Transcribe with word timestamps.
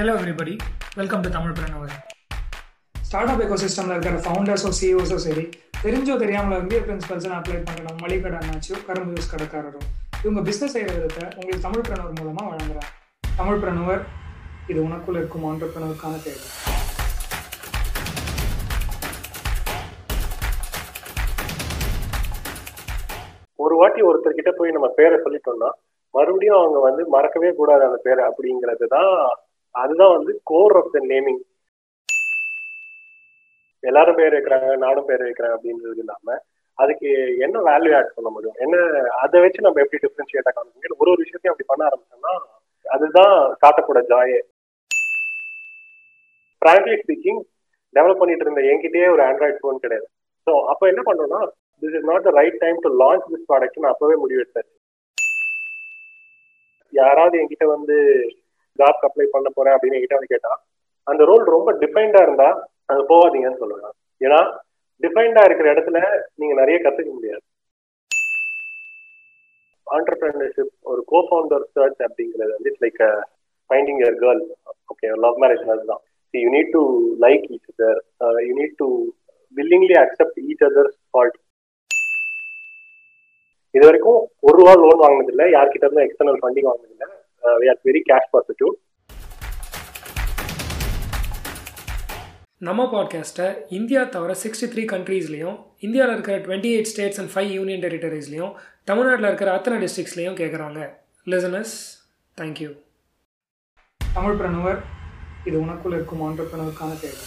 Hello 0.00 0.12
everybody 0.14 0.52
welcome 0.96 1.22
to 1.22 1.28
Tamil 1.28 1.54
Pranavar 1.56 1.94
startup 3.32 3.42
எக்கோசிஸ்டமில் 3.44 3.94
இருக்கிற 3.94 4.20
ஃபவுண்டர்ஸோ 4.24 4.70
சிஇஓஸோ 4.78 5.16
சரி 5.16 5.44
தெரிஞ்சோ 5.82 6.14
தெரியாமல் 6.16 6.56
எம்பிஏ 6.58 6.80
பிரின்சிபல்ஸ் 6.80 7.26
அப்ளை 7.30 7.58
பண்ணுற 7.60 7.92
மளிகை 8.00 8.32
அண்ணாச்சியோ 8.32 8.78
கரும்பு 8.86 9.14
யூஸ் 9.16 9.30
கடைக்காரரும் 9.32 9.88
இவங்க 10.24 10.42
பிஸ்னஸ் 10.48 10.74
செய்கிற 10.76 10.94
விதத்தை 10.96 11.24
உங்களுக்கு 11.36 11.66
தமிழ் 11.66 11.86
பிரணவர் 11.88 12.18
மூலமாக 12.20 12.48
வழங்குறாங்க 12.48 12.90
தமிழ் 13.24 13.60
பிரணவர் 13.60 14.02
இது 14.68 14.80
உனக்குள்ள 14.82 15.18
இருக்கும் 15.18 15.46
ஆண்டர்பிரணவருக்கான 15.50 16.22
தேவை. 16.22 16.46
ஒரு 23.58 23.74
வாட்டி 23.76 24.00
ஒருத்தர்கிட்ட 24.02 24.50
போய் 24.56 24.70
நம்ம 24.70 24.88
பேரை 24.94 25.16
சொல்லிட்டோம்னா 25.18 25.70
மறுபடியும் 26.14 26.58
அவங்க 26.58 26.78
வந்து 26.80 27.02
மறக்கவே 27.08 27.50
கூடாது 27.52 27.82
அந்த 27.84 27.98
பேரை 28.02 28.22
அப்படிங்கிறது 28.24 28.86
தான் 28.88 29.12
அதுதான் 29.74 30.14
வந்து 30.16 30.32
கோர் 30.50 30.76
ஆஃப் 30.80 30.92
த 30.92 31.00
நேமிங் 31.10 31.40
எல்லாரும் 33.84 34.18
பேர் 34.18 34.34
வைக்கிறாங்க 34.36 34.70
நானும் 34.82 35.08
பேர் 35.08 35.26
வைக்கிறேன் 35.26 35.54
அப்படின்றது 35.54 36.02
இல்லாம 36.02 36.36
அதுக்கு 36.78 37.08
என்ன 37.44 37.56
வேல்யூ 37.66 37.92
ஆட் 37.96 38.14
பண்ண 38.16 38.28
முடியும்? 38.34 38.58
என்ன 38.64 38.74
அதை 39.22 39.38
வச்சு 39.44 39.64
நம்ம 39.66 39.80
எப்படி 39.84 40.00
டிஃபரன்ஷியேட்டா 40.04 40.52
காமிக்க 40.52 40.94
ஒரு 40.94 41.10
ஒரு 41.12 41.22
விஷயத்தையும் 41.22 41.52
அப்படி 41.52 41.68
பண்ண 41.70 41.88
ஆரம்பிச்சோம்னா 41.88 42.34
அதுதான் 42.86 43.34
காட்டக்கூட 43.62 44.00
ஜாயே 44.10 44.40
பிராங்க்லி 46.62 46.96
ஸ்பீக்கிங் 47.02 47.40
டெவலப் 47.94 48.20
பண்ணிட்டு 48.20 48.44
இருந்த 48.46 48.62
என்கிட்டயே 48.70 49.06
ஒரு 49.14 49.22
ஆண்ட்ராய்ட் 49.28 49.60
ஃபோன் 49.60 49.82
கிடையாது. 49.84 50.06
ஸோ 50.46 50.52
அப்போ 50.72 50.84
என்ன 50.88 51.02
பண்ணோம்னா 51.06 51.40
this 51.82 51.96
is 51.98 52.08
not 52.10 52.26
the 52.26 52.32
right 52.38 52.60
time 52.62 52.78
to 52.84 52.90
launch 53.02 53.26
this 53.32 53.48
product 53.50 53.82
நான் 53.82 53.94
அப்பவே 53.94 54.16
முடிவு 54.22 54.42
எடுத்தேன் 54.42 54.68
யாராவது 56.92 57.34
என்கிட்ட 57.40 57.66
வந்து 57.74 57.96
ஜாப் 58.78 59.04
அப்ளை 59.08 59.26
பண்ண 59.34 59.48
போறேன் 59.54 59.74
அப்படின்னு 59.76 59.98
என்கிட்ட 59.98 60.18
வந்து 60.18 60.32
கேட்டா 60.34 60.52
அந்த 61.06 61.22
ரோல் 61.30 61.44
ரொம்ப 61.56 61.70
டிஃபைன்டா 61.82 62.20
இருந்தா 62.26 62.48
அங்க 62.90 63.02
போகாதீங்கன்னு 63.12 63.62
சொல்லுவேன் 63.62 63.94
ஏன்னா 64.20 64.40
டிஃபைன்டா 65.02 65.42
இருக்கிற 65.48 65.68
இடத்துல 65.74 65.98
நீங்க 66.40 66.54
நிறைய 66.60 66.76
கத்துக்க 66.84 67.10
முடியாது. 67.18 67.44
ஆண்டர்பிரினர்ஷிப் 69.86 70.72
ஒரு 70.90 71.00
கோ 71.12 71.20
ஃபவுண்டர் 71.28 71.64
சர்ச் 71.76 72.02
அப்படிங்கிறது 72.06 72.52
வந்து 72.56 72.70
it's 72.70 72.84
like 72.84 73.00
finding 73.70 74.00
your 74.02 74.18
girl 74.22 74.42
okay 74.92 75.08
love 75.24 75.38
marriage 75.42 75.64
மாதிரி 75.68 75.86
தான். 75.92 76.02
You 76.34 76.50
need 76.56 76.72
to 76.76 76.82
like 77.24 77.46
each 77.54 77.70
other 77.72 78.00
you 78.48 78.52
need 78.60 78.76
to 78.82 78.88
willingly 79.56 79.96
accept 80.04 80.38
each 80.48 80.66
other's 80.68 80.98
fault 81.10 81.38
இது 83.74 83.84
வரைக்கும் 83.88 84.20
ஒரு 84.46 84.56
ரூபா 84.60 84.72
லோன் 84.82 85.02
வாங்கினதில்லை. 85.04 85.46
யார்கிட்ட 85.56 85.84
இருந்தும் 85.86 86.06
எக்ஸ்டர்னல் 86.06 86.40
ஃபண்டிங் 86.40 86.68
வாங்கினது 86.70 87.18
இல்லை 87.42 87.56
we 87.62 87.68
are 87.68 87.80
very 87.84 88.02
cash 88.08 88.30
positive 88.30 88.72
நம்ம 92.60 92.82
பாட்காஸ்ட்டை 92.92 93.46
இந்தியா 93.70 94.00
தவிர 94.06 94.32
சிக்ஸ்டி 94.40 94.66
த்ரீ 94.66 94.82
கண்ட்ரீஸ்லையும் 94.86 95.56
இந்தியாவில் 95.80 96.14
இருக்கிற 96.14 96.36
twenty 96.38 96.70
eight 96.72 96.90
states 96.90 97.20
and 97.20 97.32
five 97.34 97.50
union 97.50 97.84
டெரிட்டரிஸ்லையும் 97.84 98.52
தமிழ்நாட்டில் 98.84 99.28
இருக்கிற 99.28 99.52
அத்தனை 99.52 99.78
டிஸ்ட்ரிக்ஸ்லையும் 99.84 100.38
கேட்குறாங்க 100.38 100.80
லிசனஸ் 101.26 101.74
தேங்க்யூ 102.38 102.70
தமிழ் 104.00 104.38
பிரணவர் 104.38 104.80
இது 105.46 105.56
உனக்குள்ள 105.60 105.94
இருக்கும் 105.94 106.24
ஆண்டர்பிரணவருக்கான 106.28 106.98
தேவை. 107.00 107.18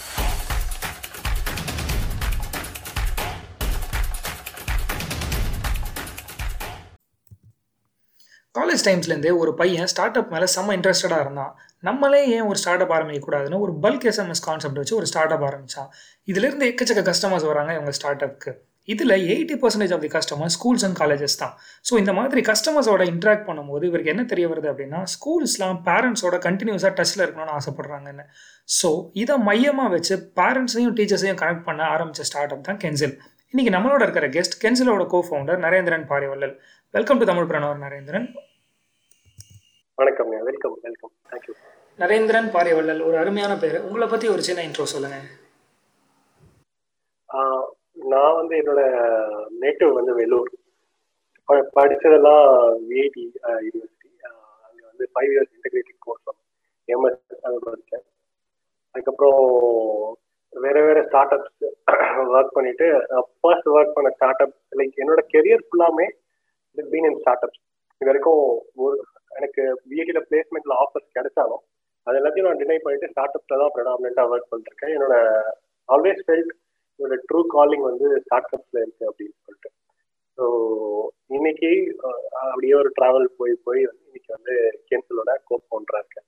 காலேஜ் 8.54 8.82
டைம்ஸ்லேருந்தே 8.86 9.30
ஒரு 9.42 9.52
பையன் 9.60 9.88
ஸ்டார்ட் 9.92 10.18
அப் 10.18 10.28
மேலே 10.34 10.46
செம்ம 10.54 10.74
இன்ட்ரெஸ்டடாக 10.76 11.22
இருந்தான். 11.24 11.54
நம்மளே 11.88 12.20
ஏன் 12.34 12.46
ஒரு 12.50 12.58
ஸ்டார்ட் 12.60 12.82
அப் 12.84 12.92
ஆரம்பிக்கக்கூடாதுன்னு 12.96 13.58
ஒரு 13.64 13.72
பல்க் 13.84 14.06
எஸ்எம்எஸ் 14.10 14.44
கான்செப்ட் 14.46 14.78
வச்சு 14.80 14.94
ஒரு 14.98 15.06
ஸ்டார்ட் 15.10 15.34
அப் 15.36 15.44
ஆரம்பித்தான் 15.48 15.88
இதுலேருந்து 16.30 16.68
எக்கச்சக்க 16.70 17.02
கஸ்டமர்ஸ் 17.10 17.46
வராங்க 17.50 17.72
இவங்க 17.76 17.92
ஸ்டார்ட் 17.98 18.24
அப்க்கு 18.26 18.52
இதில் 18.88 19.14
eighty 19.32 19.56
percentage 19.62 19.92
of 19.96 20.02
the 20.04 20.10
customer 20.14 20.50
schools 20.56 20.84
and 20.86 20.96
colleges 21.02 21.36
தான். 21.42 21.52
ஸோ 21.88 21.92
இந்த 22.02 22.12
மாதிரி 22.18 22.40
கஸ்டமர்ஸோட 22.50 23.02
இன்ட்ராக்ட் 23.12 23.46
பண்ணும்போது 23.48 23.84
இவருக்கு 23.90 24.12
என்ன 24.14 24.24
தெரிய 24.32 24.46
வருது 24.52 24.68
அப்படின்னா 24.72 25.00
ஸ்கூல்ஸ்லாம் 25.14 25.78
பேரண்ட்ஸோட 25.88 26.38
கண்டினியூஸாக 26.48 26.92
டச்சில் 26.98 27.22
இருக்கணும்னு 27.24 27.54
ஆசைப்பட்றாங்கன்னு. 27.58 28.24
ஸோ 28.80 28.90
இதை 29.22 29.36
மையமாக 29.48 29.88
வச்சு 29.96 30.16
பேரண்ட்ஸையும் 30.40 30.96
டீச்சர்ஸையும் 30.98 31.40
கனெக்ட் 31.42 31.66
பண்ண 31.70 31.82
ஆரம்பித்த 31.94 32.26
ஸ்டார்ட் 32.30 32.54
அப் 32.56 32.66
தான் 32.68 32.82
கென்சில் 32.84 33.14
இன்னைக்கு 33.54 33.78
நம்மளோட 33.78 34.02
இருக்கிற 34.02 34.28
guest 34.28 34.56
கென்சிலோட 34.62 35.06
co 35.06 35.24
founder 35.28 35.60
Narendran 35.64 36.06
Parivallal. 36.10 36.54
Welcome 36.94 37.18
to 37.18 37.24
Tamil 37.24 37.44
Pranavar 37.44 37.82
Narendran. 37.84 38.26
வணக்கம் 39.98 40.28
welcome 40.42 40.78
welcome 40.82 41.12
thank you 41.30 41.52
Narendran 41.98 42.48
Pariyavallal 42.54 43.06
ஒரு 43.06 43.18
அருமையான 43.18 43.56
பேர். 43.56 43.80
உங்களை 43.80 44.08
பற்றி 44.08 44.28
ஒரு 44.28 44.42
சின்ன 44.42 44.62
இன்ட்ரோ 44.62 44.82
சொல்லுங்கள் 44.84 45.26
நான் 48.12 48.34
வந்து 48.34 48.56
என்னோட 48.56 48.80
நேட்டிவ் 49.60 49.92
வந்து 49.92 50.12
வெள்ளூர் 50.18 50.50
ப- 51.48 51.70
படிச்சதெல்லாம் 51.76 52.44
விஐடி 52.88 53.24
யூனிவர்சிட்டி 53.60 54.10
அங்கே 54.66 54.84
வந்து 54.90 55.10
five 55.14 55.30
years 55.34 55.54
integrated 55.56 55.98
course 55.98 56.28
MS 56.88 57.22
படித்தேன் 57.58 58.06
அதுக்கப்புறம் 58.94 59.42
வேற 60.54 60.78
வேற 60.86 60.98
ஸ்டார்ட் 61.06 61.34
அப்ஸ் 61.36 61.52
ஒர்க் 62.34 62.56
பண்ணிட்டு 62.56 62.86
ஃபர்ஸ்ட் 63.40 63.68
ஒர்க் 63.74 63.94
பண்ண 63.96 64.10
ஸ்டார்ட் 64.16 64.42
அப் 64.44 64.56
லைக் 64.80 65.00
என்னோட 65.02 65.22
கெரியர் 65.34 65.64
ஃபுல்லாமே 65.68 66.06
பீன் 66.76 67.08
இன் 67.10 67.20
ஸ்டார்ட் 67.20 67.44
அப்ஸ் 67.46 67.62
இது 68.00 68.10
வரைக்கும் 68.10 68.42
ஒரு 68.84 68.96
எனக்கு 69.30 69.62
விஐடியில 69.90 70.20
பிளேஸ்மெண்ட்ல 70.28 70.74
ஆஃபர்ஸ் 70.84 71.14
கிடைச்சாலும் 71.16 71.62
அது 72.06 72.18
எல்லாத்தையும் 72.20 72.48
நான் 72.48 72.60
டினை 72.62 72.78
பண்ணிட்டு 72.78 73.10
ஸ்டார்ட் 73.12 73.36
அப்ல 73.38 73.58
தான் 73.62 73.72
ப்ரெடாமினா 73.74 74.24
ஒர்க் 74.32 74.52
பண்ணிருக்கேன் 74.52 74.94
என்னோட 74.96 75.16
ஆல்வேஸ் 75.88 76.22
ஃபெல்ட் 76.26 76.52
என்னோட 77.00 77.16
ட்ரூ 77.28 77.40
காலிங் 77.54 77.84
வந்து 77.90 78.08
ஸ்டார்ட் 78.26 78.54
அப்ஸ்ல 78.56 78.82
இருக்கு 78.84 79.04
அப்படின்னு 79.10 79.36
சொல்லிட்டு. 79.46 79.70
ஸோ 80.38 80.44
இன்னைக்கு 81.36 81.70
அப்படியே 82.42 82.74
ஒரு 82.74 82.90
டிராவல் 82.98 83.28
போய் 83.40 83.54
போய் 83.66 83.82
வந்து 83.88 84.04
இன்னைக்கு 84.08 84.30
வந்து 84.36 84.54
கேன்சலோட 84.90 85.32
கோப் 85.48 85.68
பவுண்டரா 85.70 86.00
இருக்கேன். 86.02 86.26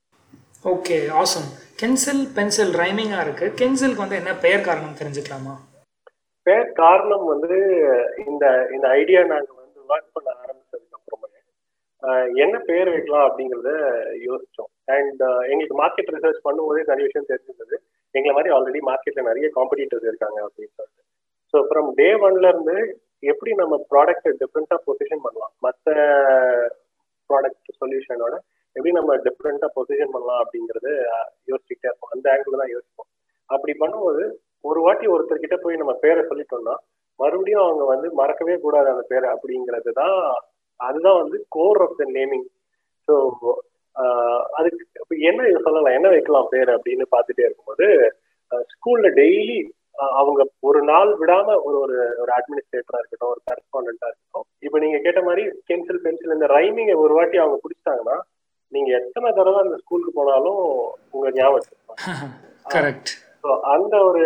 ஓகே 0.65 0.95
ஆசம் 1.21 1.49
கென்சில் 1.81 2.21
பென்சில் 2.35 2.71
ரைமிங்காக 2.79 3.23
இருக்குது 3.25 3.53
கென்சிலுக்கு 3.59 4.03
வந்து 4.03 4.17
என்ன 4.19 4.31
பெயர் 4.45 4.63
காரணம் 4.67 4.95
தெரிஞ்சுக்கலாமா? 4.99 5.53
பேர் 6.47 6.71
காரணம் 6.79 7.25
வந்து 7.31 7.57
இந்த 8.29 8.45
இந்த 8.75 8.85
ஐடியா 8.99 9.21
நாங்க 9.31 9.51
வந்து 9.61 9.79
ஒர்க் 9.91 10.09
பண்ண 10.15 10.29
ஆரம்பிச்சதுக்கு 10.43 10.97
அப்புறமே 10.99 11.39
என்ன 12.43 12.55
பேர் 12.69 12.91
வைக்கலாம் 12.93 13.27
அப்படிங்கறத 13.27 13.71
யோசிச்சோம். 14.27 14.71
அண்ட் 14.95 15.23
எங்களுக்கு 15.51 15.77
மார்க்கெட் 15.83 16.11
ரிசர்ச் 16.15 16.43
பண்ணும்போதே 16.47 16.83
நிறைய 16.91 17.05
விஷயம் 17.09 17.29
தெரிஞ்சிருந்தது. 17.31 17.75
எங்களை 18.15 18.33
மாதிரி 18.37 18.53
ஆல்ரெடி 18.57 18.81
மார்க்கெட்ல 18.89 19.27
நிறைய 19.29 19.49
காம்படிட்டர்ஸ் 19.59 20.09
இருக்காங்க 20.11 20.39
அப்படின்னு 20.47 20.75
சொல்லிட்டு. 20.79 21.03
ஸோ 21.53 21.65
ஃப்ரம் 21.69 21.89
டே 22.01 22.09
ஒன்ல 22.27 22.47
இருந்து 22.53 22.77
எப்படி 23.33 23.53
நம்ம 23.63 23.75
ப்ராடக்ட் 23.93 24.29
டிஃப்ரெண்டா 24.43 24.77
பொசிஷன் 24.89 25.25
பண்ணலாம்? 25.27 25.55
மற்ற 25.67 25.93
ப்ராடக்ட் 27.29 27.77
சொல்யூஷனோட 27.81 28.35
எப்படி 28.77 28.91
நம்ம 28.97 29.15
டிஃப்ரெண்டா 29.25 29.67
பொசிஷன் 29.75 30.13
பண்ணலாம் 30.13 30.41
அப்படிங்கறது 30.43 30.91
யோசிச்சுக்கிட்டே 31.49 31.89
இருப்போம். 31.89 32.11
அந்த 32.15 32.25
ஆங்கிள் 32.33 32.61
தான் 32.61 32.73
யோசிப்போம். 32.75 33.09
அப்படி 33.49 33.73
பண்ணும்போது 33.81 34.23
ஒரு 34.65 34.79
வாட்டி 34.85 35.05
ஒருத்தர்கிட்ட 35.13 35.57
போய் 35.63 35.81
நம்ம 35.81 35.93
பேரை 36.03 36.21
சொல்லிட்டோம்னா 36.29 36.75
மறுபடியும் 37.19 37.63
அவங்க 37.65 37.83
வந்து 37.91 38.07
மறக்கவே 38.19 38.55
கூடாது 38.63 38.87
அந்த 38.93 39.03
பேரை 39.11 39.27
அப்படிங்கிறது 39.35 39.91
தான் 39.99 40.17
அதுதான் 40.79 41.19
வந்து 41.21 41.37
core 41.55 41.81
of 41.85 41.97
the 41.99 42.05
naming 42.15 42.45
so 43.07 43.15
அதுக்கு 44.57 44.81
இப்போ 45.01 45.15
என்ன 45.29 45.47
இது 45.49 45.59
சொல்லலாம்? 45.65 45.95
என்ன 45.97 46.07
வைக்கலாம் 46.13 46.51
பேர் 46.51 46.69
அப்படின்னு 46.75 47.05
பார்த்துட்டே 47.13 47.45
இருக்கும்போது 47.45 47.87
ஸ்கூல்ல 48.73 49.07
டெய்லி 49.19 49.57
அவங்க 50.17 50.41
ஒரு 50.69 50.79
நாள் 50.89 51.11
விடாம 51.21 51.47
ஒரு 51.67 51.77
ஒரு 51.85 51.95
ஒரு 52.21 52.31
அட்மினிஸ்ட்ரேட்டரா 52.35 52.99
இருக்கட்டும் 52.99 53.31
ஒரு 53.31 53.41
கரஸ்பாண்டா 53.47 54.09
இருக்கட்டும் 54.09 54.45
இப்போ 54.65 54.77
நீங்க 54.83 54.97
கேட்ட 55.05 55.21
மாதிரி 55.27 55.43
பென்சில் 55.69 56.03
பென்சில் 56.05 56.35
இந்த 56.35 56.49
ரைமிங்கை 56.55 56.95
ஒரு 57.05 57.15
வாட்டி 57.17 57.37
அவங்க 57.43 57.57
பிடிச்சிட்டாங்கன்னா 57.63 58.17
நீங்க 58.71 58.89
எத்தனை 58.99 59.29
தடவை 59.37 59.59
அந்த 59.65 59.77
ஸ்கூலுக்கு 59.83 60.11
போனாலும் 60.19 60.61
உங்க 61.15 61.27
ஞாபகம் 61.37 62.35
கரெக்ட் 62.75 63.11
ஸோ 63.43 63.49
அந்த 63.73 63.95
ஒரு 64.07 64.21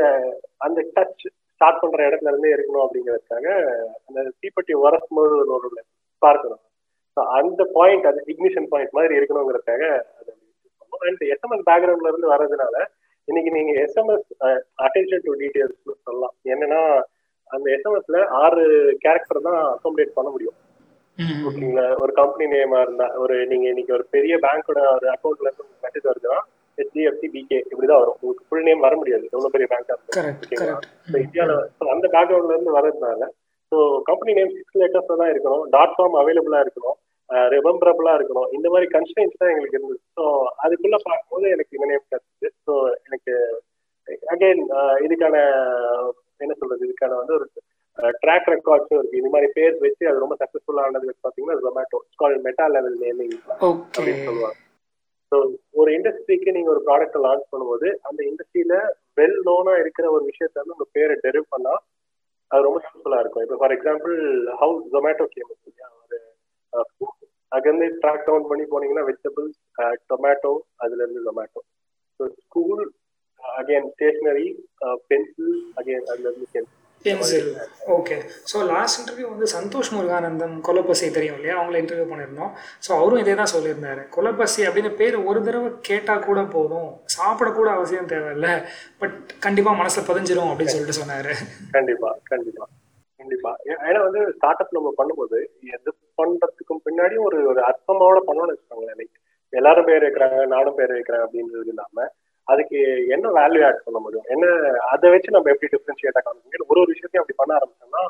அந்த 0.65 0.79
டச் 0.95 1.23
ஸ்டார்ட் 1.61 1.81
பண்ற 1.81 2.01
இடத்துல 2.09 2.31
இருந்தே 2.31 2.53
இருக்கணும் 2.55 2.83
அப்படிங்கிறதுக்காக 2.85 3.47
அந்த 4.07 4.19
தீப்பெட்டி 4.43 4.73
உரசும் 4.83 5.17
போது 5.19 5.35
ஒரு 5.57 5.69
பார்க்கணும். 6.21 6.61
ஸோ 7.17 7.21
அந்த 7.37 7.61
பாயிண்ட் 7.77 8.05
அது 8.11 8.19
இக்னிஷன் 8.33 8.69
பாயிண்ட் 8.71 8.97
மாதிரி 8.97 9.17
இருக்கணுங்கிறதுக்காக 9.19 9.83
அதை 10.19 10.31
அண்ட் 11.07 11.23
எஸ்எம்எஸ் 11.33 11.67
பேக்ரவுண்ட்ல 11.69 12.11
இருந்து 12.11 12.31
வர்றதுனால 12.33 12.75
இன்னைக்கு 13.27 13.51
நீங்க 13.57 13.71
எஸ்எம்எஸ் 13.83 14.27
அட்டென்ஷன் 14.85 15.25
டு 15.27 15.33
டீடைல்ஸ் 15.41 15.81
சொல்லலாம். 16.05 16.35
என்னன்னா 16.53 16.81
அந்த 17.51 17.67
எஸ்எம்எஸ்ல 17.75 18.19
ஆறு 18.41 18.63
கேரக்டர் 19.05 19.45
தான் 19.47 19.61
அக்காமடேட் 19.73 20.17
பண்ண 20.17 20.29
முடியும். 20.35 20.57
ஓகேங்களா? 21.47 21.85
ஒரு 22.03 22.11
கம்பெனி 22.19 22.45
நேமா 22.53 22.79
இருந்தா 22.81 23.07
ஒரு 23.23 23.35
நீங்க 23.51 23.65
இன்னைக்கு 23.71 23.93
ஒரு 23.97 24.05
பெரிய 24.15 24.33
பேங்கோட 24.45 24.79
ஒரு 24.95 25.07
அக்கௌண்ட்ல 25.13 25.49
இருந்து 25.49 25.83
மெசேஜ் 25.85 26.09
வருதுன்னா 26.09 26.39
ஹெச்டிஎஃப்சி 26.77 27.27
பிகே 27.33 27.57
இப்படிதான் 27.71 28.01
வரும். 28.01 28.17
உங்களுக்கு 28.17 28.47
ஃபுல் 28.49 28.65
நேம் 28.67 28.85
வர 28.85 28.95
முடியாது. 29.01 29.25
எவ்வளவு 29.33 29.53
பெரிய 29.55 29.67
பேங்கா 29.73 29.95
ஓகேங்களா? 30.43 30.75
so 31.79 31.85
அந்த 31.95 32.05
பேக்ரவுண்ட்ல 32.15 32.55
இருந்து 32.55 32.77
வர்றதுனால 32.77 33.27
ஸோ 33.71 33.77
கம்பெனி 34.09 34.31
நேம் 34.37 34.53
சிக்ஸ் 34.55 34.79
லெட்டர்ஸ்ல 34.81 35.19
தான் 35.21 35.31
இருக்கணும். 35.33 35.65
டாட் 35.75 35.97
காம் 35.97 36.17
அவைலபிளா 36.21 36.61
இருக்கணும். 36.65 36.97
ரிமெம்பரபிளா 37.53 38.13
இருக்கணும். 38.17 38.47
இந்த 38.55 38.67
மாதிரி 38.69 38.87
கன்ஸ்டன்ஸ் 38.95 39.37
தான் 39.41 39.51
எங்களுக்கு 39.51 39.77
இருந்தது. 39.77 40.01
ஸோ 40.17 40.23
அதுக்குள்ள 40.63 40.97
பார்க்கும்போது 41.05 41.45
எனக்கு 41.55 41.77
இந்த 41.77 41.87
நேம் 41.91 42.07
கிடைச்சது. 42.07 42.49
ஸோ 42.65 42.73
எனக்கு 43.07 43.33
அகைன் 44.33 44.63
இதுக்கான 45.05 45.35
என்ன 46.43 46.53
சொல்றது 46.59 46.85
இதுக்கான 46.87 47.17
வந்து 47.21 47.35
ஒரு 47.37 47.45
ட்ராக் 48.23 48.49
ரெக்கார்ட்ஸும் 48.53 48.99
இருக்கு. 48.99 49.19
இந்த 49.21 49.29
மாதிரி 49.33 49.47
பேர் 49.57 49.73
வச்சு 49.85 50.03
அது 50.09 50.23
ரொம்ப 50.23 50.35
சக்சஸ்ஃபுல்லா 50.41 50.83
ஆனது 50.87 51.15
பாத்தீங்கன்னா 51.25 51.57
Zomato 51.63 51.99
call 52.21 52.37
meta 52.47 52.65
level 52.75 52.97
naming 53.03 53.37
அப்படின்னு 53.61 54.25
சொல்லுவாங்க. 54.27 54.57
ஸோ 55.31 55.37
ஒரு 55.79 55.89
இண்டஸ்ட்ரிக்கு 55.97 56.55
நீங்க 56.55 56.69
ஒரு 56.75 56.81
ப்ராடக்ட் 56.87 57.17
லான்ச் 57.25 57.49
பண்ணும்போது 57.51 57.89
அந்த 58.07 58.21
இண்டஸ்ட்ரியில 58.29 58.75
வெல் 59.19 59.39
நோனா 59.49 59.73
இருக்கிற 59.83 60.05
ஒரு 60.15 60.23
விஷயத்த 60.31 60.61
வந்து 60.61 60.75
உங்க 60.77 60.87
பேரை 60.97 61.15
டெரிவ் 61.25 61.45
பண்ணா 61.53 61.73
அது 62.51 62.65
ரொம்ப 62.67 62.79
யூஸ்ஃபுல்லா 62.85 63.19
இருக்கும். 63.23 63.43
இப்போ 63.45 63.57
for 63.61 63.73
example 63.75 64.15
how 64.61 64.73
Zomato 64.95 65.27
came 65.35 65.51
இல்லையா 65.53 65.89
ஒரு 66.03 66.17
அங்கிருந்து 67.51 67.87
ட்ராக் 68.01 68.25
டவுன் 68.27 68.49
பண்ணி 68.49 68.65
போனீங்கன்னா 68.73 69.05
வெஜிடபிள்ஸ் 69.09 69.57
டொமேட்டோ 70.11 70.51
அதுல 70.83 71.01
இருந்து 71.03 71.23
Zomato 71.27 71.61
so 72.19 72.25
school 72.43 72.83
again 73.59 73.89
stationery 73.93 74.47
pencil 75.09 75.55
again 75.79 76.07
அதுல 76.11 76.27
இருந்து 76.29 76.47
pencil 76.55 76.80
okay 77.95 78.15
so 78.51 78.57
last 78.71 78.97
interview 78.99 79.27
வந்து 79.31 79.47
சந்தோஷ் 79.53 79.91
முருகானந்தம் 79.95 80.55
கொலப்பசி 80.67 81.07
தெரியும் 81.11 81.37
இல்லையா? 81.37 81.55
அவங்கள 81.59 81.79
இன்டர்வியூ 81.81 82.05
பண்ணியிருந்தோம். 82.09 82.51
ஸோ 82.85 82.89
அவரும் 82.97 83.21
இதே 83.23 83.35
தான் 83.39 83.51
சொல்லியிருந்தாரு. 83.53 84.03
கொலப்பசி 84.15 84.61
அப்படின்னு 84.67 84.91
பேர் 84.99 85.15
ஒரு 85.29 85.39
தடவை 85.43 85.71
கேட்டால் 85.89 86.25
கூட 86.27 86.41
போதும். 86.55 86.89
சாப்பிடக்கூட 87.15 87.69
அவசியம் 87.77 88.11
தேவையில்ல. 88.13 88.49
பட் 89.01 89.15
கண்டிப்பாக 89.39 89.79
மனசில் 89.81 90.07
பதிஞ்சிரும் 90.11 90.51
அப்படின்னு 90.51 90.75
சொல்லிட்டு 90.75 90.99
சொன்னார். 91.01 91.31
கண்டிப்பா 91.71 92.11
கண்டிப்பா. 92.31 92.67
கண்டிப்பா. 93.19 93.51
ஏன்னா 93.87 93.99
வந்து 94.07 94.21
ஸ்டார்ட் 94.37 94.61
அப் 94.63 94.77
நம்ம 94.77 94.93
பண்ணும்போது 94.99 95.39
எது 95.75 95.89
பண்றதுக்கும் 96.17 96.83
பின்னாடி 96.87 97.17
ஒரு 97.27 97.39
ஒரு 97.51 97.61
அர்த்தமாவோட 97.69 98.21
பண்ணணும்னு 98.29 98.53
வச்சுக்கோங்களேன். 98.53 98.99
லைக் 99.01 99.15
எல்லாரும் 99.53 99.87
பேர் 99.89 100.05
வைக்கிறாங்க 100.07 100.45
நானும் 100.55 100.77
பேர் 100.79 100.95
வைக்கிறேன் 100.97 101.23
அப்படின்றது 101.25 101.71
இல்லாம 101.73 102.07
அதுக்கு 102.51 102.79
என்ன 103.15 103.31
வேல்யூ 103.37 103.61
ஆட் 103.67 103.85
பண்ண 103.85 103.99
முடியும்? 103.99 104.27
என்ன 104.33 104.45
அதை 104.93 105.09
வச்சு 105.13 105.35
நம்ம 105.35 105.51
எப்படி 105.53 105.71
டிஃபரன்ஷியேட் 105.73 106.19
காமிக்க 106.19 106.69
ஒரு 106.71 106.81
ஒரு 106.83 106.91
விஷயத்தையும் 106.93 107.23
அப்படி 107.23 107.39
பண்ண 107.41 107.53
ஆரம்பிச்சோம்னா 107.59 108.03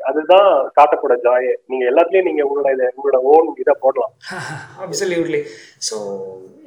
அதுதான் 0.00 0.48
ஸ்டார்ட் 0.70 1.22
ஜாயே 1.26 1.52
நீங்க 1.70 1.84
எல்லாத்துலயும் 1.90 2.28
நீங்க 2.28 2.42
உங்களோட 2.46 2.70
இதை 2.76 2.86
உங்களோட 2.96 3.18
ஓன் 3.32 3.48
இதை 3.62 3.74
போடலாம். 3.84 4.12
அப்சல்யூட்லி 4.84 5.40
ஸோ 5.88 5.96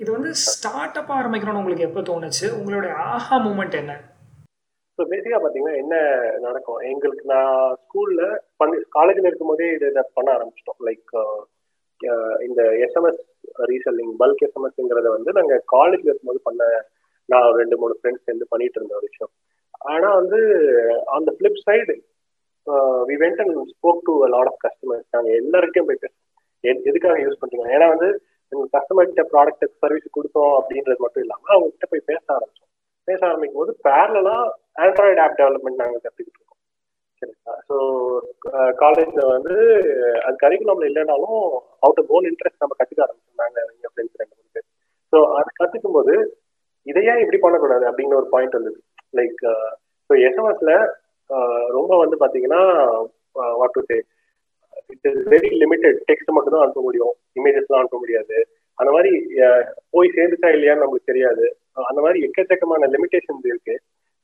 இது 0.02 0.10
வந்து 0.16 0.32
ஸ்டார்ட் 0.46 0.98
அப் 1.02 1.12
ஆரம்பிக்கணும்னு 1.18 1.62
உங்களுக்கு 1.62 1.88
எப்போ 1.88 2.02
தோணுச்சு? 2.10 2.46
உங்களுடைய 2.60 2.94
ஆஹா 3.10 3.38
மூமெண்ட் 3.46 3.80
என்ன? 3.82 3.94
ஸோ 5.00 5.04
பேசிக்காக 5.12 5.40
பார்த்தீங்கன்னா 5.42 5.76
என்ன 5.84 5.96
நடக்கும்? 6.46 6.82
எங்களுக்கு 6.92 7.26
நான் 7.34 7.54
ஸ்கூலில் 7.84 8.24
பண்ணி 8.62 8.78
காலேஜில் 8.98 9.30
இருக்கும்போதே 9.30 9.68
இதை 9.76 9.88
இதை 9.94 10.04
பண்ண 10.18 10.30
ஆரம்பிச்சிட்டோம். 10.38 10.82
லைக் 10.88 11.14
இந்த 12.48 12.62
எஸ்எம்எஸ் 12.86 13.22
ரீசெல்லிங் 13.72 14.14
பல்க் 14.20 14.44
எஸ்எம்எஸ்ங்கிறத 14.48 15.10
வந்து 15.16 15.32
நாங்கள் 15.38 15.64
காலேஜில் 15.74 16.12
இருக்கும்போது 16.12 16.42
பண்ண 16.44 16.62
நான் 17.34 17.58
ரெண்டு 17.62 17.76
மூணு 17.82 17.94
ஃப்ரெண்ட்ஸ் 18.00 18.26
சேர்ந்து 18.28 18.52
பண்ணிட்டு 18.54 18.80
இருந்த 18.80 18.96
ஒரு 19.00 19.08
விஷயம். 19.10 19.32
ஆனால் 19.92 20.18
வந்து 20.22 20.40
அந்த 21.18 21.30
flip 21.38 21.62
side 21.68 21.96
we 23.10 23.16
went 23.24 23.42
and 23.44 23.60
spoke 23.76 24.02
to 24.08 24.14
lot 24.36 24.50
of 24.52 24.62
customers 24.66 25.08
நாங்கள் 25.16 25.38
எல்லாருக்கும் 25.42 25.88
போய் 25.90 26.02
பேசுவோம் 26.04 26.26
எதுக்காக 26.90 27.18
யூஸ் 27.26 27.40
பண்ணுறீங்க 27.42 27.68
ஏன்னா 27.76 27.88
வந்து 27.94 28.10
எங்கள் 28.52 28.74
கஸ்டமர்கிட்ட 28.76 29.24
ப்ராடக்ட் 29.34 29.66
சர்வீஸ் 29.84 30.16
கொடுத்தோம் 30.18 30.54
அப்படின்றது 30.60 31.04
மட்டும் 31.06 31.24
இல்லாமல் 31.26 31.54
அவங்க 31.56 31.70
கிட்ட 31.74 31.88
போய் 31.92 32.10
பேச 32.12 32.24
ஆரம்பிச்சோம். 32.36 32.70
பேச 33.08 33.20
ஆரம்பிக்கும் 33.28 33.62
போது 33.62 33.74
பேரலாம் 33.88 34.46
ஆண்ட்ராய்டு 34.86 35.22
ஆப் 35.26 35.38
டெவலப்மெண்ட் 35.40 35.82
நாங்கள் 35.82 36.04
கற்றுக்கிட்டு 36.06 36.40
இருக்கோம். 36.40 36.60
சரிங்களா? 37.22 37.56
ஸோ 37.70 37.76
காலேஜில் 38.82 39.32
வந்து 39.36 39.56
அது 40.26 40.36
கரிக்குலம்ல 40.44 40.90
இல்லைனாலும் 40.92 41.40
அவுட் 41.86 42.02
ஆஃப் 42.04 42.12
ஓன் 42.18 42.28
இன்ட்ரெஸ்ட் 42.32 42.64
நம்ம 42.64 42.78
கற்றுக்க 42.80 43.06
ஆரம்பிச்சோம். 43.06 43.42
நாங்கள் 43.44 43.66
எங்கள் 43.76 43.94
ஃப்ரெண்ட்ஸ் 43.94 44.20
ரெண்டு 44.22 44.36
மூணு 44.38 44.52
பேர். 44.58 44.68
ஸோ 45.14 45.20
அது 45.40 45.50
கற்றுக்கும் 45.62 45.98
போது 46.00 46.16
இதையே 46.86 47.14
இப்படி 47.24 47.40
பண்ணக்கூடாது 47.42 47.86
அப்படிங்கிற 47.90 48.18
ஒரு 48.22 48.30
பாயிண்ட் 48.30 48.58
வந்தது. 48.60 48.80
லைக் 49.20 49.42
ஸோ 50.10 50.14
எஸ்எம்எஸ்ல 50.28 50.74
ரொம்ப 51.78 51.92
வந்து 51.98 52.16
பார்த்தீங்கன்னா 52.22 52.62
what 53.60 53.76
to 53.78 53.84
say 53.90 53.98
it 54.94 55.08
is 55.10 55.20
very 55.34 55.50
limited 55.64 56.00
text 56.10 56.36
மட்டும் 56.36 56.56
தான் 56.56 56.64
அனுப்ப 56.66 56.82
முடியும். 56.82 57.14
இமேஜஸ்லாம் 57.40 57.82
அனுப்ப 57.82 57.98
முடியாது. 57.98 58.38
அந்த 58.78 58.92
மாதிரி 58.96 59.12
uh, 59.46 59.62
போய் 59.92 60.14
சேர்ந்துச்சா 60.18 60.50
இல்லையான்னு 60.56 60.84
நமக்கு 60.84 61.10
தெரியாது. 61.12 61.46
Uh, 61.78 61.86
அந்த 61.90 62.00
மாதிரி 62.02 62.20
எக்கச்சக்கமான 62.28 62.88
லிமிடேஷன்ஸ் 62.96 63.48
இருக்கு. 63.52 63.76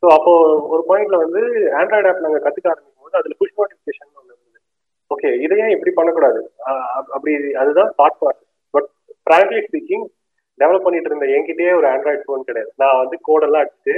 ஸோ 0.04 0.06
அப்போ 0.18 0.34
ஒரு 0.74 0.82
பாயிண்ட்ல 0.90 1.18
வந்து 1.24 1.42
ஆண்ட்ராய்டு 1.80 2.10
ஆப் 2.10 2.24
நாங்கள் 2.26 2.44
கத்துக்க 2.46 2.72
ஆரம்பிக்கும் 2.72 3.06
போது 3.06 3.20
அதில் 3.20 3.38
புஷ் 3.42 3.58
நோட்டிபிகேஷன் 3.60 4.10
ஒன்று 4.20 4.34
இருந்தது. 4.34 4.60
ஓகே 5.12 5.30
ஏன் 5.66 5.76
இப்படி 5.76 5.94
பண்ணக்கூடாது? 6.00 6.40
Uh, 6.70 6.86
அப்படி 7.16 7.34
அதுதான் 7.64 7.92
thought 8.00 8.18
process 8.22 8.50
but 8.74 8.90
frankly 9.26 9.62
speaking 9.68 10.06
develop 10.60 10.86
பண்ணிட்டு 10.86 11.10
இருந்த 11.10 11.26
என்கிட்டயே 11.36 11.72
ஒரு 11.80 11.88
ஆண்ட்ராய்டு 11.92 12.26
ஃபோன் 12.26 12.48
கிடையாது. 12.50 12.70
நான் 12.82 13.00
வந்து 13.02 13.18
கோடெல்லாம் 13.28 13.64
அடிச்சுட்டு 13.64 13.96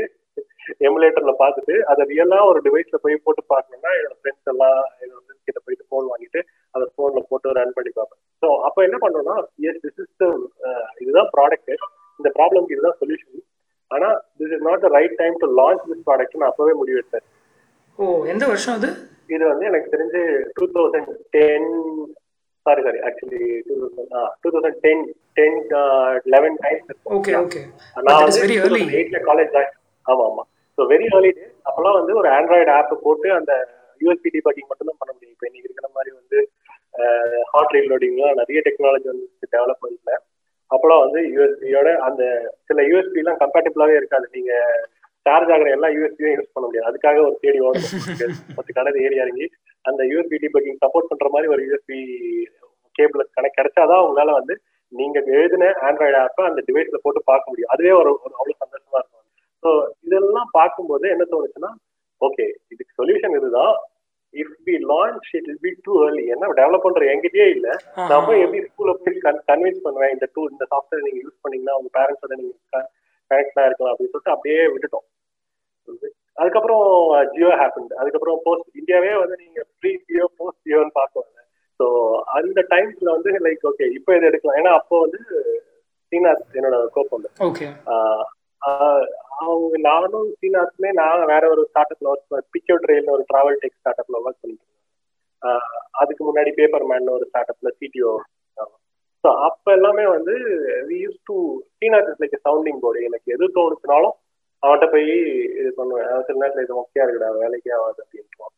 எமுலேட்டர்ல 0.84 1.34
பார்த்துட்டு 1.40 1.76
அதை 1.92 2.02
ரியலா 2.10 2.40
ஒரு 2.50 2.60
டிவைஸ்ல 2.66 2.98
போய் 3.04 3.24
போட்டு 3.26 3.44
பார்க்கணும்னா 3.52 3.92
என்னோட 3.98 4.16
ஃப்ரெண்ட்ஸ் 4.20 4.50
எல்லாம் 4.54 4.80
என்னோட 5.04 5.20
ஃப்ரெண்ட்ஸ் 5.20 5.48
கிட்ட 5.48 5.60
போயிட்டு 5.66 5.86
ஃபோன் 5.90 6.08
வாங்கிட்டு 6.12 6.40
அதை 6.74 6.86
ஃபோன்ல 6.94 7.22
போட்டு 7.30 7.54
ரன் 7.58 7.76
பண்ணி 7.78 7.92
பார்ப்பேன். 7.92 8.22
ஸோ 8.44 8.48
அப்போ 8.68 8.80
என்ன 8.88 8.98
பண்றோம்னா 9.04 9.36
எஸ் 9.68 9.82
திஸ் 9.86 10.02
இஸ் 10.04 10.26
இதுதான் 11.02 11.30
ப்ராடக்ட் 11.36 11.72
இந்த 12.20 12.30
ப்ராப்ளம்க்கு 12.38 12.76
இதுதான் 12.76 13.00
சொல்யூஷன் 13.02 13.44
ஆனா 13.92 14.08
this 14.40 14.54
is 14.56 14.66
not 14.68 14.84
the 14.86 14.92
right 14.96 15.18
time 15.20 15.38
to 15.42 15.50
launch 15.60 15.84
this 15.90 16.06
product 16.08 16.40
நான் 16.40 16.52
அப்பவே 16.52 16.74
முடிவெடுத்தேன் 16.82 17.26
ஓ 18.00 18.06
எந்த 18.34 18.44
வருஷம் 18.50 18.76
அது? 18.78 18.90
இது 19.30 19.44
வந்து 19.52 19.66
எனக்கு 19.70 19.94
தெரிஞ்சு 19.94 20.20
two 20.58 20.66
thousand 20.76 21.08
ten 21.34 21.70
sorry 22.68 22.82
sorry 22.88 23.00
actually 23.08 23.42
two 23.68 23.76
thousand 23.82 24.14
two 24.44 24.50
thousand 24.56 24.80
ten 24.86 25.04
ten 25.38 25.58
eleven 26.36 26.58
times 26.64 26.92
okay 27.18 27.34
okay 27.44 27.62
நான் 28.08 28.24
வந்து 28.24 28.44
எயிட்ல 28.98 29.20
காலேஜ் 29.30 29.54
ஜாயின் 29.56 29.74
ஆமா 30.06 30.24
ஆமா. 30.30 30.44
ஸோ 30.78 30.84
வெரி 30.92 31.06
ஏர்லி 31.10 31.32
டேஸ் 31.38 31.56
அப்பெல்லாம் 31.68 31.98
வந்து 32.00 32.14
ஒரு 32.22 32.28
ஆண்ட்ராய்டு 32.38 32.72
ஆப் 32.78 32.94
போட்டு 33.06 33.30
அந்த 33.38 33.54
யூஎஸ்பி 34.02 34.30
டிபக்கிங் 34.34 34.70
மட்டும் 34.70 34.90
தான் 34.90 35.00
பண்ண 35.02 35.12
முடியும். 35.14 35.34
இப்போ 35.36 35.46
இன்னைக்கு 35.48 35.68
இருக்கிற 35.68 35.88
மாதிரி 35.96 36.12
வந்து 36.20 36.40
ஹாட் 37.52 37.74
ரீல் 37.76 37.90
லோடிங்லாம் 37.92 38.38
நிறைய 38.42 38.60
டெக்னாலஜி 38.68 39.08
வந்து 39.12 39.26
டெவலப்மெண்ட்ல 39.56 40.14
அப்பெல்லாம் 40.72 41.04
வந்து 41.04 41.20
யூஎஸ்பியோட 41.34 41.90
அந்த 42.08 42.24
சில 42.70 42.82
யூஎஸ்பி 42.90 43.22
எல்லாம் 43.24 43.42
கம்பேட்டபிளாவே 43.44 43.96
இருக்காது. 44.00 44.26
நீங்க 44.36 44.54
சார்ஜ் 45.26 45.52
ஆகிற 45.54 45.70
எல்லா 45.76 45.88
யூஎஸ்பியும் 45.96 46.36
யூஸ் 46.36 46.54
பண்ண 46.54 46.66
முடியாது. 46.66 46.90
அதுக்காக 46.90 47.22
ஒரு 47.28 47.36
தேடி 47.44 47.60
ஓடணும் 47.68 47.94
பத்து 48.58 48.72
கடை 48.78 49.02
ஏறி 49.06 49.18
இறங்கி 49.24 49.46
அந்த 49.86 50.02
யூஎஸ்பி 50.12 50.38
டிபக்கிங் 50.44 50.82
சப்போர்ட் 50.84 51.10
பண்ற 51.12 51.28
மாதிரி 51.34 51.52
ஒரு 51.54 51.62
யூஎஸ்பி 51.68 52.00
கேபிள் 53.00 53.24
கனெக்ட் 53.38 53.60
கிடைச்சாதான் 53.60 54.06
உங்களால 54.08 54.34
வந்து 54.40 54.56
நீங்க 54.94 55.18
எழுதின 55.36 55.66
ஆண்ட்ராய்டு 55.88 56.18
ஆப்பை 56.24 56.44
அந்த 56.50 56.62
டிவைஸ்ல 56.68 57.00
போட்டு 57.04 57.22
பார்க்க 57.32 57.52
முடியும். 57.52 57.72
அதுவே 57.74 57.92
ஒரு 58.02 58.10
அவ்வளவு 58.24 58.62
சந்தோஷமா 58.64 59.00
இருக்கும். 59.02 59.24
ஸோ 59.64 59.70
இதெல்லாம் 60.08 60.50
பார்க்கும்போது 60.58 61.06
என்ன 61.14 61.28
தோணுச்சுன்னா 61.34 61.72
ஓகே 62.22 62.46
இதுக்கு 62.74 62.98
சொல்யூஷன் 63.00 63.38
இதுதான். 63.40 63.76
If 64.34 64.56
we 64.68 64.76
launch 64.92 65.28
it 65.38 65.48
will 65.52 65.62
be 65.66 65.72
too 65.86 65.94
early 66.06 66.24
ஏன்னா 66.34 66.48
டெவலப் 66.60 66.86
பண்ற 66.86 67.04
என்கிட்டயே 67.12 67.48
இல்ல. 67.56 67.68
நம்ம 68.12 68.38
எப்படி 68.44 68.60
ஸ்கூல்ல 68.68 68.94
போய் 69.04 69.20
கன்வின்ஸ் 69.50 69.84
பண்ணுவேன் 69.86 70.14
இந்த 70.16 70.26
டூ 70.36 70.42
இந்த 70.54 70.64
சாஃப்ட்வேர் 70.72 71.06
நீங்க 71.08 71.20
யூஸ் 71.26 71.42
பண்ணீங்கன்னா 71.44 71.76
உங்க 71.80 71.90
பேரண்ட்ஸோட 71.98 72.36
நீங்க 72.42 72.54
கனெக்டா 73.32 73.64
இருக்கலாம் 73.68 73.94
அப்படின்னு 73.94 74.14
சொல்லிட்டு 74.14 74.36
அப்படியே 74.36 74.60
விட்டுட்டோம். 74.74 75.08
அதுக்கப்புறம் 76.42 76.84
ஜியோ 77.34 77.52
ஹேப்பன் 77.62 77.88
அதுக்கப்புறம் 78.02 78.40
போஸ்ட் 78.46 78.78
இந்தியாவே 78.82 79.14
வந்து 79.22 79.38
நீங்க 79.44 79.60
ப்ரீ 79.80 79.92
ஜியோ 80.10 80.26
போஸ்ட் 80.40 80.64
ஜியோன்னு 80.68 80.94
பார்க்குவாங்க 81.00 81.36
ஸோ 81.80 81.86
அந்த 82.38 82.60
டைம்ஸ்ல 82.74 83.10
வந்து 83.16 83.32
லைக் 83.46 83.66
ஓகே 83.70 83.88
இப்போ 83.98 84.12
இதை 84.18 84.26
எடுக்கலாம். 84.30 84.60
ஏன்னா 84.62 84.72
அப்போ 84.80 84.96
வந்து 85.06 85.20
ஸ்ரீநாத் 86.06 86.58
என்னோட 86.58 86.78
கோப்பம் 86.96 87.26
அவங்க 89.42 89.78
நானும் 89.88 90.30
சீனாத்துமே 90.40 90.90
நான் 91.00 91.30
வேற 91.32 91.44
ஒரு 91.54 91.64
ஸ்டார்ட் 91.70 91.92
அப்ல 91.94 92.12
ஒர்க் 92.14 92.54
பிச்சோ 92.56 92.76
ட்ரெயில்னு 92.84 93.16
ஒரு 93.16 93.24
டிராவல் 93.32 93.60
டெக் 93.64 93.80
ஸ்டார்ட் 93.80 94.02
அப்ல 94.04 94.22
ஒர்க் 94.22 94.42
பண்ணிட்டு 94.44 94.66
அதுக்கு 96.02 96.24
முன்னாடி 96.28 96.52
பேப்பர் 96.60 96.86
மேன் 96.92 97.16
ஒரு 97.18 97.26
ஸ்டார்ட் 97.30 97.52
அப்ல 97.54 97.72
சிடிஓ 97.82 98.14
ஸோ 99.24 99.30
அப்ப 99.48 99.66
எல்லாமே 99.78 100.06
வந்து 100.16 100.34
வி 100.90 100.98
யூஸ் 101.04 101.20
டு 101.30 101.36
சீனாத் 101.80 102.10
இஸ் 102.12 102.22
லைக் 102.24 102.36
சவுண்டிங் 102.48 102.82
போர்டு 102.84 103.08
எனக்கு 103.10 103.34
எது 103.36 103.46
தோணுச்சுனாலும் 103.58 104.16
அவன்கிட்ட 104.64 104.88
போய் 104.94 105.10
இது 105.60 105.70
பண்ணுவேன். 105.80 106.08
சில 106.28 106.38
நேரத்தில் 106.42 106.66
இது 106.66 106.78
மொக்கையா 106.78 107.04
இருக்குடா 107.06 107.30
வேலைக்கே 107.42 107.74
ஆகாது 107.78 108.00
அப்படின்ட்டுவான். 108.04 108.54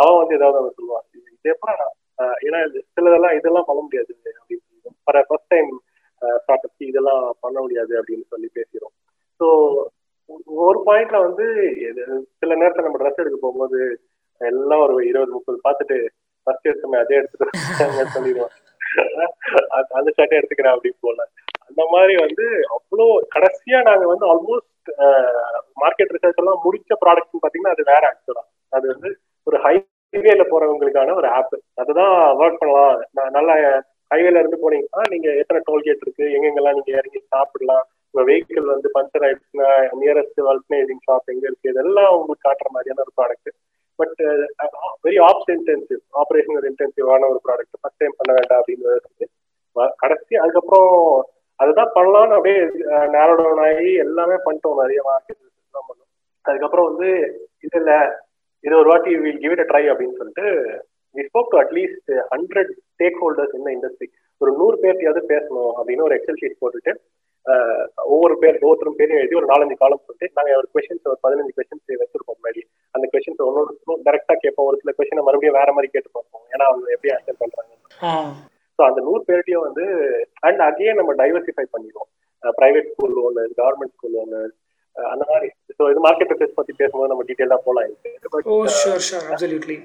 அவன் 0.00 0.18
வந்து 0.20 0.36
ஏதாவது 0.38 0.58
அவன் 0.60 0.76
சொல்லுவான். 0.78 1.06
இது 1.18 1.52
எப்படா 1.54 1.74
ஏன்னா 2.44 2.58
சிலதெல்லாம் 2.90 3.36
இதெல்லாம் 3.38 3.68
பண்ண 3.68 3.80
முடியாது 3.82 4.10
அப்படின்னு. 4.32 4.64
For 5.04 5.26
first 5.28 5.52
time 5.54 5.70
start 6.40 6.66
up 6.66 6.86
இதெல்லாம் 6.88 7.24
பண்ண 7.40 7.56
முடியாது 7.60 7.92
அப்படின்னு 8.00 8.26
சொல்லி 8.30 8.48
பேசிடும் 8.56 8.94
ஸோ 9.40 9.46
ஒரு 10.64 10.78
பாயிண்ட்ல 10.88 11.18
வந்து 11.26 11.46
சில 12.40 12.54
நேரத்தில் 12.54 12.86
நம்ம 12.86 12.98
ட்ரெஸ் 13.00 13.22
எடுக்க 13.22 13.38
போகும்போது 13.38 13.78
எல்லாம் 14.40 14.82
ஒரு 14.84 14.96
இருபது 15.08 15.32
முப்பது 15.36 15.58
பார்த்துட்டு 15.64 15.96
ஃபர்ஸ்ட் 16.46 16.68
எடுத்துமே 16.70 16.98
அதே 17.00 17.16
எடுத்துட்டு 17.16 17.46
சொல்லிடுவோம். 18.16 18.52
அந்த 19.96 20.08
ஷர்ட்டை 20.10 20.38
எடுத்துக்கிறேன் 20.38 20.74
அப்படின்னு 20.74 21.00
போல. 21.00 21.24
அந்த 21.66 21.82
மாதிரி 21.90 22.14
வந்து 22.22 22.44
அவ்வளோ 22.76 23.04
கடைசியா 23.34 23.78
நாங்க 23.88 24.04
வந்து 24.12 24.24
ஆல்மோஸ்ட் 24.30 24.90
மார்க்கெட் 25.76 26.14
ரிசர்ச் 26.16 26.40
எல்லாம் 26.42 26.62
முடிச்ச 26.64 26.96
ப்ராடக்ட்னு 27.02 27.42
பாத்தீங்கன்னா 27.42 27.74
அது 27.76 27.84
வேற 27.92 28.02
ஆக்சுவலா 28.10 28.44
அது 28.72 28.86
வந்து 28.92 29.10
ஹைவேல 30.20 30.44
போறவங்களுக்கான 30.50 31.14
ஒரு 31.14 31.28
ஆப் 31.28 31.56
அதுதான் 31.74 32.14
ஒர்க் 32.40 32.58
பண்ணலாம். 32.58 32.96
நல்ல 33.30 33.50
ஹைவேல 34.10 34.40
இருந்து 34.42 34.58
போனீங்கன்னா 34.62 35.02
நீங்க 35.10 35.28
எத்தனை 35.34 35.60
டோல்கேட் 35.68 36.04
இருக்கு 36.04 36.24
எங்கெங்கெல்லாம் 36.36 36.76
நீங்க 36.78 36.90
இறங்கி 36.90 37.20
சாப்பிடலாம் 37.34 37.84
உங்க 38.14 38.22
வெஹிக்கிள் 38.30 38.64
வந்து 38.64 38.88
பஞ்சர் 38.94 39.24
ஆயிடுச்சுன்னா 39.26 39.68
நியரஸ்ட் 40.00 40.40
வல்கனைசிங் 40.46 41.02
ஷாப் 41.06 41.30
எங்க 41.32 41.44
இருக்கு 41.46 41.70
இதெல்லாம் 41.70 42.14
உங்களுக்கு 42.16 42.46
காட்டுற 42.48 42.70
மாதிரியான 42.70 43.02
ஒரு 43.02 43.12
product 43.20 43.50
but 43.98 44.20
very 45.04 45.18
ops 45.28 45.50
intensive 45.56 46.02
operational 46.22 46.66
இன்டென்சிவான 46.70 47.28
ஒரு 47.28 47.40
ப்ராடக்ட் 47.48 47.78
ஃபர்ஸ்ட் 47.80 47.96
டைம் 47.96 48.16
பண்ண 48.16 48.32
வேண்டாம் 48.32 48.60
அப்படின்னு 48.60 49.28
கடைசி 49.98 50.34
அதுக்கப்புறம் 50.36 50.94
அதுதான் 51.60 51.94
பண்ணலாம்னு 51.94 52.36
அப்படியே 52.36 52.60
நேரோ 53.08 53.46
ஆகி 53.68 53.92
எல்லாமே 54.06 54.36
பண்ணிட்டோம் 54.44 54.80
நிறைய 54.82 55.00
மார்க்கெட் 55.04 55.40
பண்ணோம். 55.74 56.10
அதுக்கப்புறம் 56.44 56.88
வந்து 56.90 57.08
இது 57.60 57.78
இல்ல 57.78 57.92
இது 58.64 58.74
ஒரு 58.80 58.88
வாட்டி 58.92 59.12
வில் 59.26 59.42
கிவ் 59.44 59.54
இட் 59.56 59.64
ட்ரை 59.70 59.84
அப்படின்னு 59.92 60.18
சொல்லிட்டு 60.20 60.46
we 61.14 61.22
spoke 61.28 61.52
to 61.52 61.58
at least 61.62 62.10
hundred 62.34 62.72
stakeholders 63.22 63.56
இந்த 63.58 63.70
இண்டஸ்ட்ரி 63.76 64.08
ஒரு 64.40 64.52
நூறு 64.60 64.76
பேர்த்தையாவது 64.82 65.22
பேசணும் 65.32 65.72
அப்படின்னு 65.78 66.06
ஒரு 66.08 66.16
எக்ஸல் 66.18 66.40
ஷீட் 66.42 66.60
போட்டுட்டு 66.62 66.92
ஒவ்வொரு 68.12 68.34
பேர் 68.42 68.56
ஒவ்வொருத்தரும் 68.62 68.96
பேரையும் 68.98 69.20
எழுதி 69.20 69.38
ஒரு 69.38 69.48
நாலஞ்சு 69.50 69.76
காலம் 69.82 70.02
சொல்லிட்டு 70.06 70.36
நாங்கள் 70.38 70.58
ஒரு 70.60 70.68
கொஸ்டின்ஸ் 70.74 71.08
ஒரு 71.12 71.20
பதினஞ்சு 71.24 71.52
கொஸ்டின்ஸ் 71.56 72.00
வச்சிருப்போம் 72.02 72.38
முன்னாடி. 72.38 72.62
அந்த 72.94 73.04
கொஸ்டின்ஸ் 73.12 73.44
ஒன்று 73.46 73.96
டேரக்டா 74.06 74.34
கேட்போம். 74.42 74.68
ஒரு 74.70 74.78
சில 74.82 74.92
கொஸ்டினை 74.98 75.24
மறுபடியும் 75.28 75.58
வேற 75.60 75.70
மாதிரி 75.76 75.88
கேட்டு 75.94 76.10
பார்ப்போம். 76.16 76.44
ஏன்னா 76.54 76.64
அவங்க 76.70 76.94
எப்படி 76.96 77.12
ஆன்சர் 77.16 77.40
பண்றாங்க 77.42 77.72
ஸோ 78.78 78.82
அந்த 78.88 79.00
நூறு 79.06 79.22
பேர்ட்டையும் 79.28 79.64
வந்து 79.68 79.84
அண்ட் 80.48 80.60
அதையே 80.68 80.92
நம்ம 80.98 81.14
டைவர்சிஃபை 81.22 81.66
பண்ணிடுவோம். 81.72 82.10
பிரைவேட் 82.60 82.92
ஸ்கூல் 82.92 83.16
ஒன்று 83.28 83.42
கவர்மெண்ட் 83.60 83.94
ஸ்கூல் 83.96 84.20
ஒன்று 84.22 84.42
அந்த 84.96 85.24
மாதிரி 85.30 85.48
ஸோ 85.80 85.90
இது 85.90 86.00
மார்க்கெட் 86.04 86.32
ரிசர்ச் 86.34 86.56
பத்தி 86.56 86.72
பேசும்போது 86.78 87.10
நம்ம 87.10 87.24
டீட்டெயிலாக 87.28 87.60
போகலாம் 87.62 87.92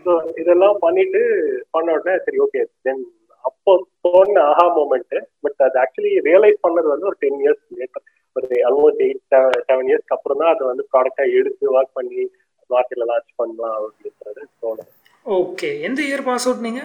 ஸோ 0.05 0.13
இதெல்லாம் 0.41 0.79
பண்ணிட்டு 0.81 1.21
பண்ண 1.71 1.95
உடனே 1.95 2.15
சரி 2.25 2.39
ஓகே 2.45 2.63
தென் 2.85 3.03
அப்போ 3.45 3.71
தோணுன 4.05 4.43
ஆஹா 4.49 4.65
மூமெண்ட் 4.75 5.15
பட் 5.43 5.61
அது 5.65 5.77
ஆக்சுவலி 5.81 6.13
ரியலைஸ் 6.27 6.63
பண்ணது 6.63 6.87
வந்து 6.93 7.09
ஒரு 7.09 7.17
டென் 7.21 7.39
இயர்ஸ் 7.41 7.63
லேட்டர் 7.79 8.05
ஒரு 8.35 8.57
ஆல்மோஸ்ட் 8.67 9.03
எயிட் 9.05 9.21
செவன் 9.67 9.89
இயர்ஸ்க்கு 9.89 10.15
அப்புறம் 10.15 10.41
தான் 10.41 10.51
அதை 10.53 10.63
வந்து 10.69 10.85
ப்ராடக்டா 10.91 11.25
எடுத்து 11.39 11.73
ஒர்க் 11.73 11.95
பண்ணி 11.99 12.23
மார்க்கெட்ல 12.69 13.07
லான்ச் 13.11 13.31
பண்ணலாம் 13.39 13.75
அப்படின்றது 13.79 14.43
தோணும் 14.63 14.91
ஓகே 15.25 15.69
எந்த 15.87 15.99
இயர் 16.07 16.25
பாஸ் 16.25 16.47
அவுட் 16.47 16.65
நீங்க? 16.65 16.81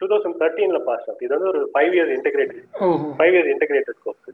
டூ 0.00 0.06
தௌசண்ட் 0.12 0.38
தேர்ட்டீன்ல 0.40 0.80
பாஸ் 0.86 1.04
அவுட் 1.06 1.24
இது 1.24 1.32
வந்து 1.36 1.50
ஒரு 1.52 1.62
five 1.72 1.92
years 1.96 2.14
integrated 2.16 2.62
five 3.18 3.34
years 3.34 3.52
integrated 3.54 4.00
course 4.04 4.30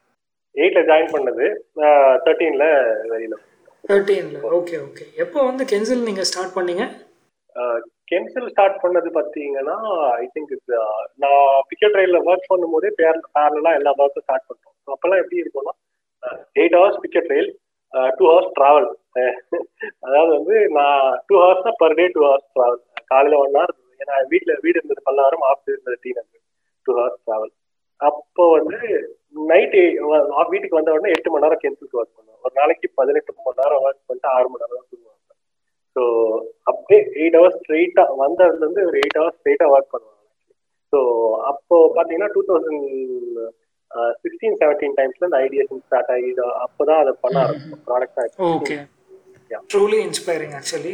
எயிட்ல 0.54 0.80
ஜாயின் 0.88 1.12
பண்ணது 1.14 1.44
தேர்ட்டீன்ல 2.24 2.64
வெளியில. 3.10 3.34
தேர்ட்டீன்ல 3.84 4.40
ஓகே 4.56 4.76
ஓகே 4.86 5.04
எப்போ 5.16 5.38
வந்து 5.44 5.64
கென்சில் 5.72 6.08
நீங்க 6.08 6.24
ஸ்டார்ட் 6.30 6.56
பண்ணீங்க? 6.56 6.84
கென்சில் 8.10 8.50
ஸ்டார்ட் 8.52 8.80
பண்ணது 8.82 9.08
பார்த்தீங்கன்னா 9.16 9.76
ஐ 10.16 10.24
திங்க் 10.34 10.52
நான் 11.22 11.40
பிக்கெட் 11.68 11.98
ரயிலில் 11.98 12.26
ஒர்க் 12.26 12.50
பண்ணும்போதே 12.52 12.90
பேர் 12.98 13.18
பேரலாம் 13.36 13.76
எல்லா 13.78 13.92
ஒர்க்கும் 13.98 14.24
ஸ்டார்ட் 14.26 14.48
பண்ணுறோம் 14.48 14.76
ஸோ 14.82 14.88
அப்போல்லாம் 14.94 15.22
எப்படி 15.22 15.42
இருக்கும்னா 15.42 15.74
எயிட் 16.56 16.76
ஹவர்ஸ் 16.78 17.00
பிக்கெட் 17.04 17.30
ரயில் 17.32 17.50
டூ 18.18 18.24
ஹவர்ஸ் 18.30 18.52
ட்ராவல் 18.58 18.88
அதாவது 20.06 20.30
வந்து 20.38 20.56
நான் 20.78 20.98
டூ 21.28 21.36
ஹவர்ஸ் 21.42 21.66
தான் 21.68 21.78
per 21.82 21.96
day 22.00 22.06
two 22.16 22.22
hours 22.26 22.48
travel 22.56 22.80
காலையில் 23.10 23.40
ஒன் 23.40 23.56
ஹவர் 23.56 23.72
ஏன்னா 24.02 24.16
வீட்டில் 24.32 24.60
வீடு 24.64 24.78
இருந்தது 24.78 25.06
பல்லாயிரம் 25.08 25.46
ஆஃபீஸ் 25.50 25.74
இருந்தது 25.74 25.98
T 26.04 26.12
Nagar 26.18 26.44
two 26.86 26.92
hours 26.98 27.20
travel 27.24 27.52
அப்போ 28.00 28.44
வந்து 28.56 28.78
நைட்டு 29.50 29.80
வீட்டுக்கு 30.52 30.78
வந்த 30.78 30.94
உடனே 30.96 31.14
எட்டு 31.16 31.32
மணி 31.32 31.44
நேரம் 31.44 31.62
கென்சிலுக்கு 31.64 31.98
ஒர்க் 32.00 32.16
பண்ணுவேன் 32.16 32.42
ஒரு 32.44 32.54
நாளைக்கு 32.60 32.86
பதினெட்டு 33.00 33.32
மணி 33.38 33.60
நேரம் 33.62 33.82
ஒர்க் 33.86 34.06
பண்ணிட்டு 34.08 34.28
ஆறு 34.36 34.46
மணி 34.52 34.62
நேரம் 34.64 34.86
தூங்குவாங்க. 34.90 35.16
ஸோ 35.96 36.02
அப்படியே 36.70 37.00
எயிட் 37.20 37.36
ஹவர்ஸ் 37.38 37.58
ஸ்ட்ரெயிட்டா 37.60 38.04
வந்ததுல 38.22 38.62
இருந்து 38.64 38.86
ஒரு 38.90 38.98
எயிட் 39.02 39.18
ஹவர்ஸ் 39.20 39.38
ஸ்ட்ரெயிட்டா 39.40 39.68
ஒர்க் 39.74 39.92
பண்ணுவாங்க. 39.94 40.16
ஸோ 40.92 40.98
அப்போ 41.50 41.76
பாத்தீங்கன்னா 41.96 42.30
டூ 42.36 42.42
தௌசண்ட் 42.48 42.86
சிக்ஸ்டீன் 44.22 44.56
செவன்டீன் 44.62 44.96
டைம்ஸ்ல 44.98 45.28
இந்த 45.28 45.38
ஐடியேஷன் 45.46 45.84
ஸ்டார்ட் 45.84 46.10
ஆகி 46.14 46.30
அப்போதான் 46.64 47.00
அதை 47.02 47.12
பண்ண 47.24 47.36
ஆரம்பிச்சோம். 47.44 47.84
Product 47.88 48.42
okay 48.50 48.78
truly 49.72 49.98
inspiring 50.08 50.52
actually 50.58 50.92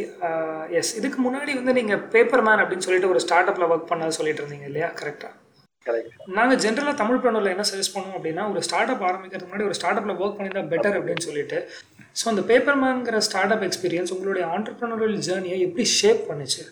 yes 0.79 0.93
இதுக்கு 0.99 1.19
முன்னாடி 1.25 1.51
வந்து 1.59 1.73
நீங்க 1.79 1.95
பேப்பர் 2.15 2.45
மேன் 2.47 2.61
அப்படின்னு 2.63 2.85
சொல்லிட்டு 2.87 3.11
ஒரு 3.13 3.21
ஸ்டார்ட் 3.25 3.51
அப்ல 3.51 3.67
ஒர்க் 3.73 3.91
பண்ண 3.91 4.09
சொல்லிட்டு 4.19 4.41
இருந்தீங்க 4.43 4.67
இல்லையா? 4.71 4.89
கரெக்டா. 5.87 6.25
நாங்கள் 6.37 6.59
ஜென்ரலாக 6.63 6.95
தமிழ் 7.01 7.19
ப்ராண்டரில் 7.23 7.53
என்ன 7.53 7.65
சஜஸ்ட் 7.71 7.95
பண்ணுவோம் 7.95 8.17
அப்படின்னா 8.19 8.45
ஒரு 8.53 8.61
ஸ்டார்ட் 8.67 8.91
அப் 8.93 9.05
ஆரம்பிக்கிறதுக்கு 9.09 9.51
முன்னாடி 9.51 9.67
ஒரு 9.69 9.77
ஸ்டார்ட் 9.79 9.99
அப்பில் 9.99 10.19
ஒர்க் 10.21 10.37
பண்ணியிருந்தா 10.37 10.71
பெட்டர் 10.73 10.97
அப்படின்னு 10.99 11.27
சொல்லிட்டு. 11.29 11.59
ஸோ 12.19 12.25
அந்த 12.31 12.43
பேப்பர் 12.51 12.79
மேன்ங்கிற 12.83 13.19
ஸ்டார்ட் 13.29 13.53
அப் 13.55 13.65
எக்ஸ்பீரியன்ஸ் 13.69 14.13
உங்களுடைய 14.15 14.45
ஆண்டர்பிரினரல் 14.55 15.15
ஜேர்னியை 15.29 15.59
எப்படி 15.67 15.85
ஷேப் 15.99 16.23
பண்ணுச்சு? 16.29 16.63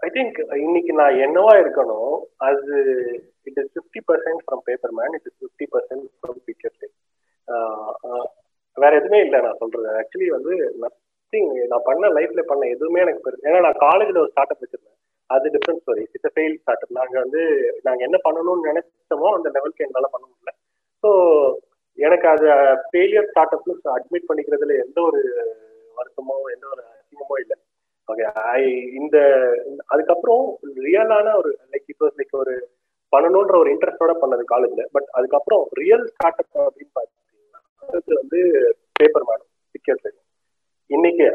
ஐ 0.00 0.08
திங்க் 0.16 0.38
இன்னைக்கு 0.66 0.92
நான் 1.00 1.20
என்னவா 1.26 1.54
இருக்கணும் 1.62 2.12
அது 2.48 2.74
it 3.48 3.58
is 3.62 3.72
fifty 3.74 4.00
percent 4.10 4.42
from 4.46 4.62
paper 4.68 4.94
man 5.00 5.14
it 5.18 5.26
is 5.30 5.38
fifty 5.40 5.68
percent 5.74 6.06
from 6.20 6.40
picture 6.48 6.76
வேற 8.76 8.90
எதுவுமே 9.00 9.20
இல்லை 9.26 9.38
நான் 9.44 9.60
சொல்றது. 9.60 9.86
ஆக்சுவலி 10.00 10.26
வந்து 10.34 10.52
நத்திங் 10.82 11.48
நான் 11.72 11.86
பண்ண 11.88 12.08
லைஃப்ல 12.16 12.42
பண்ண 12.50 12.66
எதுவுமே 12.74 13.00
எனக்கு 13.04 13.24
பெருசு 13.24 13.46
ஏன்னா 13.48 13.60
நான் 13.66 13.80
காலேஜ்ல 13.86 14.22
ஒரு 14.24 14.30
ஸ்டார்ட் 14.32 14.52
அப் 14.54 14.62
வச்சிருந்தேன். 14.64 14.98
அது 15.30 15.46
different 15.54 15.82
story 15.82 16.02
it's 16.06 16.34
fail 16.34 16.58
start 16.60 16.84
நாங்க 16.88 16.98
நாங்கள் 16.98 17.24
வந்து 17.24 17.42
நாங்கள் 17.84 18.06
என்ன 18.08 18.18
பண்ணணும்னு 18.26 18.68
நினைச்சோமோ 18.70 19.30
அந்த 19.36 19.48
லெவலுக்கு 19.56 19.84
எங்களால 19.86 20.08
பண்ண 20.12 20.24
முடியல. 20.28 20.52
ஸோ 21.04 21.10
எனக்கு 21.98 22.26
அது 22.28 22.46
ஃபெயிலியர் 22.84 23.28
ஸ்டார்ட் 23.30 23.54
அப்னு 23.56 23.74
அட்மிட் 23.96 24.28
பண்ணிக்கிறதுல 24.28 24.76
எந்த 24.84 24.98
ஒரு 25.02 25.20
வருத்தமோ 25.96 26.36
எந்த 26.54 26.66
ஒரு 26.66 26.82
அசிங்கமோ 26.92 27.36
இல்லை. 27.42 27.56
ஓகே 28.08 28.26
ஐ 28.52 28.62
இந்த 29.00 29.16
அதுக்கப்புறம் 29.86 30.44
ரியலான 30.86 31.34
ஒரு 31.34 31.50
லைக் 31.72 31.88
இட் 31.88 32.02
வாஸ் 32.04 32.18
லைக் 32.20 32.34
ஒரு 32.34 32.54
பண்ணணுன்ற 33.12 33.54
ஒரு 33.56 33.70
இன்ட்ரெஸ்டோட 33.74 34.12
பண்ணது 34.22 34.42
காலேஜ்ல 34.44 34.84
பட் 34.92 35.08
அதுக்கப்புறம் 35.10 35.62
ரியல் 35.80 36.06
ஸ்டார்ட் 36.10 36.40
அப் 36.42 36.58
அப்படின்னு 36.66 36.92
பார்த்தீங்கன்னா 36.94 38.18
வந்து 38.22 38.40
பேப்பர் 38.92 39.28
மேடம் 39.30 39.48
சிக்கியர் 39.74 40.16
இன்னைக்கு 40.90 41.28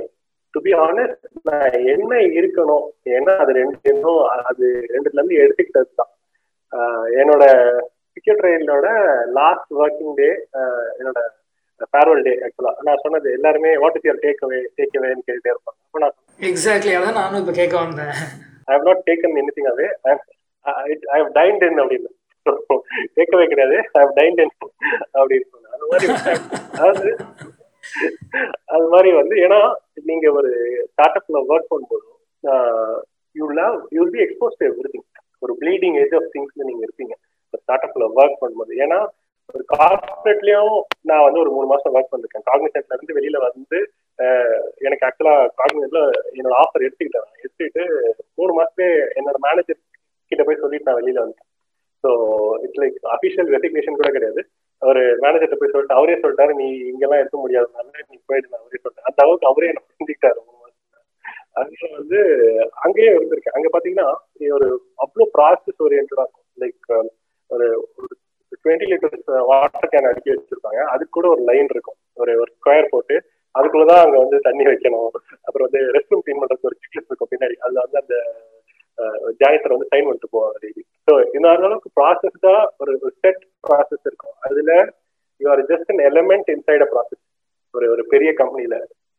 டு 0.56 0.60
பி 0.66 0.74
ஆனஸ்ட் 0.88 1.24
நான் 1.50 1.76
என்ன 1.94 2.12
இருக்கணும் 2.40 2.88
ஏன்னா 3.18 3.34
அது 3.44 3.54
ரெண்டு 3.62 3.92
இன்னும் 3.94 4.24
அது 4.50 4.66
ரெண்டுல 4.94 5.20
இருந்து 5.20 5.42
எடுத்துக்கிட்டது 5.44 5.92
தான் 6.02 6.12
என்னோட 7.22 7.46
டிக்கெட் 8.16 8.44
ரயிலோட 8.46 8.88
லாஸ்ட் 9.40 9.72
ஒர்க்கிங் 9.82 10.16
டே 10.22 10.30
என்னோட 11.00 11.22
ஃபேர்வெல் 11.94 12.24
டே 12.28 12.34
ஆக்சுவலா 12.46 12.74
நான் 12.88 13.02
சொன்னது 13.06 13.30
எல்லாருமே 13.38 13.72
what 13.84 13.96
is 14.00 14.08
your 14.10 14.22
take 14.26 14.44
away 14.48 14.60
டேக் 14.78 14.98
அவேன்னு 15.00 15.26
கேட்டுட்டே 15.28 15.54
இருப்பாங்க. 15.54 15.78
அப்போ 15.86 16.00
நான் 16.04 16.18
எக்ஸாக்ட்லி 16.50 16.94
அதான் 16.98 17.20
நானும் 17.22 17.42
இப்போ 17.42 17.56
கேட்க 17.62 17.76
வந்தேன். 17.86 18.14
I 18.68 18.72
have 18.76 18.86
not 18.90 19.02
taken 19.10 19.40
anything 19.58 19.70
away 19.74 19.88
I 21.16 21.18
have 21.22 21.32
dined 21.40 21.66
in 21.70 21.82
அப்படின்னு. 21.84 22.12
கேட்கவே 23.18 23.46
கிடையாது. 23.52 23.78
ஐ 23.96 24.00
ஹவ் 24.04 24.14
டைன்ட் 24.20 24.42
இன் 24.44 24.54
அப்படின்னு 25.20 25.48
சொன்னேன். 25.52 25.74
அது 25.76 25.90
மாதிரி 25.92 26.08
அதாவது 26.78 27.12
அது 28.76 28.86
மாதிரி 28.94 29.10
வந்து 29.22 29.36
ஏன்னா 29.46 29.60
நீங்க 29.98 30.28
ஒரு 30.40 30.52
ஸ்டார்ட் 30.92 31.18
அப்ல 31.20 31.42
ஒர்க் 31.52 31.72
பண்ணும்போது 31.74 32.08
you 33.36 33.46
love 33.62 33.76
you 33.98 34.04
be 34.16 34.22
expose 34.26 34.58
to 34.60 34.66
everything 34.94 35.06
ஒரு 35.46 35.54
ப்ளீடிங் 35.62 35.96
ஏஜ் 36.02 36.16
ஆஃப் 36.20 36.30
திங்ஸ்ல 36.34 36.66
நீங்க 36.70 36.82
இருப்பீங்க. 36.88 37.14
ஸ்டார்ட் 37.62 37.86
அப்ல 37.88 38.06
ஒர்க் 38.20 38.42
பண்ணும்போது 38.42 38.74
ஏன்னா 38.86 39.00
ஒரு 39.50 39.64
கார்பரேட்லயும் 39.74 40.76
நான் 41.10 41.24
வந்து 41.26 41.42
ஒரு 41.44 41.52
மூணு 41.56 41.68
மாசம் 41.72 41.94
ஒர்க் 41.98 42.12
பண்ணிருக்கேன். 42.12 42.46
காக்னிசன்ட்ல 42.50 42.96
இருந்து 42.98 43.18
வெளியில 43.18 43.40
வந்து 43.48 43.80
எனக்கு 44.86 45.06
ஆக்சுவலா 45.08 45.36
காக்னிசன்ட்ல 45.62 46.02
என்னோட 46.38 46.56
ஆஃபர் 46.64 46.86
எடுத்துக்கிட்டேன் 46.88 47.30
எடுத்துக்கிட்டு 47.42 47.84
மூணு 48.40 48.52
மாசத்துலேயே 48.60 48.94
என்னோட 49.20 49.40
மேனேஜர் 49.48 49.80
கிட்ட 50.32 50.44
போய் 50.44 50.62
சொல்லிட்டு 50.64 50.90
நான் 50.90 51.00
வெளியில 51.02 51.24
வந்துட்டேன். 51.24 51.50
So 52.04 52.10
it's 52.66 52.82
like 52.84 52.98
official 53.16 53.52
resignation 53.56 54.00
கூட 54.00 54.10
கிடையாது. 54.18 54.42
அவர் 54.84 55.02
மேனேஜர்கிட்ட 55.24 55.60
போய் 55.60 55.74
சொல்லிட்டு 55.74 55.98
அவரே 56.00 56.18
சொல்லிட்டாரு 56.24 56.54
நீ 56.62 56.68
இங்கெல்லாம் 56.92 57.22
இருக்க 57.22 57.38
முடியாதுனால 57.44 58.06
நீ 58.12 58.18
போயிடுங்க 58.30 58.58
அவரே 58.62 58.82
சொல்லிட்டாரு 58.82 59.10
அந்த 59.12 59.22
அளவுக்கு 59.26 59.52
அவரே 59.52 59.72
என்ன 59.72 59.84
புரிஞ்சுக்கிட்டாரு 59.86 60.42
அதுல 61.60 61.88
வந்து 61.98 62.20
அங்கேயே 62.86 63.10
இருந்திருக்கேன். 63.16 63.56
அங்க 63.58 63.68
பாத்தீங்கன்னா 63.74 64.08
ஒரு 64.58 64.68
அவ்வளோ 65.04 65.26
ப்ராசஸ் 65.36 65.84
ஓரியன்டா 65.86 66.24
இருக்கும். 66.24 66.48
லைக் 66.62 66.88
ஒரு 67.50 67.68
ஒரு 68.00 68.14
டுவெண்ட்டி 68.64 68.88
லிட்டர்ஸ் 68.92 69.30
வாட்டர் 69.50 69.92
கேன் 69.94 70.10
அடிக்கி 70.10 70.32
வச்சிருப்பாங்க. 70.34 70.82
அதுக்கு 70.94 71.16
கூட 71.18 71.28
ஒரு 71.36 71.44
லைன் 71.50 71.70
இருக்கும். 71.74 71.98
ஒரு 72.22 72.34
ஒரு 72.44 72.52
ஸ்கொயர் 72.58 72.92
போட்டு 72.94 73.16
அதுக்குள்ளதான் 73.56 74.04
அங்க 74.06 74.18
வந்து 74.24 74.38
தண்ணி 74.48 74.64
வைக்கணும். 74.70 75.08
அப்புறம் 75.48 75.68
வந்து 75.68 75.82
ரெஸ்ட் 75.98 76.14
ரூம் 76.14 76.24
க்ளீன் 76.26 76.42
பண்றதுக்கு 76.42 76.70
ஒரு 76.72 76.80
சிக்லஸ் 76.84 77.10
இருக்கும் 77.10 77.32
பின்னாடி. 77.34 77.58
அதுல 77.66 77.84
வந்து 77.86 78.02
அந்த 78.04 78.16
ஜாயத்தை 79.42 79.74
வந்து 79.76 79.92
சைன் 79.92 80.06
பண்ணிட்டு 80.08 80.34
போவாங்க 80.34 80.58
டெய்லி 80.64 80.84
ஸோ 81.08 81.14
இந்த 81.36 81.48
அளவுக்கு 81.54 81.90
ப்ராசஸ்டா 82.00 82.56
ஒரு 82.82 82.94
செட் 83.22 83.44
ப்ராசஸ் 83.68 84.06
இருக்கும் 84.10 84.36
அதுல 84.48 84.74
you 85.42 85.43
are 85.54 85.64
just 85.72 85.92
an 85.94 86.04
element 86.10 86.52
inside 86.56 86.86
a 86.86 86.90
process 86.94 87.24
ஒரு 87.74 87.88
ஒரு 87.94 88.04
பெரிய 88.14 88.32
கம்பெனியில 88.42 88.76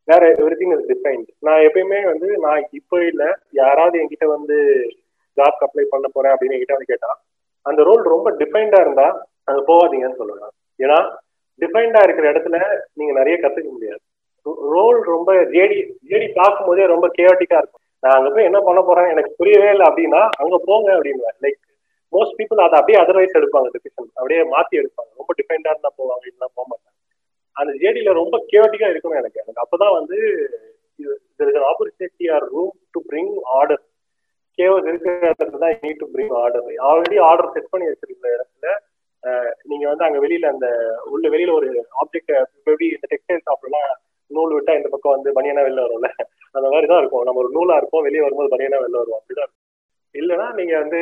வேற 0.09 0.23
எவ்ரி 0.41 0.57
திங் 0.61 0.75
இஸ் 0.77 0.89
டிஃபைன்ட் 0.93 1.29
நான் 1.47 1.63
எப்பயுமே 1.69 2.01
வந்து 2.13 2.29
நான் 2.47 2.65
இப்போ 2.81 2.97
இல்லை 3.11 3.29
யாராவது 3.61 3.97
என்கிட்ட 4.01 4.27
வந்து 4.37 4.57
ஜாப் 5.37 5.63
அப்ளை 5.67 5.85
பண்ண 5.93 6.07
போறேன் 6.09 6.35
அப்படின்னு 6.35 6.57
என்கிட்ட 6.57 6.77
வந்து 6.77 6.93
கேட்டா 6.93 7.13
அந்த 7.67 7.83
ரோல் 7.83 8.03
ரொம்ப 8.15 8.31
டிஃபைன்டா 8.41 8.81
இருந்தா 8.81 9.07
அது 9.45 9.61
போகாதீங்கன்னு 9.71 10.21
சொல்லலாம் 10.23 10.53
ஏன்னா 10.81 10.99
டிஃபைன்டா 11.61 12.01
இருக்கிற 12.05 12.27
இடத்துல 12.33 12.57
நீங்க 12.99 13.13
நிறைய 13.19 13.35
கத்துக்க 13.41 13.69
முடியாது. 13.73 14.01
ரோல் 14.75 14.99
ரொம்ப 15.15 15.31
ஜேடி 15.55 15.77
ஜேடி 16.11 16.27
பார்க்கும் 16.33 16.69
போதே 16.69 16.87
ரொம்ப 16.87 17.07
கேவட்டிக்கா 17.19 17.59
இருக்கும். 17.59 17.83
நான் 18.03 18.17
அங்க 18.19 18.31
போய் 18.31 18.49
என்ன 18.49 18.59
பண்ண 18.61 18.81
போறேன் 18.83 19.11
எனக்கு 19.11 19.31
புரியவே 19.41 19.69
இல்லை 19.75 19.87
அப்படின்னா 19.91 20.23
அங்க 20.43 20.57
போங்க 20.67 20.89
அப்படின்னு. 20.97 21.31
லைக் 21.45 21.61
மோஸ்ட் 22.13 22.37
பீப்புள் 22.39 22.65
அதை 22.65 22.77
அப்படியே 22.81 22.99
அதர்வைஸ் 23.03 23.39
எடுப்பாங்க 23.41 23.69
டிசிஷன் 23.77 24.11
அப்படியே 24.19 24.41
மாத்தி 24.55 24.75
எடுப்பாங்க. 24.83 25.14
ரொம்ப 25.25 25.35
டிஃபெண்டா 25.39 25.73
இருந்தா 25.73 25.93
போவாங்க 25.99 26.25
இல்லைன்னா 26.29 26.51
போக 26.57 26.67
மாட்டாங்க. 26.71 26.91
அந்த 27.57 27.73
ஜேடியில 27.83 28.13
ரொம்ப 28.21 28.37
கேவட்டிக்கா 28.53 28.89
இருக்கணும் 28.93 29.21
எனக்கு. 29.21 29.43
எனக்கு 29.43 29.65
அப்பதான் 29.65 29.97
வந்து 29.99 30.17
opportunity 31.71 32.27
or 32.35 32.47
room 32.55 32.75
to 32.95 33.01
bring 33.09 33.35
order 33.59 33.83
chaos 34.59 34.89
இருக்கிற 34.91 35.29
இடத்துல 35.29 35.61
தான் 35.63 35.81
need 35.85 36.03
to 36.03 36.09
bring 36.13 36.35
order 36.43 36.67
already 36.89 37.17
order 37.29 37.53
set 37.55 37.73
பண்ணி 37.73 37.87
வச்சிருக்கிற 37.89 38.31
இடத்துல 38.37 38.73
நீங்க 39.71 39.85
வந்து 39.91 40.07
அங்க 40.07 40.19
வெளியில 40.25 40.49
அந்த 40.55 40.67
உள்ள 41.13 41.27
வெளியில 41.35 41.55
ஒரு 41.59 41.69
ஆப்ஜெக்ட் 42.03 42.33
எப்படி 42.39 42.87
இந்த 42.97 43.07
டெக்ஸ்டைல் 43.13 43.45
ஷாப்லாம் 43.47 43.89
நூல் 44.31 44.55
விட்டா 44.57 44.73
இந்த 44.79 44.89
பக்கம் 44.93 45.15
வந்து 45.17 45.31
பனியனா 45.37 45.65
வெளில 45.67 45.85
வரும்ல? 45.85 46.09
அந்த 46.55 46.67
மாதிரி 46.73 46.87
தான் 46.91 47.01
இருக்கும். 47.03 47.25
நம்ம 47.27 47.41
ஒரு 47.43 47.51
நூலா 47.57 47.77
இருப்போம் 47.81 48.05
வெளியே 48.07 48.23
வரும்போது 48.25 48.53
பனியனா 48.55 48.81
வெளில 48.83 49.01
வருவோம். 49.01 49.21
அப்படிதான் 49.21 49.53
இல்லைன்னா 50.15 50.47
நீங்க 50.59 50.75
வந்து 50.83 51.01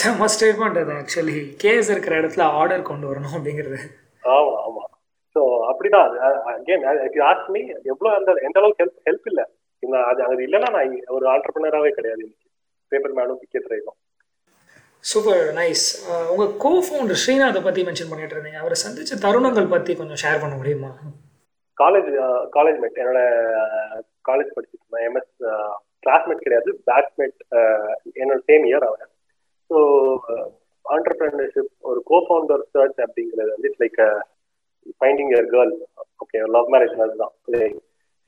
செம்ம 0.00 0.28
ஸ்டேட்மெண்ட் 0.34 0.80
அது 0.82 0.92
ஆக்சுவலி 1.00 1.38
கேஸ் 1.64 1.90
இருக்கிற 1.94 2.14
இடத்துல 2.20 2.46
ஆர்டர் 2.60 2.88
கொண்டு 2.90 3.08
வரணும் 3.10 3.36
அப்படிங்கிறது. 3.38 3.78
ஆமா 4.22 4.54
ஆமா. 4.66 4.84
ஸோ 5.36 5.40
அப்படிதான். 5.70 6.16
அகேன் 6.52 6.84
ஆஸ்க் 7.30 7.50
மீ 7.56 7.62
எவ்வளோ 7.92 8.10
அந்த 8.18 8.30
எந்த 8.48 8.58
அளவுக்கு 8.60 8.82
ஹெல்ப் 8.84 9.00
ஹெல்ப் 9.08 9.28
இல்லை. 9.32 9.44
அது 10.10 10.20
அது 10.30 10.40
இல்லைன்னா 10.46 10.70
நான் 10.76 10.94
ஒரு 11.16 11.26
ஆண்டர்பிரினராகவே 11.34 11.90
கிடையாது 11.98 12.22
இன்னைக்கு. 12.24 12.46
பேப்பர் 12.92 13.16
மேனும் 13.18 13.40
பிக்கெட் 13.42 13.70
ரைடும் 13.72 13.98
சூப்பர் 15.04 15.42
நைஸ் 15.58 15.84
உங்கள் 16.32 16.50
கோ 16.64 16.72
ஃபவுண்டர் 16.86 17.20
ஸ்ரீநாத்தை 17.20 17.60
பற்றி 17.66 17.82
மென்ஷன் 17.88 18.10
பண்ணிட்டு 18.10 18.34
இருந்தீங்க. 18.36 18.62
அவரை 18.62 18.76
சந்திச்ச 18.82 19.16
தருணங்கள் 19.24 19.72
பற்றி 19.74 19.92
கொஞ்சம் 20.00 20.20
ஷேர் 20.22 20.42
பண்ண 20.42 20.54
முடியுமா? 20.60 20.90
காலேஜ் 21.78 22.10
காலேஜ் 22.56 22.80
மேட் 22.82 23.00
என்னோட 23.02 23.20
காலேஜ் 24.28 24.50
படிச்சுட்டு 24.56 24.84
இருந்தேன். 24.84 25.06
எம்எஸ் 25.08 25.32
கிளாஸ்மேட் 26.06 26.44
கிடையாது 26.44 26.70
பேட்ச்மேட் 26.88 27.38
என்னோட 28.20 28.40
சேம் 28.48 28.64
இயர் 28.70 28.86
அவன் 28.88 29.10
ஸோ 29.70 29.78
ஆண்டர்பிரினர்ஷிப் 30.84 31.72
ஒரு 31.90 32.00
கோ 32.10 32.18
ஃபவுண்டர் 32.26 32.64
சர்ச் 32.74 33.00
அப்படிங்கிறது 33.06 33.50
வந்து 33.50 33.68
it's 33.70 33.82
like 33.84 34.00
finding 35.00 35.32
your 35.34 35.48
girl 35.54 35.74
okay 36.22 36.38
love 36.56 36.70
marriage 36.74 36.98
மாதிரி 36.98 37.18
தான். 37.18 37.34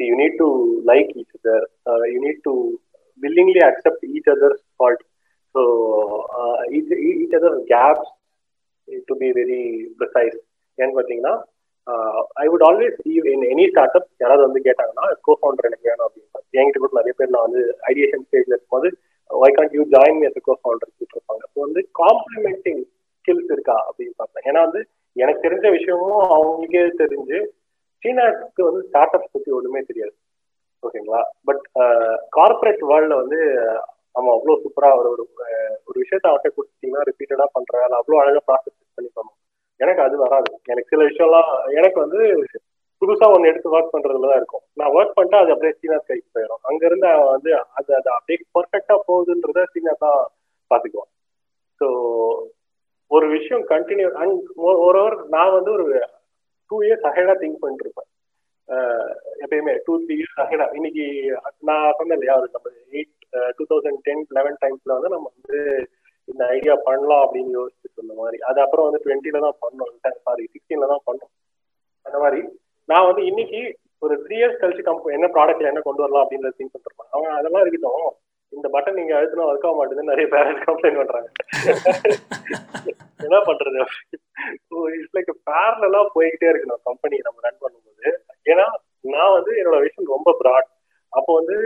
You 0.01 0.15
need 0.21 0.39
to 0.39 0.49
like 0.91 1.11
each 1.21 1.37
other 1.39 1.65
you 2.07 2.19
need 2.27 2.43
to 2.45 2.53
willingly 3.23 3.63
accept 3.69 4.05
each 4.15 4.31
other 4.35 4.57
fault 4.77 5.03
so 5.55 5.63
each 6.77 6.93
each 7.13 7.37
other 7.39 7.59
gaps 7.73 8.11
to 9.09 9.15
be 9.21 9.29
very 9.39 9.61
precise 10.01 10.39
ஏன்னு 10.79 10.95
பார்த்தீங்கன்னா 10.97 11.35
I 12.43 12.47
would 12.51 12.65
always 12.69 12.99
leave 13.07 13.27
in 13.33 13.45
any 13.53 13.65
startup 13.99 14.09
யாராவது 14.19 14.47
வந்து 14.49 14.61
கேட்டாங்கன்னா 14.67 15.07
co 15.27 15.33
founder 15.39 15.69
எனக்கு 15.71 15.89
வேணும் 15.91 16.07
அப்படின்னு 16.07 16.61
என்கிட்ட 16.61 16.81
கூட 16.83 16.93
நிறைய 17.01 17.15
பேர் 17.19 17.35
நான் 17.35 17.47
வந்து 17.49 17.63
ஐடியேஷன் 17.91 18.25
ஸ்டேஜ்ல 18.27 18.55
இருக்கும்போது 18.55 18.91
why 19.31 19.57
can't 19.59 19.77
you 19.79 19.85
join 19.95 20.21
me 20.21 20.29
cofounder 20.61 20.91
கூப்பிட்டுருப்பாங்க 20.91 21.45
so 21.53 21.59
வந்து 21.67 21.83
காம்ப்ளிமெண்டிங் 22.03 22.83
ஸ்கில்ஸ் 23.19 23.53
இருக்கா 23.57 23.77
அப்படின்னு 23.89 24.15
பார்த்தேன். 24.17 24.47
ஏன்னா 24.49 24.61
வந்து 24.67 24.81
எனக்கு 25.17 25.45
தெரிஞ்ச 25.47 25.67
விஷயமும் 25.71 26.21
அவங்களுக்கே 26.37 26.83
தெரிஞ்சு 27.03 27.39
சீனாக்கு 28.03 28.63
வந்து 28.69 28.83
ஸ்டார்ட் 28.89 29.15
அப்ஸ் 29.17 29.35
பற்றி 29.35 29.51
ஒன்றுமே 29.59 29.81
தெரியாது. 29.91 30.15
ஓகேங்களா? 30.83 31.21
பட் 31.49 31.63
கார்பரேட் 32.37 32.83
வேர்ல்ட்ல 32.91 33.17
வந்து 33.23 33.39
அவன் 34.15 34.33
அவ்வளோ 34.37 34.55
சூப்பராக 34.63 34.97
ஒரு 35.01 35.11
ஒரு 35.15 35.25
ஒரு 35.89 35.97
விஷயத்த 36.03 36.27
அவர்கிட்ட 36.31 36.57
கொடுத்தீங்கன்னா 36.57 37.05
ரிப்பீட்டடா 37.11 37.47
பண்ற 37.57 37.73
வேலை 37.83 37.95
அவ்வளோ 38.01 38.19
அழகாக 38.23 38.43
ப்ராசஸ் 38.49 38.77
பண்ணி 38.97 39.11
எனக்கு 39.83 40.03
அது 40.07 40.17
வராது. 40.25 40.51
எனக்கு 40.73 40.93
சில 40.93 41.03
விஷயம்லாம் 41.11 41.51
எனக்கு 41.79 41.99
வந்து 42.05 42.21
புதுசா 43.03 43.27
ஒன்று 43.35 43.51
எடுத்து 43.51 43.73
ஒர்க் 43.77 43.93
பண்றதுல 43.95 44.29
தான் 44.31 44.41
இருக்கும். 44.41 44.65
நான் 44.81 44.95
ஒர்க் 44.99 45.17
பண்ணிட்டா 45.17 45.39
அது 45.43 45.53
அப்படியே 45.55 45.75
சீனா 45.79 45.97
கைக்கு 46.09 46.29
போயிடும். 46.37 46.63
அங்க 46.69 46.83
இருந்து 46.89 47.07
அவன் 47.13 47.33
வந்து 47.35 47.51
அது 47.79 47.91
அது 47.99 48.09
அப்படியே 48.17 48.39
பர்ஃபெக்டா 48.57 48.97
போகுதுன்றத 49.09 49.65
சீனா 49.73 49.95
தான் 50.05 50.21
பாத்துக்குவான் 50.71 51.11
ஸோ 51.81 51.87
ஒரு 53.11 53.27
விஷயம் 53.37 53.65
கண்டினியூ 53.73 54.09
அண்ட் 54.23 54.37
ஒரு 54.67 54.79
ஓவர் 54.83 55.17
நான் 55.35 55.57
வந்து 55.57 55.71
ஒரு 55.77 55.87
டூ 56.71 56.77
இயர்ஸ் 56.87 57.09
அஹெடா 57.09 57.35
திங்க் 57.41 57.63
பண்ணிட்டு 57.63 57.85
இருப்பேன். 57.87 58.09
எப்பயுமே 59.45 59.73
டூ 59.87 59.95
த்ரீ 60.03 60.15
இயர்ஸ் 60.19 60.39
அஹெடா 60.45 60.67
இன்னைக்கு 60.79 61.05
நான் 61.69 61.97
சொன்னேன் 61.99 62.17
இல்லையா 62.17 62.37
ஒரு 62.41 62.49
நம்ம 62.55 62.71
eight 62.93 63.13
two 63.59 63.65
thousand 63.71 64.01
ten 64.07 64.23
eleven 64.39 64.59
டைம்ஸ்ல 64.63 64.97
வந்து 64.99 65.13
நம்ம 65.15 65.29
வந்து 65.35 65.59
இந்த 66.31 66.43
ஐடியா 66.57 66.75
பண்ணலாம் 66.89 67.23
அப்படின்னு 67.25 67.53
யோசிச்சு 67.59 67.97
சொன்ன 67.99 68.17
மாதிரி. 68.23 68.39
அது 68.49 68.59
அப்புறம் 68.65 68.87
வந்து 68.89 69.03
டுவெண்ட்டில 69.05 69.41
தான் 69.47 69.61
பண்ணோம். 69.65 69.95
சாரி 70.27 70.45
சிக்ஸ்டீன்ல 70.53 70.89
தான் 70.93 71.07
பண்ணோம். 71.09 71.33
அந்த 72.07 72.19
மாதிரி 72.25 72.43
நான் 72.89 73.09
வந்து 73.09 73.23
இன்னைக்கு 73.31 73.61
ஒரு 74.05 74.15
த்ரீ 74.25 74.37
இயர்ஸ் 74.41 74.61
கழிச்சு 74.61 74.83
கம்ப 74.87 75.11
என்ன 75.17 75.27
ப்ராடக்ட்ல 75.35 75.71
என்ன 75.71 75.81
கொண்டு 75.89 76.05
வரலாம் 76.05 76.23
அப்படின்றத 76.25 76.55
திங்க் 76.59 76.75
பண்ணிருப்பேன் 76.75 77.11
அவன் 77.17 77.37
அதெல்லாம் 77.39 77.63
இருக்கட்டும். 77.65 78.09
இந்த 78.53 78.69
பட்டன் 78.73 78.99
நீங்க 78.99 79.13
அழுத்தினா 79.17 79.45
ஒர்க் 79.51 79.67
ஆக 79.67 79.77
மாட்டேங்குது 79.77 80.11
நிறைய 80.11 80.27
பேரண்ட்ஸ் 80.33 80.67
கம்ப்ளைண்ட் 80.69 81.01
பண்றாங்க. 81.01 81.29
என்ன 83.27 83.39
பண்றது? 83.49 83.79
இட்ஸ் 84.97 85.15
லைக் 85.17 85.31
பேரலாம் 85.51 86.11
போய்கிட்டே 86.17 86.51
இருக்கு 86.51 86.71
நான் 86.73 86.89
கம்பெனி 86.91 87.19
நம்ம 87.27 87.45
ரன் 87.47 87.63
பண்ணும்போது. 87.65 88.11
ஏன்னா 88.53 88.67
நான் 89.15 89.35
வந்து 89.37 89.53
என்னோட 89.61 89.79
விஷன் 89.85 90.13
ரொம்ப 90.17 90.31
ப்ராட் 90.43 90.69
அப்போ 91.13 91.31
வந்து 91.41 91.57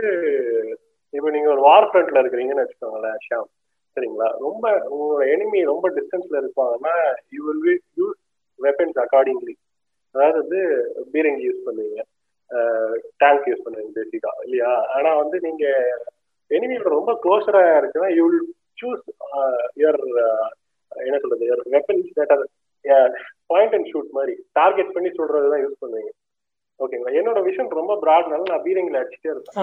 இப்போ 1.13 1.29
நீங்க 1.35 1.49
ஒரு 1.55 1.61
வார் 1.67 1.89
ஃப்ரண்ட்ல 1.89 2.21
இருக்கிறீங்கன்னு 2.23 2.63
வச்சுக்கோங்களேன் 2.63 3.19
ஷாம் 3.27 3.49
சரிங்களா? 3.97 4.27
ரொம்ப 4.45 4.65
உங்களோட 4.93 5.23
எனிமி 5.35 5.59
ரொம்ப 5.71 5.89
டிஸ்டன்ஸ்ல 5.97 6.41
இருப்பாங்கன்னா 6.41 6.95
you 7.35 7.41
will 7.47 7.63
be 7.67 7.73
use 8.01 8.19
weapons 8.59 8.99
accordingly 9.05 9.55
அதாவது 10.15 10.37
வந்து 10.43 10.59
பீரங்கி 11.13 11.43
யூஸ் 11.49 11.65
பண்ணுவீங்க. 11.67 12.01
டேங்க் 13.21 13.47
யூஸ் 13.49 13.63
பண்ணுவீங்க 13.65 13.91
பேசிக்கா 13.99 14.31
இல்லையா? 14.45 14.71
ஆனா 14.97 15.09
வந்து 15.21 15.37
நீங்க 15.47 15.65
எனிமியோட 16.51 16.89
ரொம்ப 16.97 17.13
க்ளோஸரா 17.23 17.63
இருக்குன்னா 17.79 18.09
யூ 18.17 18.25
வில் 18.29 18.45
சூஸ் 18.81 19.03
யுவர் 19.81 19.99
என்ன 21.07 21.17
சொல்றது? 21.23 21.43
Your 21.49 21.63
weapons 21.75 22.13
that 22.19 22.33
are 22.35 23.13
point 23.51 23.75
and 23.77 23.89
shoot 23.91 24.15
மாதிரி. 24.17 24.35
டார்கெட் 24.59 24.93
பண்ணி 24.95 25.09
சொல்றது 25.19 25.51
தான் 25.53 25.63
யூஸ் 25.65 25.81
பண்ணுவீங்க. 25.83 26.11
ஓகேங்களா? 26.79 27.11
என்னோட 27.19 27.39
விஷன் 27.47 27.77
ரொம்ப 27.79 27.93
ப்ராட்னால 28.03 28.47
நான் 28.51 28.63
பீரங்கில 28.65 28.99
அடிச்சுட்டே 29.01 29.31
இருப்பேன். 29.33 29.55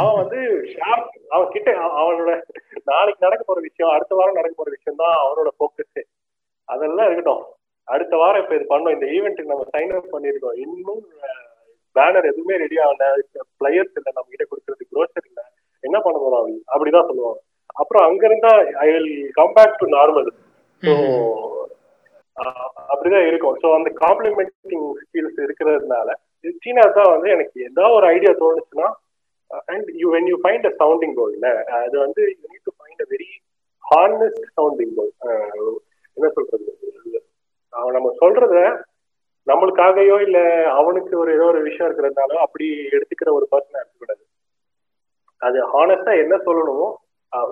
அவன் 0.00 0.18
வந்து 0.20 0.40
ஷார்ப் 0.74 1.08
அவன் 1.34 1.52
கிட்ட 1.54 1.70
அவனோட 2.00 2.30
நாளைக்கு 2.90 3.24
நடக்க 3.26 3.42
போற 3.48 3.60
விஷயம் 3.68 3.94
அடுத்த 3.94 4.12
வாரம் 4.18 4.38
நடக்க 4.40 4.54
போற 4.58 4.70
விஷயம் 4.76 5.00
தான் 5.02 5.16
அவனோட 5.24 5.50
போக்கஸ் 5.62 6.02
அதெல்லாம் 6.68 7.06
இருக்கட்டும். 7.08 7.42
அடுத்த 7.88 8.14
வாரம் 8.22 8.42
இப்ப 8.42 8.54
இது 8.58 8.66
பண்ணோம். 8.72 8.94
இந்த 8.96 9.06
ஈவெண்ட்டுக்கு 9.16 9.52
நம்ம 9.52 9.66
சைன் 9.74 9.94
அப் 9.98 10.12
பண்ணிருக்கோம் 10.14 10.58
இன்னும் 10.64 11.02
பேனர் 11.96 12.30
எதுவுமே 12.32 12.56
ரெடி 12.64 12.76
ஆகல. 12.86 13.06
பிளேயர்ஸ் 13.60 13.96
இல்லை 13.98 14.10
நம்ம 14.16 14.28
கிட்ட 14.34 14.44
கொடுக்கறதுக்கு 14.50 14.92
க்ரோசர் 14.94 15.26
இல்லை. 15.30 15.44
என்ன 15.84 15.96
பண்ண 16.04 16.16
போறோம் 16.22 16.40
அவங்க 16.42 16.58
அப்படிதான் 16.74 17.08
சொல்லுவாங்க. 17.10 17.40
அப்புறம் 17.80 18.04
அங்க 18.08 18.22
இருந்தா 18.28 18.52
I 18.84 18.88
will 18.94 19.10
come 19.38 19.54
back 19.58 19.80
to 19.82 19.86
normal 19.98 20.30
so 20.82 20.92
அப்படிதான் 22.90 23.26
இருக்கும். 23.28 23.56
ஸோ 23.62 23.68
அந்த 23.78 23.90
காம்ப்ளிமெண்டிங் 24.02 24.56
ஸ்கில்ஸ் 25.02 25.40
இருக்கிறதுனால 25.46 26.10
சீனா 26.62 26.84
தான் 26.90 27.12
வந்து 27.14 27.28
எனக்கு 27.34 27.56
ஏதாவது 27.68 27.96
ஒரு 27.98 28.06
ஐடியா 28.14 28.32
தோணுச்சுன்னா 28.40 28.88
and 29.68 29.88
you 30.00 30.08
when 30.14 30.28
you 30.30 30.36
find 30.42 30.68
a 30.68 30.74
sounding 30.80 31.16
pole 31.16 31.34
அது 31.80 31.96
வந்து 32.04 32.22
you 32.32 32.44
need 32.52 32.66
to 32.68 32.74
find 32.78 33.02
a 33.02 33.08
very 33.10 33.30
honest 33.84 34.44
sounding 34.58 34.94
pole 34.98 35.12
என்ன 36.16 36.28
சொல்றது? 36.36 36.66
அவன் 37.72 37.96
நம்ம 37.96 38.08
சொல்றத 38.22 38.56
நம்மளுக்காகயோ 39.46 40.16
இல்ல 40.20 40.38
அவனுக்கு 40.78 41.12
ஒரு 41.18 41.30
ஏதோ 41.36 41.44
ஒரு 41.44 41.60
விஷயம் 41.68 41.88
இருக்கிறதுனால 41.88 42.32
அப்படி 42.44 42.66
எடுத்துக்கிற 42.96 43.30
ஒரு 43.38 43.46
பர்சனா 43.52 43.80
இருக்கக்கூடாது 43.80 44.22
அது 45.42 45.58
ஹானஸ்டா 45.72 46.12
என்ன 46.22 46.34
சொல்லணுமோ 46.46 46.88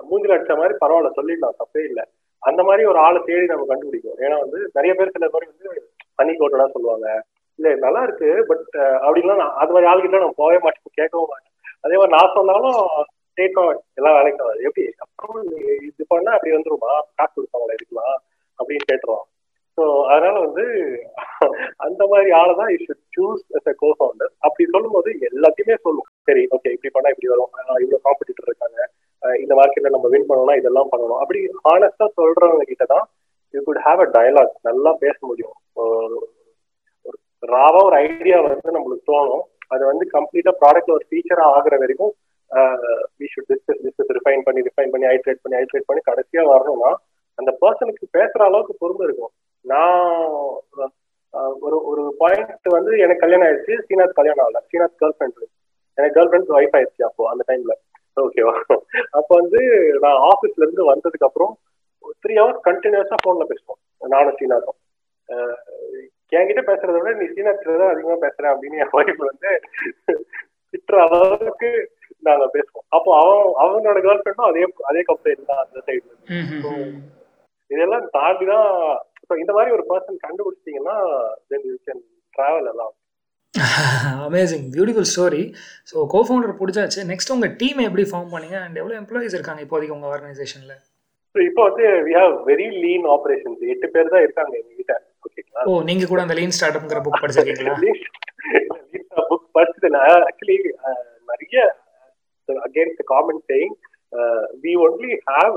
மூஞ்சில் 0.03 0.35
அடிச்ச 0.35 0.53
மாதிரி 0.57 0.73
பரவாயில்ல 0.81 1.11
சொல்லிடலாம் 1.17 1.59
தப்பே 1.59 1.81
இல்லை. 1.89 2.03
அந்த 2.43 2.61
மாதிரி 2.67 2.83
ஒரு 2.91 2.99
ஆளை 3.05 3.19
தேடி 3.21 3.45
நம்ம 3.51 3.65
கண்டுபிடிக்கும் 3.69 4.21
ஏன்னா 4.25 4.37
வந்து 4.43 4.59
நிறைய 4.77 4.93
பேர் 4.97 5.15
சில 5.15 5.27
பேர் 5.33 5.49
வந்து 5.49 5.69
தனி 6.19 6.33
கோட்டடா 6.35 6.67
சொல்லுவாங்க. 6.75 7.07
இல்ல 7.59 7.69
நல்லா 7.85 8.01
இருக்கு 8.07 8.29
பட் 8.49 8.65
அப்படின்லாம் 9.05 9.41
நான் 9.43 9.57
அது 9.61 9.73
மாதிரி 9.75 9.89
ஆளுகிட்ட 9.91 10.23
நம்ம 10.23 10.37
போகவே 10.41 10.59
மாட்டேன் 10.65 10.99
கேட்கவும் 10.99 11.31
மாட்டேன். 11.31 11.53
அதே 11.85 11.95
மாதிரி 11.99 12.15
நான் 12.17 12.35
சொன்னாலும் 12.37 12.79
கேட்கும் 13.37 13.67
எல்லாம் 13.99 14.15
வேலைக்கு 14.17 14.43
ஆகாது 14.45 14.67
எப்படி? 14.69 14.85
அப்புறம் 15.03 15.41
இது 15.89 16.05
பண்ணா 16.13 16.31
அப்படி 16.37 16.55
வந்துருமா? 16.55 16.93
காசு 17.17 17.33
கொடுப்பாங்களா? 17.35 17.77
இருக்கலாம் 17.79 18.15
அப்படின்னு 18.59 18.87
கேட்டுருவான். 18.89 19.27
ஸோ 19.77 19.83
அதனால 20.13 20.35
வந்து 20.45 20.63
அந்த 21.85 22.01
மாதிரி 22.11 22.29
ஆளை 22.39 22.53
தான் 22.61 22.71
you 22.73 22.79
should 22.85 23.03
choose 23.15 23.43
as 23.57 23.69
a 23.71 23.75
cofounder 23.97 24.31
அப்படி 24.45 24.63
சொல்லும் 24.73 24.95
போது 24.95 25.09
எல்லாத்தையுமே 25.29 25.75
சொல்லுவோம் 25.85 26.09
சரி 26.27 26.43
ஓகே 26.55 26.73
இப்படி 26.75 26.91
பண்ணா 26.95 27.11
இப்படி 27.13 27.31
வரும். 27.33 27.51
இவ்வளோ 27.83 27.99
காம்படிட்டர் 28.07 28.49
இருக்காங்க. 28.49 28.79
இந்த 29.39 29.53
மார்க்கெட்ல 29.55 29.91
நம்ம 29.95 30.09
வின் 30.13 30.29
பண்ணணும் 30.29 30.59
இதெல்லாம் 30.59 30.91
பண்ணணும். 30.91 31.21
அப்படி 31.23 31.39
ஹானஸ்டா 31.65 32.05
சொல்றவங்க 32.19 32.65
கிட்ட 32.71 32.85
தான் 32.93 33.05
you 33.53 33.61
could 33.63 33.81
have 33.87 34.01
a 34.05 34.07
dialogue 34.15 34.53
நல்லா 34.69 34.91
பேச 35.03 35.17
முடியும். 35.21 35.55
ஒரு 37.05 37.17
ராவா 37.43 37.81
ஒரு 37.89 37.97
ஐடியா 38.05 38.37
வந்து 38.47 38.75
நம்மளுக்கு 38.75 39.09
தோணும். 39.11 39.43
அது 39.73 39.83
வந்து 39.91 40.05
கம்ப்ளீட்டா 40.15 40.51
ப்ராடக்ட்ல 40.61 40.95
ஒரு 40.97 41.05
ஃபீச்சரா 41.09 41.45
ஆகுற 41.57 41.75
வரைக்கும் 41.83 42.13
we 43.19 43.27
should 43.33 43.49
discuss 43.51 43.81
discuss 43.85 44.13
refine 44.17 44.45
பண்ணி 44.47 44.61
ரிஃபைன் 44.67 44.91
பண்ணி 44.93 45.05
ஐட்ரேட் 45.11 45.43
பண்ணி 45.43 45.57
ஐட்ரேட் 45.59 45.89
பண்ணி 45.89 46.01
கடைசியா 46.07 46.43
வரணும்னா 46.51 46.91
அந்த 47.39 47.51
பர்சனுக்கு 47.61 48.05
பேசுற 48.17 48.41
அளவுக்கு 48.47 48.73
பொறுமை 48.81 49.03
இருக்கும். 49.07 49.33
நான் 49.65 50.07
ஒரு 51.65 51.77
ஒரு 51.89 52.03
பாயிண்ட் 52.21 52.69
வந்து 52.77 52.91
எனக்கு 53.05 53.23
கல்யாணம் 53.23 53.47
ஆயிடுச்சு. 53.47 53.73
சீனாத் 53.87 54.17
கல்யாணம் 54.19 54.43
ஆகல. 54.45 54.61
சீனாத் 54.71 54.99
கேர்ள் 55.01 55.15
ஃப்ரெண்ட் 55.17 55.39
எனக்கு 55.97 56.15
கேர்ள் 56.17 56.29
ஃப்ரெண்ட் 56.29 56.51
ஒய்ஃப் 56.57 56.75
ஆயிடுச்சு 56.77 57.03
அப்போ 57.09 57.23
அந்த 57.31 57.43
டைம்ல 57.49 57.73
ஓகேவா 58.23 58.53
அப்போ 59.17 59.31
வந்து 59.41 59.61
நான் 60.03 60.21
ஆஃபீஸ்ல 60.31 60.65
இருந்து 60.65 60.83
வந்ததுக்கு 60.91 61.27
அப்புறம் 61.29 61.53
த்ரீ 62.23 62.33
ஹவர்ஸ் 62.41 62.65
கண்டினியூஸா 62.67 63.17
போன்ல 63.25 63.45
பேசுவோம். 63.51 63.79
நானும் 64.13 64.37
சீனாக்கும். 64.39 64.79
என்கிட்ட 66.37 66.61
பேசுறத 66.69 66.97
விட 66.97 67.11
நீ 67.19 67.25
சீனா 67.35 67.51
தான் 67.63 67.91
அதிகமா 67.93 68.17
பேசுற 68.25 68.45
அப்படின்னு 68.53 68.81
என் 68.83 68.95
ஒய்ஃப் 68.99 69.21
வந்து 69.29 69.51
திட்டுற 70.73 70.97
அளவுக்கு 71.05 71.69
நாங்க 72.27 72.45
பேசுவோம். 72.55 72.85
அப்போ 72.95 73.09
அவன் 73.21 73.53
அவனோட 73.63 73.99
கேர்ள் 74.05 74.23
ஃப்ரெண்டும் 74.23 74.49
அதே 74.49 74.63
அதே 74.89 75.01
கம்ப்ளைண்ட் 75.09 75.49
தான் 75.51 75.63
அந்த 75.63 75.79
சைடுல 75.87 76.13
இதெல்லாம் 77.71 78.05
தாண்டி 78.17 78.45
தான் 78.53 78.69
இந்த 79.43 79.51
மாதிரி 79.55 79.73
ஒரு 79.77 79.83
பர்சன் 79.89 80.23
கண்டுபிடிச்சிட்டீங்கன்னா 80.25 80.97
தென் 81.49 81.65
யூ 81.69 81.75
கேன் 81.87 82.01
டிராவல் 82.33 82.69
எல்லாம் 82.73 82.93
amazing 84.27 84.65
beautiful 84.73 85.09
story 85.11 85.43
so 85.91 85.95
cofounder 86.13 86.59
பிடிச்சாச்சு. 86.59 87.01
நெக்ஸ்ட் 87.11 87.33
உங்கள் 87.35 87.53
டீம் 87.61 87.79
எப்படி 87.87 88.03
ஃபார்ம் 88.11 88.31
பண்ணீங்க? 88.33 88.57
அண்ட் 88.65 88.79
எவ்வளோ 88.81 88.95
எம்ப்ளாயிஸ் 89.01 89.35
இருக்காங்க 89.37 89.63
இப்போதைக்கு 89.65 89.95
உங்கள் 89.97 90.11
ஆர்கனைசேஷனில் 90.15 90.75
ஸோ 91.35 91.39
இப்போ 91.47 91.61
வந்து 91.69 91.85
we 92.07 92.13
have 92.19 92.33
very 92.49 92.67
lean 92.85 93.07
operations 93.15 93.63
எட்டு 93.73 93.87
பேர் 93.95 94.13
தான் 94.13 94.23
இருக்காங்க 94.25 94.53
எங்க 94.61 94.71
கிட்ட. 94.79 94.93
ஓகேங்களா 95.25 95.65
ஓ 95.71 95.81
நீங்க 95.89 96.05
கூட 96.11 96.21
அந்த 96.25 96.35
லீன் 96.39 96.55
ஸ்டார்ட் 96.57 96.77
அப்ங்கிற 96.77 97.01
புக் 97.07 97.21
படிச்சிருக்கீங்களா? 97.23 97.75
புக் 99.31 99.49
படிச்சதுல 99.57 99.99
ஆக்சுவலி 100.29 100.57
நிறைய 101.31 101.57
against 102.67 103.03
common 103.13 103.43
saying 103.51 103.75
we 104.63 104.73
only 104.85 105.11
have 105.29 105.55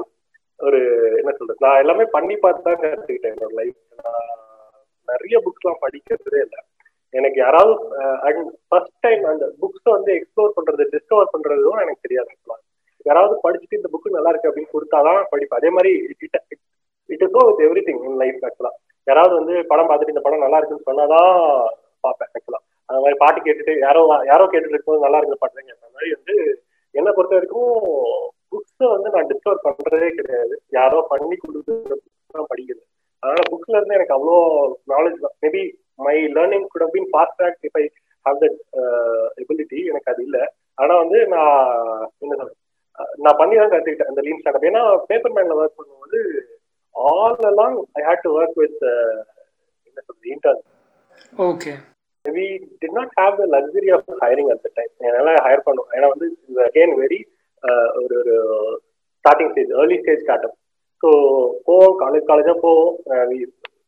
ஒரு 0.61 0.81
என்ன 1.21 1.31
சொல்றது? 1.39 1.63
நான் 1.67 1.81
எல்லாமே 1.85 2.05
பண்ணி 2.17 2.35
பார்த்து 2.43 2.67
தான் 2.69 2.81
கற்றுக்கிட்டேன் 2.83 3.35
என்னோட 3.35 3.55
லைஃப் 3.61 3.79
நிறைய 5.09 5.37
புக்ஸ்லாம் 5.47 5.83
படிக்கிறதே 5.85 6.41
இல்லை. 6.47 6.61
எனக்கு 7.15 7.39
யாராவது 7.41 7.73
அண்ட் 8.27 8.43
ஃபர்ஸ்ட் 8.69 8.99
டைம் 9.01 9.25
அந்த 9.33 9.47
புக்ஸை 9.63 9.91
வந்து 9.97 10.11
எக்ஸ்ப்ளோர் 10.19 10.57
பண்றது 10.59 10.85
டிஸ்கவர் 10.95 11.33
பண்றதும் 11.35 11.83
எனக்கு 11.85 12.05
தெரியாது 12.07 12.31
யாராவது 13.07 13.35
படிச்சுட்டு 13.45 13.79
இந்த 13.79 13.89
புக்கு 13.93 14.17
நல்லா 14.17 14.31
இருக்கு 14.33 14.49
அப்படின்னு 14.49 14.75
கொடுத்தாதான் 14.75 15.23
படிப்பேன். 15.31 15.61
அதே 15.61 15.71
மாதிரி 15.77 15.93
it 16.11 16.25
it 16.25 17.25
is 17.25 17.37
with 17.49 17.63
everything 17.89 18.03
in 18.09 18.19
life 18.23 18.45
ஆக்சுவலா 18.49 18.73
யாராவது 19.07 19.35
வந்து 19.41 19.55
படம் 19.71 19.89
பார்த்துட்டு 19.89 20.15
இந்த 20.15 20.25
படம் 20.27 20.45
நல்லா 20.45 20.59
இருக்குன்னு 20.59 20.89
சொன்னாதான் 20.91 21.33
பார்ப்பேன் 22.07 22.31
ஆக்சுவலா 22.37 22.61
அந்த 22.89 22.99
மாதிரி 23.03 23.19
பாட்டு 23.23 23.41
கேட்டுட்டு 23.47 23.75
யாரோ 23.87 24.01
யாரோ 24.33 24.45
கேட்டுட்டு 24.53 24.75
இருக்கும்போது 24.75 25.05
நல்லா 25.07 25.19
இருக்கு 25.21 25.43
பாட்டுங்க 25.43 25.75
அந்த 25.77 25.89
மாதிரி 25.95 26.11
வந்து 26.17 26.37
என்னை 26.95 27.11
பொறுத்த 27.17 27.37
வரைக்கும் 27.37 27.75
புக்ஸை 28.53 28.87
வந்து 28.95 29.09
நான் 29.15 29.29
டிஸ்கவர் 29.31 29.65
பண்றதே 29.67 30.09
கிடையாது. 30.17 30.55
யாரோ 30.79 30.99
பண்ணி 31.13 31.37
கொடுக்குற 31.37 31.97
தான் 32.35 32.51
படிக்கிறது 32.51 32.83
அதனால 33.23 33.43
புக்ஸ்ல 33.53 33.79
இருந்து 33.79 33.99
எனக்கு 33.99 34.17
அவ்வளோ 34.17 34.37
நாலேஜ் 34.93 35.23
தான். 35.25 35.37
Maybe 35.45 35.63
my 36.03 36.17
learning 36.37 36.67
could 36.73 36.93
been 36.95 37.11
fast 37.13 37.39
track 37.39 37.67
if 37.69 37.79
I 37.81 37.85
have 38.27 38.41
that 38.43 38.59
ability 39.43 39.81
எனக்கு 39.91 40.11
அது 40.13 40.23
இல்லை. 40.27 40.43
ஆனா 40.79 40.93
வந்து 41.01 41.19
நான் 41.33 41.55
என்ன 42.23 42.35
சொல்றேன் 42.35 42.59
நான் 43.19 43.39
பண்ணி 43.39 43.55
தான் 43.57 43.73
கற்றுக்கிட்டேன் 43.73 44.11
அந்த 44.11 44.23
லீன் 44.27 44.41
ஸ்டார்ட் 44.41 44.69
ஏன்னா 44.71 44.83
பேப்பர் 45.09 45.35
மேன்ல 45.37 45.57
ஒர்க் 45.61 45.79
பண்ணும்போது 45.79 46.21
ஆல் 46.95 47.47
எல்லாம் 47.51 47.77
I 47.99 48.05
hate 48.09 48.25
to 48.25 48.33
work 48.39 48.59
with 48.61 48.83
என்ன 49.89 50.01
சொல்றது 50.01 50.31
intern 50.35 50.63
okay 51.47 51.73
we 52.25 52.47
did 52.81 52.97
not 52.99 53.15
have 53.19 53.37
the 53.41 53.47
luxury 53.55 53.91
of 53.97 54.11
hiring 54.23 54.51
at 54.55 54.65
the 54.67 54.73
time 54.77 54.93
என்னால் 55.09 55.43
ஹையர் 55.47 55.67
பண்ணுவோம் 55.69 55.93
ஏன்னா 55.97 56.09
வந்து 56.15 56.27
அகெயின் 56.67 56.95
வெரி 57.03 57.21
ஒரு 58.03 58.17
ஒரு 58.19 58.35
starting 59.25 59.51
stage 59.53 59.73
early 59.81 59.99
stage 60.03 60.23
startup 60.49 60.57
so 61.03 61.11
போவோம் 61.67 61.95
காலேஜ் 62.03 62.29
காலேஜாக 62.29 62.59
போவோம். 62.65 62.93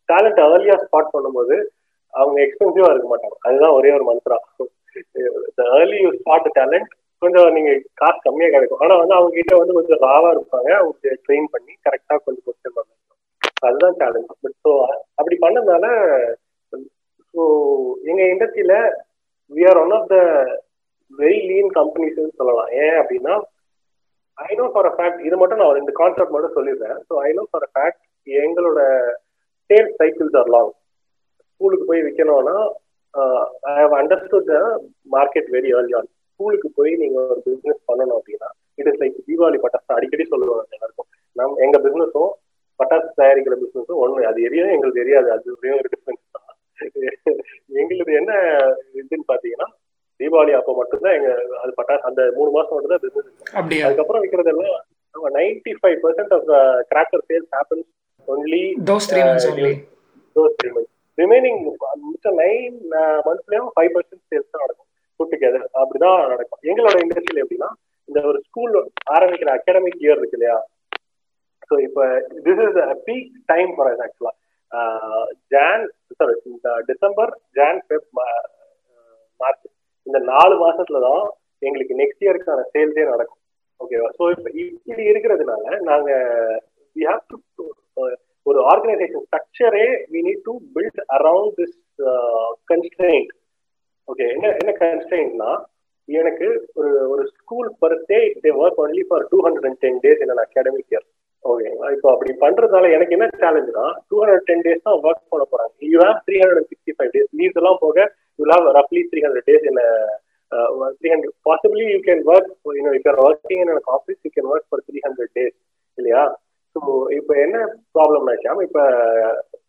டேலண்ட் 0.08 0.40
ஏர்லியாக 0.44 0.82
ஸ்பாட் 0.84 1.12
பண்ணும்போது 1.14 1.56
அவங்க 2.14 2.36
எக்ஸ்பென்சிவா 2.44 2.90
இருக்க 2.90 3.08
மாட்டாங்க. 3.10 3.36
அதுதான் 3.46 3.76
ஒரே 3.78 3.90
ஒரு 3.96 4.04
மந்த்ரா 4.08 4.38
ஏர்லி 5.74 5.98
யூ 6.02 6.10
ஸ்பாட் 6.18 6.48
டேலண்ட் 6.58 6.90
கொஞ்சம் 7.22 7.54
நீங்க 7.56 7.70
காசு 8.00 8.18
கம்மியா 8.24 8.48
கிடைக்கும். 8.50 8.82
ஆனா 8.82 8.94
வந்து 9.00 9.16
அவங்க 9.16 9.32
கிட்ட 9.36 9.52
வந்து 9.60 9.76
கொஞ்சம் 9.78 10.02
ராவா 10.04 10.28
இருப்பாங்க. 10.34 10.70
அவங்க 10.78 10.94
ட்ரெயின் 11.26 11.48
பண்ணி 11.54 11.72
கரெக்டா 11.86 12.14
கொஞ்சம் 12.18 12.46
கொஸ்டின் 12.46 12.76
பண்ணணும் 12.76 13.00
அதுதான் 13.62 13.98
சேலஞ்ச் 14.00 14.32
பட் 14.36 14.56
ஸோ 14.64 14.70
அப்படி 15.18 15.36
பண்ணதுனால 15.42 15.86
ஸோ 17.34 17.42
எங்க 18.10 18.22
இண்டஸ்ட்ரியில 18.32 18.74
we 19.52 19.64
are 19.70 19.80
one 19.80 19.94
of 19.96 20.08
the 20.08 20.16
very 21.12 21.40
lean 21.48 21.70
companies 21.72 22.18
சொல்லலாம். 22.38 22.70
ஏன் 22.82 22.96
அப்படின்னா 23.00 23.34
I 24.38 24.52
know 24.54 24.64
for 24.72 24.86
a 24.86 24.94
fact 24.96 25.20
இது 25.26 25.36
மட்டும் 25.40 25.60
நான் 25.60 25.80
இந்த 25.80 25.92
கான்செப்ட் 26.00 26.34
மட்டும் 26.34 26.56
சொல்லிடுறேன். 26.56 26.98
So 27.08 27.14
I 27.22 27.30
know 27.32 27.44
for 27.50 27.66
a 27.66 27.72
fact 27.74 28.02
எங்களோட 28.26 28.80
சேல்ஸ் 29.70 29.96
சைக்கிள்ஸ் 30.00 30.38
ஆர் 30.40 30.50
லாங் 30.54 30.72
ஸ்கூலுக்கு 31.54 31.86
போய் 31.90 32.04
விற்கணும்னா 32.06 32.56
I 33.70 33.76
have 33.80 33.96
understood 34.00 34.48
the 34.52 34.56
market 35.16 35.50
very 35.56 35.68
early 35.76 35.94
on 35.98 36.08
ஸ்கூலுக்கு 36.30 36.68
போய் 36.78 36.92
நீங்க 37.02 37.18
ஒரு 37.32 37.40
பிசினஸ் 37.46 37.82
பண்ணணும் 37.90 38.16
அப்படின்னா 38.18 38.48
இட் 38.78 38.88
இஸ் 38.90 39.00
லைக் 39.02 39.18
தீபாவளி 39.28 39.58
பட்டாசு 39.64 39.96
அடிக்கடி 39.96 40.24
சொல்லுவாங்க 40.32 40.74
எல்லாருக்கும். 40.76 41.08
நம் 41.36 41.60
எங்க 41.64 41.76
பிசினஸும் 41.84 42.32
பட்டாசு 42.80 43.08
தயாரிக்கிற 43.20 43.56
பிசினஸும் 43.60 44.00
ஒண்ணு. 44.04 44.20
அது 44.30 44.38
எரியும் 44.46 44.72
எங்களுக்கு 44.76 45.00
தெரியாது. 45.02 45.28
அது 45.34 45.52
ஒரே 45.56 45.74
டிஃபரன்ஸ் 45.86 46.24
தான் 46.36 46.48
எங்களுக்கு 47.82 48.14
என்ன 48.20 48.32
இதுன்னு 49.00 49.26
பாத்தீங்கன்னா 49.32 49.68
தீபாவளி 50.20 50.52
அப்போ 50.58 50.72
மட்டும்தான் 50.80 51.16
எங்க 51.18 51.30
அது 51.62 51.70
பட்டாசு 51.78 52.04
அந்த 52.10 52.22
மூணு 52.38 52.50
மாசம் 52.56 52.74
மட்டும் 52.76 52.94
தான் 52.94 53.04
பிசினஸ் 53.04 53.84
அதுக்கப்புறம் 53.86 54.22
விற்கிறதெல்லாம் 54.24 54.76
நம்ம 55.14 55.30
ninety 55.38 55.74
five 55.80 55.98
percent 56.04 56.34
of 56.36 56.48
cracker 56.92 57.24
sales 57.30 57.50
happens 57.58 57.88
only 58.28 58.62
those 58.90 59.08
three 59.12 59.22
months 59.28 59.48
only 59.52 59.72
those 60.36 60.56
three 60.60 60.70
months 60.76 60.93
remaining 61.18 61.60
மிச்ச 62.10 62.30
நைன் 62.42 62.76
மந்த்ஸ்லயும் 63.26 63.70
ஃபைவ் 63.74 63.92
பர்சன்ட் 63.96 64.24
சேல்ஸ் 64.30 64.52
தான் 64.52 64.64
நடக்கும். 64.64 64.88
புட் 65.20 65.32
டுகெதர் 65.32 65.66
அப்படிதான் 65.80 66.22
நடக்கும். 66.32 66.60
எங்களோட 66.70 66.96
இண்டஸ்ட்ரியில் 67.04 67.42
எப்படின்னா 67.44 67.70
இந்த 68.08 68.20
ஒரு 68.30 68.38
ஸ்கூல் 68.46 68.74
ஆரம்பிக்கிற 69.16 69.50
அகாடமிக் 69.58 70.02
இயர் 70.04 70.18
இருக்கு 70.20 70.38
இல்லையா? 70.38 70.56
ஸோ 71.68 71.74
இப்போ 71.86 72.02
this 72.46 72.62
is 72.64 72.78
peak 73.06 73.30
time 73.52 73.70
for 73.76 73.90
us 73.92 74.02
ஆக்சுவலா 74.06 74.32
ஜான் 75.52 75.84
சாரி 76.18 76.34
இந்த 76.50 76.68
டிசம்பர் 76.90 77.32
ஜான் 77.58 77.80
ஃபெப் 77.86 78.08
மார்ச் 79.40 79.64
இந்த 80.06 80.18
நாலு 80.32 80.54
மாசத்துல 80.64 81.00
தான் 81.08 81.24
எங்களுக்கு 81.62 81.94
நெக்ஸ்ட் 82.00 82.24
இயருக்கான 82.24 82.64
சேல்ஸே 82.74 83.04
நடக்கும். 83.12 83.40
ஓகேவா 83.80 84.08
ஸோ 84.18 84.24
இப்போ 84.34 84.50
இப்படி 84.62 85.04
இருக்கிறதுனால 85.12 85.64
நாங்க 85.90 86.10
வி 86.96 87.04
ஹாவ் 87.10 87.22
டு 87.30 87.36
ஒரு 88.54 88.64
organisation 88.72 89.24
ஸ்ட்ரக்சரே 89.26 89.84
we 90.12 90.20
need 90.26 90.44
to 90.44 90.54
build 90.74 91.00
around 91.16 91.56
this 91.60 91.76
constraint 92.70 93.32
okay 94.08 94.24
என்ன 94.34 94.46
என்ன 94.60 94.72
கன்ஸ்ட்ரெயின்ட்னா 94.80 95.50
எனக்கு 96.08 96.46
ஒரு 96.78 96.90
ஒரு 97.12 97.22
school 97.34 97.68
per 97.82 97.94
day 98.08 98.18
they 98.42 98.50
work 98.62 98.80
only 98.82 99.04
for 99.08 99.24
two 99.30 99.38
hundred 99.46 99.68
and 99.68 99.80
ten 99.84 100.00
days 100.04 100.22
என்ன 100.24 100.42
அகாடமிக் 100.44 100.90
இயர் 100.92 101.06
ஓகேங்களா 101.44 101.88
இப்போ 101.94 102.08
அப்படி 102.12 102.32
பண்றதுனால 102.42 102.90
எனக்கு 102.96 103.16
என்ன 103.16 103.26
சேலஞ்சுனா 103.42 103.86
டூ 104.10 104.18
ஹண்ட்ரட் 104.22 104.46
டென் 104.50 104.64
டேஸ் 104.66 104.84
தான் 104.86 104.98
ஒர்க் 105.02 105.30
பண்ண 105.32 105.44
போறாங்க. 105.50 105.72
You 105.90 105.98
have 106.02 106.20
three 106.26 106.36
hundred 106.42 106.60
and 106.60 106.70
sixty 106.72 106.94
five 106.98 107.10
days 107.16 107.30
leaves 107.40 107.58
எல்லாம் 107.62 107.80
போக 107.82 107.96
யூ 108.38 108.46
ஹேவ் 108.52 108.68
ரஃப்லி 108.78 109.02
த்ரீ 109.10 109.22
ஹண்ட்ரட் 109.26 109.48
டேஸ் 109.50 109.66
என்ன 109.70 109.82
three 110.98 111.10
hundred 111.14 111.36
possibly 111.48 111.86
you 111.90 111.98
can 112.06 112.22
work 112.30 112.48
you know 112.78 112.92
you 112.96 113.02
are 113.12 113.20
working 113.26 113.62
in 113.62 113.72
எனக்கு 113.74 113.92
office 113.96 114.20
you 114.26 114.32
can 114.36 114.50
work 114.52 114.68
for 114.70 114.84
three 114.88 115.00
hundred 115.06 115.32
days 115.38 115.56
இல்லையா? 115.98 116.22
So 116.76 116.80
இப்போ 117.18 117.34
என்ன 117.44 117.56
problem 117.96 118.28
ஆச்சாம் 118.32 118.60
இப்போ 118.66 118.84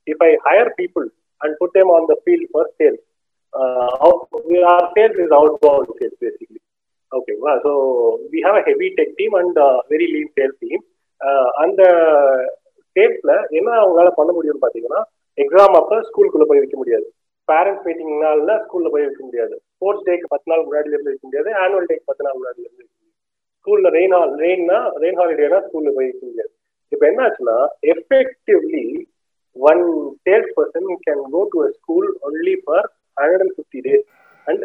if 0.07 0.23
I 0.27 0.31
hire 0.47 0.71
people 0.79 1.05
and 1.41 1.55
put 1.61 1.75
them 1.77 1.91
on 1.97 2.07
the 2.11 2.15
field 2.23 2.49
for 2.53 2.69
sales 2.79 3.03
are 4.73 4.87
sales 4.95 5.19
is 5.25 5.35
out 5.39 5.57
sales 5.63 5.91
sales 5.99 6.19
basically 6.23 6.59
sales 7.11 7.61
so 7.65 7.71
we 8.33 8.39
have 8.47 8.57
a 8.61 8.63
heavy 8.69 8.89
tech 8.99 9.13
team 9.19 9.35
and 9.41 9.59
very 9.93 10.07
lean 10.15 10.31
sales 10.37 10.59
team 10.63 10.83
அந்த 11.63 11.81
சேல்ஸ்ல 12.95 13.31
என்ன 13.57 13.69
அவங்களால 13.81 14.09
பண்ண 14.19 14.31
முடியும்னு 14.37 14.63
பாத்தீங்கன்னா 14.65 15.01
exam 15.37 15.77
அப்போ 15.79 15.95
ஸ்கூலுக்குள்ள 16.07 16.45
போய் 16.49 16.61
வைக்க 16.61 16.75
முடியாது. 16.81 17.05
பேரண்ட்ஸ் 17.47 17.85
மீட்டிங்னால 17.87 18.53
ஸ்கூல்ல 18.65 18.89
போய் 18.93 19.05
வைக்க 19.07 19.21
முடியாது. 19.23 19.55
ஸ்போர்ட்ஸ் 19.73 20.05
டேக்கு 20.07 20.27
பத்து 20.33 20.49
நாள் 20.51 20.63
முன்னாடில 20.65 20.95
இருந்து 20.95 21.11
வைக்க 21.11 21.25
முடியாது. 21.27 21.49
ஆனுவல் 21.63 21.89
டேக்கு 21.89 22.09
பத்து 22.09 22.25
நாள் 22.25 22.37
முன்னாடில 22.37 22.65
இருந்து 22.65 22.83
வைக்க 22.83 22.93
முடியாது. 22.93 23.13
ஸ்கூல்ல 23.59 23.89
ரெயின் 23.97 24.15
ஹால் 24.17 24.33
ரெயின்னா 24.43 24.79
ரெயின் 25.03 25.19
ஹாலிடேனா 25.21 25.59
ஸ்கூல்ல 25.67 25.91
போய் 25.97 26.09
வைக்க 26.09 26.23
முடியாது. 26.29 26.51
இப்ப 26.95 27.05
என்ன 27.11 27.21
ஆச்சுன்னா 27.27 27.57
effectively 27.93 28.85
one 29.55 29.83
sales 30.25 30.53
person 30.57 30.89
can 31.05 31.23
go 31.33 31.41
to 31.53 31.59
a 31.65 31.71
school 31.79 32.09
only 32.27 32.55
for 32.63 32.87
150 33.17 33.81
days. 33.81 34.01
And 34.47 34.61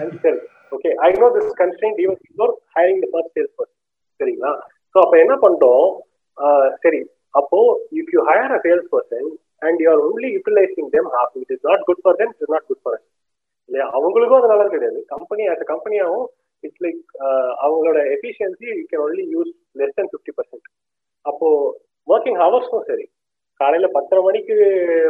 and 0.00 0.10
sell. 0.22 0.38
Okay 0.74 0.90
I 1.06 1.08
know 1.20 1.26
this 1.34 1.52
constant 1.60 1.98
even 2.04 2.18
before 2.24 2.52
hiring 2.76 3.00
the 3.02 3.08
first 3.12 3.34
sales 3.36 3.54
person 3.58 3.78
சரிங்களா? 4.20 4.50
ஸோ 4.94 4.98
அப்போ 5.04 5.16
என்ன 5.22 5.34
பண்ணுறோம் 5.44 5.86
சரி. 6.84 7.00
அப்போ 7.34 7.58
if 7.98 8.10
you 8.14 8.20
hire 8.28 8.54
a 8.56 8.60
sales 8.66 8.88
person 8.92 9.28
and 9.66 9.80
you 9.82 9.88
are 9.92 10.02
only 10.06 10.30
utilising 10.36 10.88
them 10.96 11.08
half 11.16 11.36
it 11.42 11.52
is 11.56 11.64
not 11.70 11.84
good 11.88 12.02
for 12.04 12.18
them 12.20 12.32
it 12.34 12.42
is 12.44 12.52
not 12.54 12.66
good 12.70 12.82
for 12.84 12.98
இல்லையா? 13.68 13.86
அவங்களுக்கும் 13.96 14.38
அது 14.40 14.52
நல்லது 14.52 14.74
கிடையாது. 14.74 15.00
கம்பெனி 15.14 15.44
ஆஸ் 15.52 15.62
அ 15.64 15.68
கம்பெனியாகவும் 15.72 16.26
இட்ஸ் 16.62 16.82
லைக் 16.86 17.00
அவங்களோட 17.64 17.98
efficiency 18.16 18.68
you 18.72 18.84
can 18.92 19.04
only 19.06 19.26
use 19.34 19.50
less 19.80 19.96
than 20.00 20.10
fifty 20.12 20.34
percent 20.38 20.66
அப்போ 21.26 21.48
working 22.08 22.40
ஹவர்ஸும் 22.42 22.86
சரி. 22.88 23.06
காலையில 23.60 23.86
பத்தரை 23.94 24.20
மணிக்கு 24.24 24.54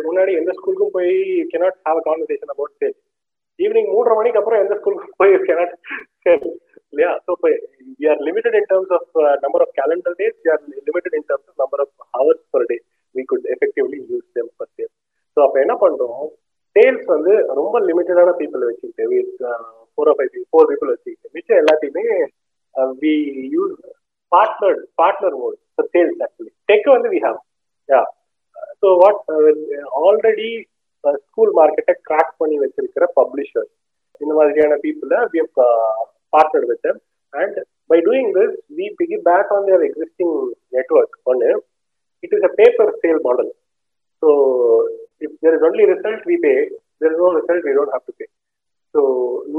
முன்னாடி 0.06 0.32
எந்த 0.40 0.50
ஸ்கூலுக்கும் 0.58 0.94
போய் 0.96 1.12
cannot 1.52 1.78
have 1.86 2.00
a 2.00 2.06
conversation 2.06 2.52
about 2.54 2.76
sale 2.80 2.96
evening 3.58 3.90
மூன்றரை 3.92 4.16
மணிக்கு 4.18 4.40
அப்புறம் 4.40 4.62
எந்த 4.64 4.74
ஸ்கூலுக்கும் 4.78 5.16
போய் 5.20 5.32
கெனாட் 5.48 5.74
சேல் 6.24 6.44
இல்லையா? 6.92 7.10
ஸோ 7.24 7.30
இப்போ 7.36 7.48
we 8.00 8.06
are 8.10 8.20
limited 8.28 8.56
in 8.58 8.68
terms 8.70 8.92
of 8.96 9.10
number 9.44 9.64
of 9.64 9.74
calendar 9.78 10.16
days 10.20 10.36
we 10.42 10.50
are 10.54 10.62
limited 10.88 11.16
in 11.18 11.26
terms 11.30 11.48
of 11.48 11.60
number 11.62 11.82
of 11.84 11.94
hours 12.16 12.44
per 12.54 12.66
day 12.70 12.76
we 13.14 13.24
could 13.24 13.46
effectively 13.54 13.98
use 14.04 14.26
them 14.36 14.50
per 14.60 14.72
sale 14.76 14.92
so 15.36 15.44
அப்போ 15.46 15.58
என்ன 15.64 15.74
பண்றோம்? 15.82 16.24
Sales 16.76 17.06
வந்து 17.12 17.32
ரொம்ப 17.58 17.76
லிமிட்டடான 17.88 18.32
people 18.40 18.66
வச்சுக்கிட்டு 18.66 19.04
four 19.92 20.10
five 20.16 20.34
four 20.50 20.68
people 20.70 20.92
வச்சுக்கிட்டு 20.92 21.34
மிச்சம் 21.36 21.60
எல்லாத்தையுமே 21.62 22.04
we 23.02 23.14
use 23.54 23.76
partner 24.32 24.80
partner 25.00 25.36
mode 25.42 25.58
for 25.78 25.90
sales 25.94 26.22
actually 26.26 26.52
tech 26.68 26.88
வந்து 26.94 27.10
we 27.14 27.20
have 27.26 27.38
ya 27.88 28.02
so 28.82 28.88
what 29.02 29.20
already 30.02 30.50
school 31.24 31.52
மார்க்கெட்டை 31.58 31.94
கிராக் 32.08 32.32
பண்ணி 32.40 32.56
வச்சிருக்கிற 32.62 33.04
பப்ளிஷர்ஸ் 33.18 33.72
இந்த 34.20 34.32
மாதிரியான 34.38 34.76
பீப்புளை 34.84 35.18
we 35.32 35.40
have 35.42 35.52
partner 36.34 36.68
with 36.70 36.88
and 37.34 37.56
by 37.90 37.98
doing 38.06 38.30
this 38.36 38.54
we 38.78 38.86
piggyback 39.28 39.52
on 39.56 39.66
their 39.68 39.84
existing 39.88 40.36
network 40.76 41.16
ஒன்று 41.32 41.50
it 42.24 42.34
is 42.36 42.46
a 42.48 42.52
pay per 42.60 42.92
sale 43.02 43.20
model 43.26 43.50
so 44.22 44.28
if 45.24 45.36
there 45.44 45.56
is 45.56 45.66
only 45.68 45.86
result 45.92 46.24
we 46.30 46.38
pay 46.46 46.54
there 47.00 47.12
is 47.12 47.22
no 47.24 47.30
result 47.38 47.66
we 47.68 47.74
don't 47.78 47.94
have 47.96 48.06
to 48.10 48.14
pay 48.20 48.26
so 48.94 49.00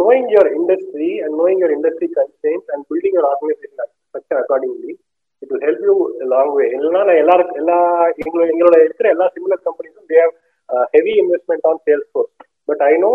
knowing 0.01 0.30
your 0.34 0.49
industry 0.60 1.12
and 1.23 1.36
knowing 1.41 1.62
your 1.62 1.75
industry 1.77 2.10
constants 2.17 2.67
and 2.73 2.86
building 2.91 3.15
your 3.17 3.30
organisation 3.32 3.91
structure 4.08 4.39
accordingly 4.41 4.93
it 5.41 5.52
will 5.52 5.65
help 5.65 5.86
you 5.88 5.95
long 6.34 6.54
way 6.56 6.65
இல்லைன்னா 6.76 7.02
நான் 7.08 7.21
எல்லாருக்கும் 7.23 7.62
எல்லா 7.62 7.78
எங்களோட 8.21 8.45
எங்களோட 8.54 8.78
இருக்கிற 8.84 9.10
எல்லா 9.15 9.28
similar 9.36 9.65
கம்பெனிஸும் 9.67 10.10
they 10.12 10.19
have 10.23 10.36
heavy 10.95 11.13
investment 11.23 11.67
on 11.69 11.82
sales 11.88 12.10
force 12.12 12.34
but 12.69 12.84
I 12.88 12.93
know 13.06 13.12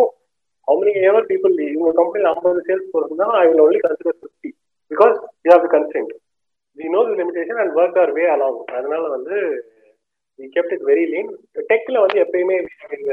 how 0.69 0.79
many 0.81 0.93
ever 1.09 1.29
people 1.31 1.55
இவங்க 1.69 1.93
கம்பெனியில் 2.01 2.31
ஐம்பது 2.33 2.61
சேல்ஸ் 2.69 2.89
ஃபோர்ஸ் 2.91 3.15
தான் 3.23 3.35
I 3.41 3.47
will 3.49 3.65
only 3.65 3.81
consider 3.87 4.19
fifty 4.21 4.51
because 4.91 5.17
you 5.45 5.53
have 5.55 5.67
constant 5.75 6.13
we 6.79 6.87
know 6.93 7.01
the 7.09 7.17
limitation 7.21 7.61
and 7.63 7.75
work 7.81 7.99
our 8.03 8.13
way 8.19 8.25
along 8.35 8.61
அதனால 8.79 9.03
வந்து 9.17 9.37
we 10.39 10.47
kept 10.55 10.75
it 10.77 10.87
very 10.89 11.05
lean 11.11 11.33
டெக்ல 11.71 11.97
வந்து 12.05 12.19
எப்பயுமே 12.25 12.55
investment 12.61 13.11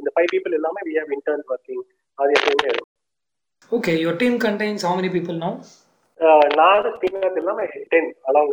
இந்த 0.00 0.10
five 0.14 0.30
people 0.32 0.56
எல்லாமே 0.58 0.82
வி 0.88 0.94
ஹவ் 1.00 1.12
இன்டர்ன் 1.16 1.44
ஒர்க்கிங் 1.48 1.84
அது 2.18 2.32
எப்பயுமே 2.38 2.66
இருக்கும். 2.68 2.88
Okay 3.72 3.92
your 4.00 4.18
team 4.18 4.36
contains 4.42 4.84
how 4.86 4.96
many 4.98 5.10
people 5.14 5.38
no 5.38 5.50
நான் 6.58 6.86
ஸ்ரீநாத் 6.96 7.38
இல்லாம 7.40 7.60
ten 7.92 8.10
along 8.28 8.50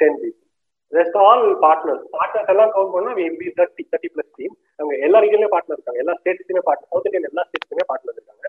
ten 0.00 0.18
people 0.22 0.44
rest 0.92 1.16
all 1.22 1.44
partners 1.64 2.04
partners 2.14 2.50
எல்லாம் 2.52 2.70
கவுண்ட் 2.74 2.92
பண்ணா 2.94 3.10
we 3.18 3.26
be 3.40 3.48
thirty 3.58 3.84
thirty 3.90 4.10
plus 4.14 4.32
team 4.38 4.54
அவங்க 4.78 4.94
எல்லா 5.06 5.18
ரீஜன்லயும் 5.24 5.54
பார்ட்னர் 5.54 5.76
இருக்காங்க. 5.78 6.02
எல்லா 6.02 6.14
ஸ்டேட்ஸ்லயுமே 6.20 6.62
பார்ட்னர் 6.68 6.90
சவுத் 6.92 7.08
இந்தியன் 7.08 7.28
எல்லா 7.30 7.44
ஸ்டேட்ஸ்லயுமே 7.48 7.86
பார்ட்னர் 7.90 8.16
இருக்காங்க. 8.18 8.46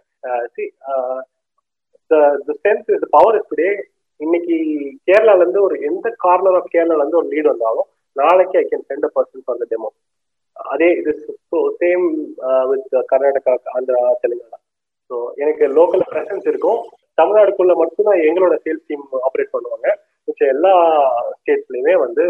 See 0.56 0.65
the 2.12 2.15
strength 2.49 2.91
is 2.95 3.08
power 3.17 3.38
is 3.39 3.49
today 3.52 3.69
இன்னைக்கு 4.19 4.56
கேரளால 5.08 5.43
இருந்து 5.43 5.62
ஒரு 5.67 5.75
எந்த 5.89 6.08
கார்னர் 6.25 6.58
ஆஃப் 6.60 6.71
கேரளால 6.73 7.02
இருந்து 7.04 7.21
ஒரு 7.21 7.30
லீடு 7.34 7.47
வந்தாலும் 7.52 7.89
நாளைக்கு 8.15 8.58
I 8.62 8.65
can 8.71 8.88
send 8.89 9.08
a 9.10 9.12
person 9.17 9.45
for 9.45 9.60
the 9.62 9.67
demo 9.73 9.89
அதே 10.56 10.89
இது 11.02 11.12
same 11.82 12.06
with 12.71 12.95
Karnataka 13.12 13.54
Andhra 13.75 14.02
Telangana. 14.23 14.59
So 15.10 15.17
எனக்கு 15.43 15.65
லோக்கல் 15.78 16.06
ப்ரெசன்ஸ் 16.12 16.48
இருக்கும். 16.52 16.80
தமிழ்நாடுக்குள்ள 17.19 17.74
மட்டும்தான் 17.82 18.22
எங்களோட 18.28 18.56
சேல்ஸ் 18.65 18.88
டீம் 18.89 19.06
ஆப்ரேட் 19.28 19.54
பண்ணுவாங்க. 19.56 19.88
மிச்சம் 20.28 20.52
எல்லா 20.56 20.74
ஸ்டேட்ஸ்லயுமே 21.39 21.93
வந்து 22.06 22.26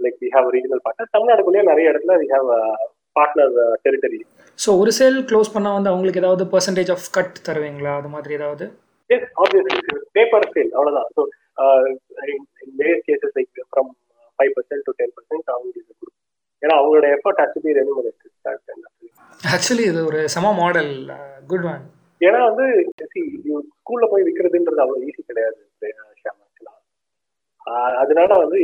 like 0.00 0.18
we 0.24 0.28
have 0.34 0.48
regional 0.56 0.82
partner 0.84 1.14
தமிழ்நாடுக்குள்ளேயே 1.14 1.64
நிறைய 1.70 1.92
இடத்துல 1.92 2.16
we 2.22 2.28
have 2.34 2.50
partner 3.16 3.54
territory 3.84 4.18
so 4.58 4.70
ஒரு 4.82 4.92
சேல் 4.98 5.18
க்ளோஸ் 5.30 5.52
பண்ணால் 5.54 5.76
வந்து 5.78 5.90
அவங்களுக்கு 5.92 6.22
ஏதாவது 6.22 6.44
பர்சன்டேஜ் 6.54 6.90
ஆஃப் 6.94 7.08
கட் 7.16 7.36
தருவீங்களா? 7.48 7.92
அது 8.00 8.08
மாதிரி 8.14 8.32
ஏதாவது? 8.38 8.64
எஸ் 9.10 9.28
ஆப்வியஸ்லி 9.42 9.78
பேப்பர் 10.16 10.46
சேல் 10.54 10.72
அவ்வளோதான் 10.76 11.08
so 11.16 11.22
in 12.32 12.76
various 12.80 13.04
cases 13.08 13.34
like 13.38 13.50
from 13.70 13.90
five 14.38 14.52
percent 14.56 14.84
to 14.88 14.94
ten 15.00 15.14
percent 15.16 15.48
அவங்களுக்கு 15.54 15.92
கொடுக்கும். 16.00 16.16
ஏன்னா 16.62 16.74
அவங்களோட 16.80 17.08
effort 17.16 17.40
has 17.42 17.58
be 17.66 17.72
remunerated 17.80 18.24
actually 19.40 19.84
இது 19.90 20.00
ஒரு 20.06 20.20
சம 20.34 20.52
மாடல் 20.56 20.92
குட் 21.48 21.66
ஒன் 21.70 21.84
ஏன்னா 22.20 22.40
வந்து 22.48 22.66
ஸ்கூல்ல 23.76 24.06
போய் 24.12 24.26
விற்கிறதுன்றது 24.26 24.82
அவ்வளோ 24.84 25.00
ஈஸி 25.06 25.22
கிடையாது 25.22 25.56
அதனால 28.00 28.30
வந்து 28.42 28.58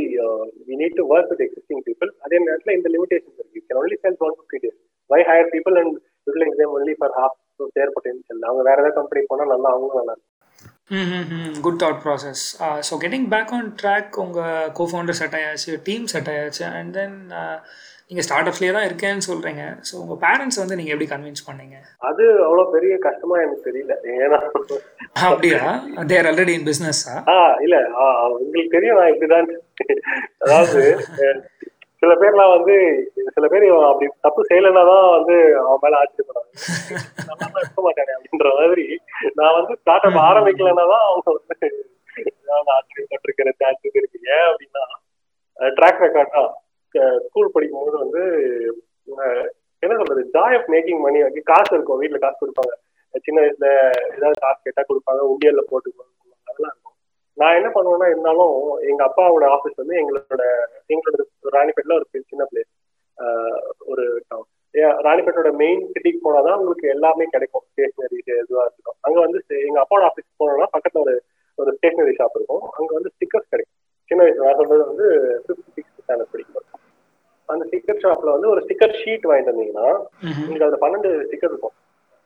we 0.67 0.75
need 0.79 0.97
to 0.99 1.03
work 1.11 1.31
with 1.31 1.43
existing 1.45 1.83
people 1.87 2.11
அதே 2.25 2.37
நேரத்தில் 2.43 2.75
இந்த 2.77 2.89
லிமிடேஷன்ஸ் 2.93 3.39
இருக்கு. 3.39 3.61
Can 3.61 3.79
only 3.81 3.97
sell 4.03 4.17
one 4.21 4.35
fifty 4.37 4.59
days 4.63 4.77
why 5.09 5.19
hire 5.27 5.51
people 5.53 5.75
and 5.81 5.95
utilise 6.27 6.57
them 6.61 6.73
only 6.77 6.95
for 6.99 7.13
half 7.17 7.35
their 7.75 7.91
potential 7.95 8.41
அவங்க 8.47 8.63
வேற 8.69 8.77
ஏதாவது 8.77 8.97
கம்பெனி 8.99 9.21
போனால் 9.29 9.51
நல்லா 9.53 9.71
அவங்களும் 9.73 9.99
நல்லா 10.01 10.15
இருக்கும் 10.15 11.61
good 11.63 11.79
thought 11.83 12.01
process 12.03 12.43
so 12.87 12.95
getting 13.03 13.27
back 13.31 13.53
on 13.57 13.69
track 13.79 14.17
உங்கள் 14.23 14.49
கோஃபவுண்டர் 14.77 15.19
செட் 15.19 15.37
ஆயாச்சு 15.39 15.75
டீம் 15.87 16.07
செட் 16.13 16.31
ஆயாச்சு 16.33 16.65
அண்ட் 16.73 16.93
தென் 16.97 17.17
நீங்கள் 18.11 18.25
ஸ்டார்ட் 18.25 18.49
அப்லேயே 18.49 18.73
தான் 18.73 18.87
இருக்கேன்னு 18.87 19.27
சொல்கிறீங்க 19.27 19.61
ஸோ 19.87 19.93
உங்கள் 20.01 20.19
பேரண்ட்ஸ் 20.23 20.59
வந்து 20.61 20.75
நீங்கள் 20.79 20.93
எப்படி 20.93 21.07
கன்வின்ஸ் 21.11 21.45
பண்ணீங்க? 21.47 21.75
அது 22.01 22.23
அவ்வளோ 22.45 22.63
பெரிய 22.73 22.93
கஷ்டமா 23.05 23.35
எனக்கு 23.43 23.65
தெரியல. 23.67 23.93
ஏன்னா 24.17 24.39
அப்படியா? 25.25 25.61
தேர் 26.11 26.27
ஆல்ரெடி 26.29 26.53
இன் 26.57 26.67
பிஸ்னஸா 26.67 27.15
ஆ? 27.33 27.37
இல்ல. 27.65 27.77
உங்களுக்கு 28.35 28.75
தெரியும் 28.75 28.99
நான் 28.99 29.11
இப்படிதான். 29.13 29.49
அதாவது 30.43 30.83
சில 32.01 32.13
பேர்லாம் 32.21 32.53
வந்து 32.53 32.73
சில 33.35 33.45
பேர் 33.51 33.65
அப்படி 33.85 34.07
தப்பு 34.25 34.41
செய்யலைன்னா 34.49 34.83
தான் 34.89 35.05
வந்து 35.15 35.35
அவன் 35.61 35.81
மேல 35.85 35.99
ஆச்சரியப்படுறாங்க 36.01 36.51
நல்லா 37.29 37.61
இருக்க 37.61 37.81
மாட்டானே 37.85 38.13
அப்படின்ற 38.17 38.51
மாதிரி 38.59 38.85
நான் 39.39 39.57
வந்து 39.57 39.75
ஸ்டார்ட் 39.79 40.07
அப் 40.09 40.19
ஆரம்பிக்கலன்னா 40.27 40.85
தான் 40.93 41.05
அவங்க 41.07 41.31
வந்து 41.37 41.69
ஆச்சரியப்பட்டிருக்கிற 42.75 43.53
சான்சஸ் 43.61 43.99
இருக்கு 44.01 44.19
ஏன் 44.35 44.47
அப்படின்னா 44.49 44.83
ட்ராக் 45.59 46.03
ரெக்கார்ட் 46.05 46.35
தான். 46.37 46.51
ஸ்கூல் 47.25 47.53
படிக்கும் 47.55 47.83
போது 47.85 47.97
வந்து 48.03 48.23
என்ன 49.83 49.95
சொல்றது 49.99 50.21
ஜாய் 50.35 50.55
ஆஃப் 50.57 50.69
மேக்கிங் 50.73 51.01
மணி 51.05 51.19
வந்து 51.27 51.41
காசு 51.51 51.71
இருக்கும் 51.75 52.01
வீட்டுல 52.01 52.19
காசு 52.23 52.37
கொடுப்பாங்க. 52.41 52.73
சின்ன 53.25 53.37
வயசுல 53.41 53.67
ஏதாவது 54.15 54.37
காசு 54.45 54.59
கேட்டா 54.63 54.83
கொடுப்பாங்க 54.87 55.21
உண்டியல்ல 55.31 55.63
போட்டு 55.71 55.89
அதெல்லாம் 56.47 56.73
இருக்கும். 56.73 56.95
நான் 57.37 57.57
என்ன 57.59 57.69
பண்ணுவேன்னா 57.75 58.07
இருந்தாலும் 58.11 58.55
எங்க 58.89 59.01
அப்பாவோட 59.07 59.45
ஆஃபீஸ் 59.55 59.81
வந்து 59.81 59.95
எங்களோட 60.01 60.43
எங்களோட 60.93 61.23
ராணிப்பேட்ல 61.57 61.97
ஒரு 61.99 62.07
சின்ன 62.31 62.43
பிளேஸ் 62.51 62.71
ஒரு 63.91 64.05
டவுன் 64.29 64.51
ராணிப்பேட்டோட 65.07 65.49
மெயின் 65.61 65.81
சிட்டிக்கு 65.91 66.19
போனாதான் 66.23 66.59
உங்களுக்கு 66.61 66.87
எல்லாமே 66.95 67.25
கிடைக்கும். 67.35 67.65
ஸ்டேஷனரி 67.71 68.17
இதுவாக 68.41 68.65
இருக்கும் 68.69 68.97
அங்க 69.07 69.17
வந்து 69.25 69.39
எங்க 69.67 69.79
அப்பாவோட 69.83 70.05
ஆஃபீஸ் 70.09 70.29
போனோம்னா 70.41 70.67
பக்கத்துல 70.75 71.03
ஒரு 71.05 71.15
ஒரு 71.57 71.71
ஸ்டேஷனரி 71.77 72.13
ஷாப் 72.17 72.37
இருக்கும். 72.39 72.63
அங்க 72.77 72.89
வந்து 72.97 73.11
ஸ்டிக்கர்ஸ் 73.15 73.51
கிடைக்கும். 73.53 73.77
சின்ன 74.09 74.23
வயசுல 74.23 74.45
நான் 74.47 74.59
சொல்றது 74.61 74.83
வந்து 74.91 75.07
ஷாப்ல 78.05 78.35
வந்து 78.35 78.51
ஒரு 78.53 78.61
ஸ்டிக்கர் 78.65 78.99
ஷீட் 79.01 79.27
வாங்கிட்டு 79.29 79.53
வந்தீங்கன்னா 79.53 79.87
உங்களுக்கு 80.39 80.67
அதுல 80.67 80.79
பன்னெண்டு 80.83 81.09
ஸ்டிக்கர் 81.27 81.51
இருக்கும். 81.53 81.75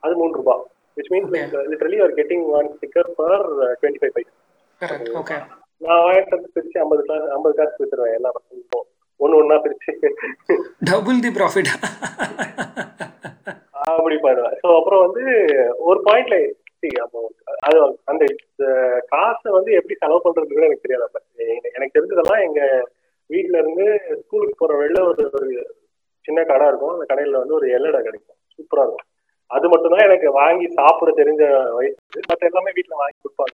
அது 0.03 0.13
மூணு 0.21 0.39
ரூபாய் 0.39 0.61
which 0.97 1.11
means 1.13 1.33
literally 1.71 1.99
are 2.05 2.13
getting 2.19 2.45
one 2.59 2.69
sticker 2.77 3.09
for 3.15 3.45
twenty 3.81 4.01
five 4.03 4.15
paisa 4.17 5.39
நான் 5.81 6.03
வாங்கிட்டு 6.05 6.35
வந்து 6.35 6.53
பிரிச்சு 6.55 6.77
ஐம்பது 6.83 7.03
கிளாஸ் 7.07 7.27
ஐம்பது 7.35 7.53
காசு 7.57 7.75
பிரிச்சிருவேன் 7.77 8.15
எல்லா 8.17 8.31
பசங்களுக்கும். 8.37 8.87
ஒன்னு 9.19 9.39
ஒன்னா 9.41 9.57
பிரிச்சு. 9.63 9.91
டபுள் 10.89 11.19
தி 11.25 11.31
ப்ராஃபிட் 11.37 11.69
அப்படி 13.89 14.17
பண்ணுவேன். 14.25 14.55
ஸோ 14.61 14.67
அப்புறம் 14.77 15.03
வந்து 15.05 15.23
ஒரு 15.89 15.99
பாயிண்ட்ல 16.07 16.37
அது 17.67 17.79
அந்த 18.11 18.23
காசை 19.13 19.49
வந்து 19.55 19.71
எப்படி 19.79 19.95
செலவு 20.01 20.19
பண்றதுன்னு 20.25 20.67
எனக்கு 20.67 20.85
தெரியாது 20.85 21.21
எனக்கு 21.77 21.95
தெரிஞ்சதெல்லாம் 21.97 22.43
எங்க 22.47 22.61
வீட்ல 23.29 23.57
இருந்து 23.61 23.85
ஸ்கூலுக்கு 24.21 24.55
போற 24.57 24.73
வெளில 24.81 24.99
ஒரு 25.09 25.23
ஒரு 25.39 25.49
சின்ன 26.25 26.39
கடை 26.51 26.65
இருக்கும். 26.67 26.93
அந்த 26.95 27.05
கடையில 27.11 27.41
வந்து 27.41 27.57
ஒரு 27.59 27.67
எல்லடை 27.77 27.99
கிடைக்கும். 28.07 28.37
சூப்பரா 28.55 28.83
இருக்கும். 28.87 29.07
அது 29.51 29.65
மட்டும்தான் 29.69 30.05
எனக்கு 30.07 30.27
வாங்கி 30.41 30.65
சாப்பிட 30.79 31.11
தெரிஞ்ச 31.21 31.43
வயசு. 31.77 31.97
மற்ற 32.29 32.49
எல்லாமே 32.49 32.71
வீட்டுல 32.77 32.97
வாங்கி 33.01 33.17
கொடுப்பாங்க. 33.21 33.53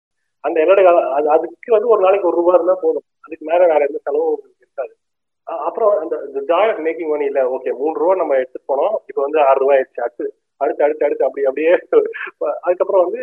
அந்த 0.44 0.56
எல்லடை 0.64 0.82
அது 1.16 1.28
அதுக்கு 1.36 1.70
வந்து 1.76 1.88
ஒரு 1.94 2.00
நாளைக்கு 2.04 2.28
ஒரு 2.28 2.36
ரூபா 2.40 2.52
இருந்தா 2.58 2.76
போதும். 2.84 3.06
அதுக்கு 3.26 3.44
மேல 3.50 3.60
வேற 3.72 3.80
எந்த 3.88 3.98
செலவும் 4.06 4.36
இருக்காது. 4.62 4.92
அப்புறம் 5.68 5.92
அந்த 6.02 6.16
ஜாய் 6.50 6.70
மேக்கிங் 6.86 7.10
மணி 7.12 7.24
இல்ல. 7.30 7.40
ஓகே 7.56 7.70
மூணு 7.80 7.94
ரூபா 8.02 8.14
நம்ம 8.20 8.36
எடுத்துட்டு 8.40 8.70
போனோம். 8.72 8.94
இப்போ 9.10 9.20
வந்து 9.26 9.38
ஆறு 9.48 9.58
ரூபாய் 9.62 9.78
ஆயிடுச்சு. 9.78 10.02
அடுத்து 10.06 10.26
அடுத்து 10.60 10.84
அடுத்து 10.86 11.06
அடுத்து 11.06 11.26
அப்படி 11.28 11.44
அப்படியே 11.50 11.72
அதுக்கப்புறம் 12.66 13.04
வந்து 13.06 13.22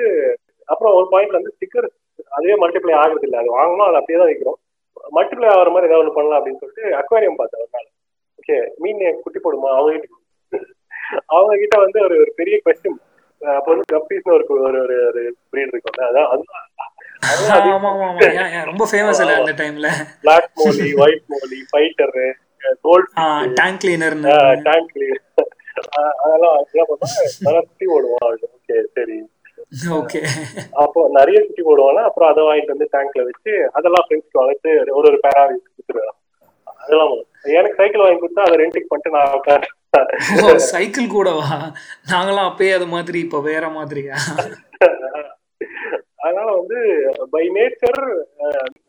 அப்புறம் 0.69 0.95
ஒரு 0.99 1.07
பாயிண்ட்ல 1.11 1.39
வந்து 1.39 1.53
ஸ்டிக்கர் 1.55 1.87
அதுவே 2.37 2.55
மல்டிப்ளை 2.63 2.93
ஆகுறது 3.01 3.25
இல்லை 3.27 3.39
அது 3.41 3.49
வாங்கணும் 3.57 3.89
அது 3.89 3.99
அப்படியே 3.99 4.19
தான் 4.21 4.29
வைக்கிறோம். 4.31 4.59
மல்டிப்ளை 5.11 5.47
ஆகிற 5.51 5.69
மாதிரி 5.69 5.89
ஏதாவது 5.89 6.03
ஒன்று 6.03 6.15
பண்ணலாம் 6.15 6.39
அப்படின்னு 6.39 6.61
சொல்லிட்டு 6.61 6.85
அக்வாரியம் 6.99 7.39
பார்த்தேன் 7.39 7.63
ஒரு 7.63 7.71
நாள். 7.75 7.87
ஓகே 8.39 8.55
மீன் 8.79 9.03
குட்டி 9.23 9.39
போடுமா? 9.39 9.69
அவங்க 9.75 9.93
கிட்ட. 9.95 10.15
அவங்க 11.33 11.53
கிட்ட 11.57 11.75
வந்து 11.81 11.99
ஒரு 12.05 12.15
ஒரு 12.17 12.31
பெரிய 12.35 12.55
கொஸ்டின் 12.63 12.97
அப்போ 13.41 13.69
வந்து 13.71 13.85
கப்பீஸ்னு 13.91 14.33
ஒரு 14.35 14.45
ஒரு 14.59 14.79
ஒரு 14.81 14.95
ஒரு 15.09 15.21
ப்ரீட் 15.51 15.73
இருக்கும்ல 15.73 16.07
அதான் 16.07 16.31
அது 16.31 16.43
ரொம்ப 18.69 18.83
ஃபேமஸ் 18.89 19.21
இல்ல 19.23 19.35
அந்த 19.37 19.53
டைம்ல 19.59 19.89
black 20.23 20.49
molly 20.59 20.87
white 21.03 21.25
molly 21.33 21.59
fighter 21.71 22.15
gold 22.83 23.09
tank 23.59 23.79
cleaner 23.83 24.17
tank 24.67 24.89
cleaner 24.93 25.23
அதெல்லாம் 26.23 26.55
என்ன 26.69 26.85
பண்ணா 26.91 27.07
சுத்தி 27.61 27.87
ஓடுவோம் 27.95 28.23
ஓகே 28.49 28.77
சரி. 28.95 29.17
ஓகே 29.97 30.19
அப்போ 30.83 30.99
நிறைய 31.17 31.37
குட்டி 31.45 31.63
போடுவாங்க. 31.63 32.01
அப்புறம் 32.09 32.29
அதை 32.31 32.41
வாங்கிட்டு 32.47 32.75
வந்து 32.75 32.87
டேங்க்ல 32.93 33.23
வச்சு 33.29 33.53
அதெல்லாம் 33.77 34.05
ஃப்ரெண்ட்ஸ்க்கு 34.05 34.41
வளர்த்து 34.41 34.69
ஒரு 34.97 35.07
ஒரு 35.09 35.17
பேரா 35.25 35.41
கொடுத்துருவேன். 35.47 36.13
அதெல்லாம் 36.81 37.11
எனக்கு 37.57 37.79
சைக்கிள் 37.79 38.03
வாங்கி 38.03 38.21
கொடுத்தா 38.21 38.45
அதை 38.47 38.57
ரெண்டுக்கு 38.63 38.91
பண்ணிட்டு 38.91 39.15
நான் 39.17 40.67
சைக்கிள் 40.71 41.13
கூடவா? 41.15 41.49
நாங்களாம் 42.11 42.49
அப்பயே 42.49 42.71
அது 42.77 42.87
மாதிரி 42.95 43.19
இப்போ 43.25 43.41
வேற 43.51 43.65
மாதிரியா? 43.77 44.15
அதனால 46.23 46.47
வந்து 46.59 46.77
பை 47.33 47.43
நேச்சர் 47.55 47.99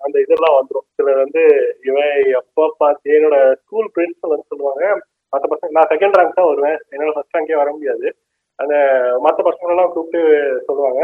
அந்த 0.05 0.17
இதெல்லாம் 0.25 0.57
வந்துடும் 0.57 0.87
சிலர் 0.97 1.23
வந்து 1.25 1.43
இவன் 1.89 2.11
எப்ப 2.41 2.69
பார்த்து 2.83 3.17
என்னோட 3.19 3.37
ஸ்கூல் 3.61 3.93
பிரின்சிபல் 3.97 4.33
வந்து 4.35 4.51
சொல்லுவாங்க 4.53 4.85
மற்ற 5.33 5.47
பசங்க 5.53 5.77
நான் 5.79 5.91
செகண்ட் 5.93 6.17
ரேங்க் 6.19 6.39
தான் 6.39 6.51
வருவேன். 6.51 6.79
என்னோட 6.93 7.11
ஃபர்ஸ்ட் 7.15 7.37
ரேங்கே 7.37 7.61
வர 7.63 7.71
முடியாது. 7.77 8.07
அந்த 8.59 8.75
மற்ற 9.25 9.39
பசங்களெல்லாம் 9.49 9.93
கூப்பிட்டு 9.95 10.21
சொல்லுவாங்க. 10.67 11.03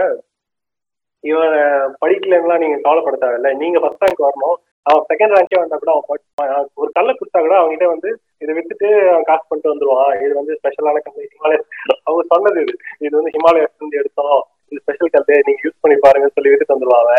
இவன் 1.25 1.55
படிக்கலன்னா 2.03 2.57
நீங்க 2.63 2.79
கவலைப்பட 2.87 3.17
தேவையில்ல. 3.21 3.51
நீங்க 3.63 3.79
ஃபர்ஸ்ட் 3.83 4.05
ரேங்க் 4.05 4.27
வரணும். 4.27 4.57
அவன் 4.89 5.07
செகண்ட் 5.11 5.35
ரேங்கே 5.37 5.61
வந்தா 5.61 5.77
கூட 5.83 5.91
அவன் 5.93 6.09
படிப்பான் 6.09 6.67
ஒரு 6.81 6.91
கல்ல 6.97 7.11
கொடுத்தா 7.19 7.39
கூட 7.45 7.55
அவங்ககிட்ட 7.61 7.87
வந்து 7.93 8.11
இதை 8.43 8.53
விட்டுட்டு 8.55 8.89
அவன் 9.13 9.29
காசு 9.29 9.45
பண்ணிட்டு 9.49 9.73
வந்துருவான். 9.73 10.13
இது 10.25 10.33
வந்து 10.41 10.57
ஸ்பெஷலான 10.59 11.01
கல் 11.05 11.31
ஹிமாலயஸ் 11.35 11.69
அவங்க 12.07 12.23
சொன்னது 12.33 12.59
இது. 12.65 12.75
இது 13.07 13.15
வந்து 13.19 13.35
ஹிமாலயஸ் 13.37 13.79
இருந்து 13.79 14.01
எடுத்தோம். 14.03 14.43
இது 14.71 14.83
ஸ்பெஷல் 14.85 15.15
கல்லே 15.15 15.39
நீங்க 15.47 15.63
யூஸ் 15.67 15.83
பண்ணி 15.85 15.97
பாருங்கன்னு 16.05 16.37
சொல்லி 16.37 16.53
விட்டுட்டு 16.53 16.77
வந்துருவாங்க 16.77 17.15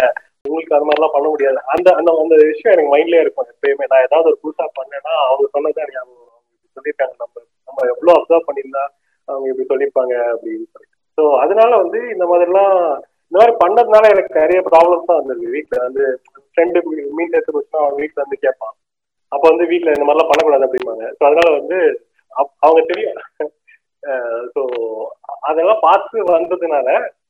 உங்களுக்கு 0.47 0.75
அது 0.77 0.87
மாதிரிலாம் 0.87 1.15
பண்ண 1.15 1.27
முடியாது. 1.33 1.59
அந்த 1.73 1.87
அந்த 1.99 2.09
அந்த 2.23 2.35
விஷயம் 2.51 2.73
எனக்கு 2.75 2.93
மைண்ட்லயே 2.95 3.23
இருக்கும் 3.25 3.49
எப்பயுமே. 3.53 3.87
நான் 3.93 4.05
ஏதாவது 4.07 4.29
ஒரு 4.31 4.39
புதுசா 4.43 4.65
பண்ணேன்னா 4.79 5.13
அவங்க 5.29 5.47
சொன்னதான் 5.55 5.91
ஞாபகம் 5.95 6.43
சொல்லியிருக்காங்க. 6.77 7.15
நம்ம 7.23 7.35
நம்ம 7.67 7.79
எவ்வளவு 7.93 8.17
அப்சர்வ் 8.17 8.47
பண்ணியிருந்தா 8.49 8.85
அவங்க 9.27 9.45
இப்படி 9.49 9.67
சொல்லியிருப்பாங்க 9.69 10.13
அப்படின்னு 10.31 10.65
சொல்லிட்டு. 10.65 10.93
ஸோ 11.17 11.23
அதனால 11.43 11.71
வந்து 11.77 11.99
இந்த 12.13 12.25
மாதிரிலாம் 12.25 12.75
இந்த 13.31 13.37
மாதிரி 13.37 13.53
பண்ணதுனால 13.63 14.09
எனக்கு 14.09 14.39
நிறைய 14.39 14.59
ப்ராப்ளம்ஸ் 14.69 15.07
தான் 15.07 15.21
வந்தது 15.21 15.53
வீட்டில் 15.53 15.85
வந்து 15.85 16.03
ஃப்ரெண்டு 16.45 16.81
மீன் 17.17 17.33
சேர்த்து 17.33 17.55
போச்சுன்னா 17.55 17.83
அவங்க 17.83 17.99
வீட்டில் 18.01 18.23
வந்து 18.23 18.37
கேட்பான். 18.37 18.75
அப்போ 19.31 19.45
வந்து 19.49 19.65
வீட்டில் 19.65 19.95
இந்த 19.95 20.05
மாதிரிலாம் 20.05 20.31
பண்ணக்கூடாது 20.31 20.67
அப்படிம்பாங்க. 20.67 21.05
ஸோ 21.17 21.23
அதனால 21.25 21.47
வந்து 21.59 21.77
அவங்க 22.59 22.81
தெரியும். 22.85 23.19
ஸோ 24.55 24.61
அதெல்லாம் 25.41 25.81
பார்த்து 25.81 26.17
வந்ததுனால 26.29 26.89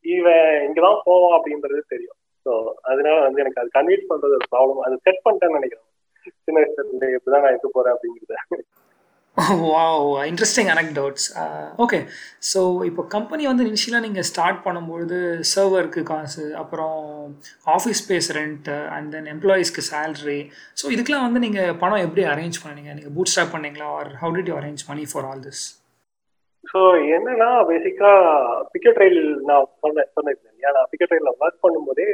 இவன் 0.09 0.47
இங்கதான் 0.65 1.01
போவான் 1.03 1.35
அப்படின்றது 1.37 1.81
தெரியும். 1.87 2.17
ஸோ 2.45 2.51
அதனால 2.81 3.15
வந்து 3.19 3.41
எனக்கு 3.41 3.61
அது 3.61 3.69
கன்வின்ஸ் 3.73 4.09
பண்றது 4.09 4.37
ஒரு 4.39 4.47
ப்ராப்ளம் 4.51 4.81
அது 4.81 4.97
செட் 5.03 5.23
பண்ணிட்டேன்னு 5.25 5.57
நினைக்கிறேன். 5.57 5.87
சின்ன 6.45 6.57
வயசுல 6.59 6.83
இருந்து 6.83 7.07
இப்படிதான் 7.15 7.43
நான் 7.43 7.53
இருக்க 7.53 7.69
போறேன் 7.73 7.95
அப்படிங்கிறத. 7.95 8.35
Wow 9.37 10.03
interesting 10.29 10.69
anecdotes 10.73 11.25
okay 11.77 11.97
so 12.49 12.59
இப்போ 12.85 13.03
கம்பெனி 13.15 13.43
வந்து 13.47 13.65
இனிஷியலாக 13.65 14.05
நீங்கள் 14.05 14.27
ஸ்டார்ட் 14.29 14.61
பண்ணும்பொழுது 14.65 15.17
சர்வருக்கு 15.51 16.01
காசு 16.03 16.45
அப்புறம் 16.61 16.99
office 17.67 18.01
space 18.03 18.29
rent 18.37 18.75
and 18.95 19.09
then 19.15 19.29
எம்ப்ளாயீஸ்க்கு 19.33 19.83
salary 19.89 20.39
so 20.77 20.91
இதுக்கெலாம் 20.95 21.27
வந்து 21.27 21.43
நீங்கள் 21.45 21.75
பணம் 21.83 22.05
எப்படி 22.05 22.25
அரேஞ்ச் 22.33 22.61
பண்ணீங்க 22.63 22.93
நீங்கள் 22.93 23.15
பூட் 23.17 23.33
ஸ்டாப் 23.33 23.53
பண்ணீங்களா? 23.55 23.89
Or 23.97 24.11
how 24.21 24.35
did 24.37 24.51
you 24.51 24.57
arrange 24.61 24.85
money 24.89 25.05
for 25.11 25.27
all 25.31 25.43
this 25.47 25.63
so 26.65 26.79
என்னன்னா 27.15 27.49
பேசிக்கா 27.67 28.11
பிக்கெட் 28.71 29.01
ரயில் 29.01 29.21
நான் 29.49 29.67
சொன்னேன் 29.83 30.09
சொன்னேன் 30.15 30.37
இல்லையா? 30.43 30.71
நான் 30.77 30.89
பிக்கெட் 30.91 31.13
ரயிலில் 31.13 31.35
ஒர்க் 31.37 31.63
பண்ணும்போதே 31.65 32.07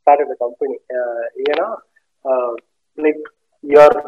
ஸ்டார்ட் 0.00 0.24
இந்த 0.24 0.36
கம்பெனி 0.40 0.76
ஏன்னா 1.46 1.66
லைக் 2.98 3.22
யூஆர் 3.64 3.98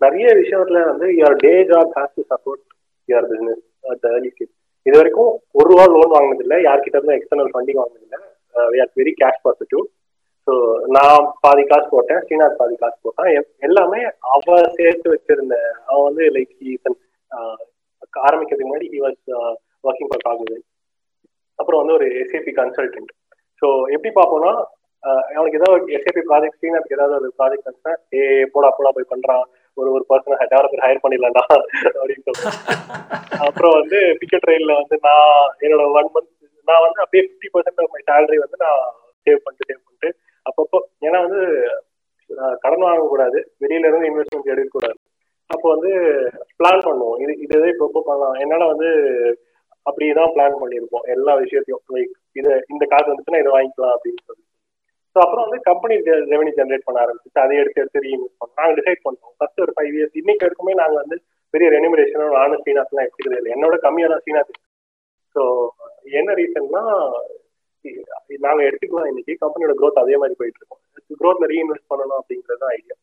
நிறைய 0.00 0.28
விஷயத்துல 0.40 0.82
வந்து 0.90 1.06
your 1.18 1.38
day 1.44 1.52
job 1.70 1.92
has 1.98 2.16
to 2.16 2.24
support 2.32 2.62
your 3.08 3.28
business 3.30 3.62
at 3.92 4.06
early 4.10 4.30
stage 4.34 4.52
இது 4.86 4.96
வரைக்கும் 4.98 5.32
ஒரு 5.58 5.66
ரூபா 5.70 5.84
லோன் 5.94 6.14
வாங்கினதில்லை. 6.16 6.58
யார்கிட்ட 6.66 6.98
இருந்து 6.98 7.16
external 7.16 7.50
funding 7.52 7.80
வாங்கினதில்லை. 7.80 8.20
We 8.72 8.78
are 8.84 8.92
very 9.00 9.12
cash 9.20 9.42
positive 9.46 9.82
so 10.46 10.52
நான் 10.96 11.26
பாதி 11.44 11.62
காசு 11.70 11.86
போட்டேன் 11.90 12.22
ஸ்ரீநாத் 12.24 12.60
பாதி 12.60 12.76
காசு 12.82 12.96
போட்டான். 13.04 13.30
எல்லாமே 13.68 14.00
அவ 14.34 14.56
சேர்த்து 14.78 15.14
வச்சிருந்த 15.14 15.56
அவன் 15.88 16.06
வந்து 16.08 16.24
லைக் 16.36 16.54
uh, 17.32 17.56
ஆரம்பிக்கிறதுக்கு 18.26 18.68
முன்னாடி 18.68 18.88
ஹி 18.92 19.00
வாஸ் 19.02 19.20
ஒர்க்கிங் 19.84 20.10
ஃபார் 20.10 20.24
காகிதன் 20.26 20.64
அப்புறம் 21.58 21.80
வந்து 21.82 21.94
ஒரு 21.98 22.06
எஸ்ஏபி 22.22 22.52
கன்சல்டன்ட் 22.60 23.10
ஸோ 23.62 23.66
எப்படி 23.94 24.10
பார்ப்போம்னா 24.18 24.52
uh, 25.02 25.22
அவனுக்கு 25.36 25.60
ஏதாவது 25.60 25.94
எஸ்ஏபி 25.98 26.22
ப்ராஜெக்ட் 26.30 26.58
ஸ்ரீநாத் 26.60 26.94
ஏதாவது 26.96 27.16
ஒரு 27.20 27.30
ப்ராஜெக்ட் 27.38 27.66
வந்துச்சுன்னா 27.66 27.94
ஏ 28.16 28.22
போடா 28.54 28.70
போடா 28.78 28.92
போய் 28.96 29.12
பண்றான். 29.14 29.44
ஒரு 29.76 29.90
ஒரு 29.96 30.04
பர்சனை 30.08 30.46
டெவலப்பர் 30.52 30.84
ஹையர் 30.84 31.02
பண்ணிடலாம்டா 31.04 31.44
அப்படின்னு 32.00 32.26
சொல்லுவேன் 32.28 32.58
அப்புறம் 33.46 33.74
வந்து 33.80 33.98
பிக்கெட் 34.20 34.48
ரயில்ல 34.50 34.72
வந்து 34.80 34.96
நான் 35.06 35.52
என்னோட 35.64 35.84
ஒன் 36.00 36.10
மந்த் 36.14 36.32
நான் 36.68 36.84
வந்து 36.86 37.02
அப்படியே 37.02 37.22
fifty 37.26 37.50
percent 37.54 37.82
of 37.84 37.94
my 37.94 38.02
salary 38.10 38.38
வந்து 38.44 38.58
நான் 38.64 38.82
சேவ் 39.26 39.44
பண்ணிட்டு 39.44 39.68
சேவ் 39.70 39.84
பண்ணிட்டு 39.84 40.10
அப்பப்போ 40.46 40.78
ஏன்னா 41.06 41.20
வந்து 41.26 41.40
கடன் 42.62 42.84
வாங்கக்கூடாது. 42.88 43.38
வெளியில 43.62 43.88
இருந்து 43.88 44.08
இன்வெஸ்ட்மெண்ட் 44.10 44.52
எடுக்கக்கூடாது. 44.52 44.98
அப்போ 45.50 45.66
வந்து 45.74 45.90
பிளான் 46.58 46.84
பண்ணுவோம். 46.86 47.16
இது 47.22 47.32
இது 47.38 47.54
எதை 47.58 47.68
இப்போ 47.68 48.02
பண்ணலாம்? 48.08 48.34
என்னால 48.34 48.66
வந்து 48.66 48.88
அப்படிதான் 49.86 50.32
பிளான் 50.34 50.60
பண்ணியிருப்போம். 50.60 51.04
எல்லா 51.14 51.32
விஷயத்தையும். 51.34 51.82
லைக் 51.94 52.12
இதை 52.32 52.52
இந்த 52.68 52.84
காசு 52.86 53.10
வந்துச்சுன்னா 53.10 53.42
இதை 53.42 53.52
வாங்கிக்கலாம் 53.56 53.94
அப்படின்னு 53.96 54.22
சொல்லி 54.26 54.44
ஸோ 55.16 55.18
அப்புறம் 55.24 55.44
வந்து 55.46 55.58
கம்பெனி 55.68 55.94
ரெவன்யூ 56.32 56.54
ஜென்ரேட் 56.58 56.86
பண்ண 56.86 56.98
ஆரம்பிச்சு 57.04 57.42
அதை 57.44 57.54
எடுத்து 57.62 57.82
எடுத்து 57.82 58.04
ரீஇன்வெஸ்ட் 58.06 58.38
பண்ணோம். 58.40 58.56
நாங்கள் 58.60 58.76
டிசைட் 58.80 59.04
பண்ணோம் 59.06 59.32
ஃபர்ஸ்ட் 59.38 59.62
ஒரு 59.64 59.72
ஃபைவ் 59.76 59.94
இயர்ஸ் 59.98 60.18
இன்னைக்கு 60.20 60.44
வரைக்குமே 60.46 60.74
நாங்கள் 60.82 61.00
வந்து 61.02 61.16
பெரிய 61.54 61.68
ரெனிமரேஷனோ 61.76 62.26
நானும் 62.38 62.60
ஸ்ரீநாத்லாம் 62.62 63.04
எடுத்துக்கிறது 63.04 63.40
இல்லை. 63.40 63.52
என்னோட 63.56 63.76
கம்மியாக 63.86 64.12
தான் 64.12 64.22
ஸ்ரீநாத் 64.24 64.52
ஸோ 65.36 65.42
என்ன 66.20 66.30
ரீசன்னா 66.40 66.82
நாங்கள் 68.46 68.66
எடுத்துக்கலாம் 68.68 69.08
இன்னைக்கு. 69.10 69.34
கம்பெனியோட 69.44 69.74
க்ரோத் 69.80 70.02
அதே 70.02 70.16
மாதிரி 70.22 70.34
போயிட்டு 70.40 70.60
இருக்கோம். 70.60 70.82
க்ரோத்ல 71.20 71.46
ரீஇன்வெஸ்ட் 71.52 71.90
பண்ணணும் 71.92 72.18
அப்படிங்கிறது 72.20 72.62
தான் 72.64 72.74
ஐடியா 72.78 72.96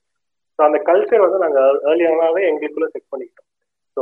ஸோ 0.59 0.61
அந்த 0.67 0.77
கல்ச்சர் 0.89 1.25
வந்து 1.25 1.39
நாங்கள் 1.45 1.79
ஏர்லியானாவே 1.89 2.41
எங்களுக்குள்ள 2.51 2.87
செக் 2.93 3.11
பண்ணிக்கிட்டோம். 3.13 3.49
ஸோ 3.97 4.01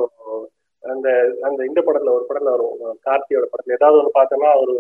அந்த 0.94 1.08
அந்த 1.48 1.60
இந்த 1.70 1.80
படத்துல 1.86 2.14
ஒரு 2.18 2.26
படத்துல 2.28 2.54
வரும். 2.56 2.76
கார்த்தியோட 3.08 3.46
படத்துல. 3.52 3.78
ஏதாவது 3.78 4.00
ஒன்று 4.00 4.18
பார்த்தோம்னா 4.18 4.52
ஒரு 4.64 4.74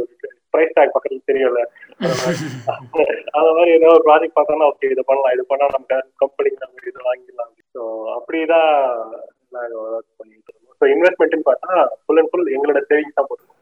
பிரைஸ் 0.54 0.76
டேக் 0.78 0.96
பக்கத்துல 0.96 1.24
தெரியல 1.32 1.62
அந்த 3.38 3.50
மாதிரி 3.58 3.72
ஏதாவது 3.78 3.96
ஒரு 3.96 4.06
ப்ராஜெக்ட் 4.08 4.38
பார்த்தோம்னா 4.38 4.68
ஓகே 4.72 4.91
இதை 4.94 5.04
பண்ணலாம். 5.10 5.34
இது 5.36 5.44
பண்ணா 5.52 5.68
நம்ம 5.76 6.00
கம்பெனிக்கு 6.24 6.63
நம்ம 6.63 6.89
இதை 6.91 7.02
வாங்கிடலாம். 7.10 7.52
ஸோ 7.76 7.82
அப்படிதான் 8.18 8.72
நாங்கள் 9.56 9.80
ஒர்க் 9.84 10.12
பண்ணிட்டு 10.20 10.50
இருக்கோம். 10.52 10.76
ஸோ 10.82 10.86
இன்வெஸ்ட்மெண்ட்னு 10.96 11.48
பார்த்தா 11.50 11.74
ஃபுல் 12.04 12.20
அண்ட் 12.22 12.32
ஃபுல் 12.32 12.54
எங்களோட 12.56 12.82
சேவிங்ஸ் 12.89 13.18
தான் 13.20 13.28
போட்டுருக்கோம். 13.30 13.62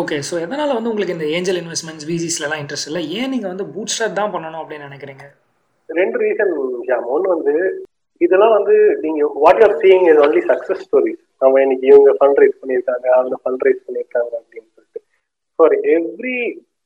ஓகே 0.00 0.16
ஸோ 0.28 0.34
எதனால் 0.44 0.76
வந்து 0.76 0.90
உங்களுக்கு 0.92 1.16
இந்த 1.16 1.26
ஏஞ்சல் 1.36 1.60
இன்வெஸ்ட்மெண்ட்ஸ் 1.62 2.06
விசிஸ்லாம் 2.10 2.60
இன்ட்ரெஸ்ட் 2.62 2.88
இல்லை? 2.90 3.02
ஏன் 3.18 3.32
நீங்கள் 3.34 3.52
வந்து 3.52 3.66
பூட் 3.74 3.92
ஸ்டார்ட் 3.94 4.18
தான் 4.20 4.32
பண்ணணும் 4.34 4.62
அப்படின்னு 4.62 4.88
நினைக்கிறீங்க? 4.88 5.24
ரெண்டு 5.88 6.18
ரீசன் 6.22 6.52
ஒன்று 7.14 7.34
வந்து 7.34 7.54
இதெல்லாம் 8.20 8.56
வந்து 8.58 8.74
நீங்க 9.04 9.22
what 9.42 9.60
you're 9.60 9.78
seeing 9.82 10.06
is 10.10 10.20
only 10.24 10.42
success 10.50 10.82
stories 10.86 11.22
நம்ம 11.40 11.60
இன்னைக்கு 11.60 11.86
இவங்க 11.86 12.10
ஃபண்ட் 12.18 12.40
ரைஸ் 12.42 12.60
பண்ணியிருக்காங்க 12.60 13.06
அவங்க 13.16 13.36
ஃபண்ட் 13.42 13.64
ரைஸ் 13.66 13.84
பண்ணியிருக்காங்க 13.86 14.32
அப்படின்னு 14.40 14.70
சொல்லிட்டு 14.74 15.00
for 15.58 15.74
every 15.96 16.38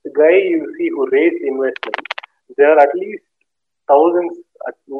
guy 0.05 0.35
you 0.53 0.63
see 0.77 0.87
who 0.97 1.05
raise 1.17 1.39
investment 1.51 2.07
there 2.61 2.81
at least 2.85 3.27
thousands, 3.89 4.33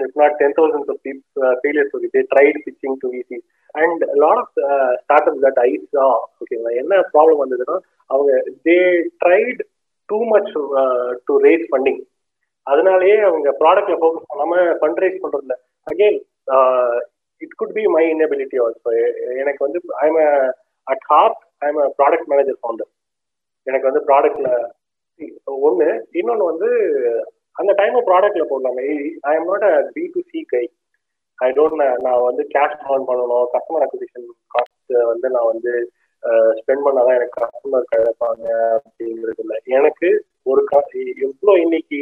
if 0.01 0.13
not 0.17 0.33
ten 0.41 0.53
thousands 0.55 0.89
of 0.89 0.97
people, 1.03 1.25
uh, 1.39 1.55
failures. 1.63 1.91
Okay, 1.95 2.11
they 2.15 2.23
tried 2.25 2.57
pitching 2.65 2.95
to 3.01 3.09
VCs. 3.09 3.43
And 3.75 4.03
a 4.05 4.19
lot 4.19 4.39
of 4.39 4.49
uh, 4.67 4.93
startups 5.05 5.41
that 5.43 5.57
I 5.61 5.73
saw, 5.93 6.07
okay, 6.43 6.59
என்ன 6.83 7.01
problem 7.15 7.43
வந்ததுன்னா 7.43 7.77
அவங்க 8.11 8.31
they 8.67 8.77
tried 9.23 9.61
too 10.09 10.19
much 10.33 10.53
to 11.27 11.35
raise 11.47 11.67
funding 11.71 12.01
அதனாலேயே 12.67 13.19
அவங்க 13.29 13.49
ப்ராடக்ட்ல 13.61 13.99
focus 14.01 14.29
பண்ணாம 14.31 14.55
fund 14.81 15.03
raise 15.05 15.23
பண்றதில்ல 15.25 15.57
again 15.87 16.19
it 17.42 17.57
could 17.57 17.74
be 17.74 17.85
my 17.87 18.05
inability 18.12 18.59
also 18.64 18.92
எனக்கு 19.42 19.61
வந்து 19.66 19.81
I'm 20.05 20.18
at 20.87 21.05
heart 21.07 21.42
I'm 21.59 21.79
a 21.79 21.88
product 21.98 22.31
manager 22.33 22.61
founder 22.61 22.90
எனக்கு 23.66 23.88
வந்து 23.90 24.03
ப்ராடக்ட்ல 24.09 24.51
ஒன்று 25.66 25.88
இன்னொன்று 26.12 26.44
வந்து 26.44 26.69
அந்த 27.56 27.73
டைம் 27.73 27.96
ப்ராடக்ட்ல 28.08 28.44
போடலாமே. 28.50 28.85
I 29.21 29.33
am 29.37 29.48
not 29.50 29.65
a 29.69 29.75
B 29.94 30.02
to 30.15 30.21
C 30.31 30.40
guy 30.52 30.65
I 31.38 31.48
don't 31.52 31.77
நான் 32.06 32.27
வந்து 32.27 32.42
கேஷ் 32.54 32.77
ஆன் 32.92 33.06
பண்ணணும் 33.08 33.46
கஸ்டமர் 33.54 33.85
அக்விசிஷன் 33.87 34.27
காஸ்ட் 34.54 34.94
வந்து 35.04 35.27
நான் 35.31 35.50
வந்து 35.52 35.73
ஸ்பெண்ட் 36.58 36.85
பண்ணாதான் 36.87 37.17
எனக்கு 37.19 37.40
கஸ்டமர் 37.42 37.90
கிடைப்பாங்க 37.92 38.46
அப்படிங்கிறது 38.77 39.42
இல்லை. 39.44 39.58
எனக்கு 39.79 40.08
ஒரு 40.46 40.63
எவ்வளோ 41.29 41.52
இன்னைக்கு 41.65 42.00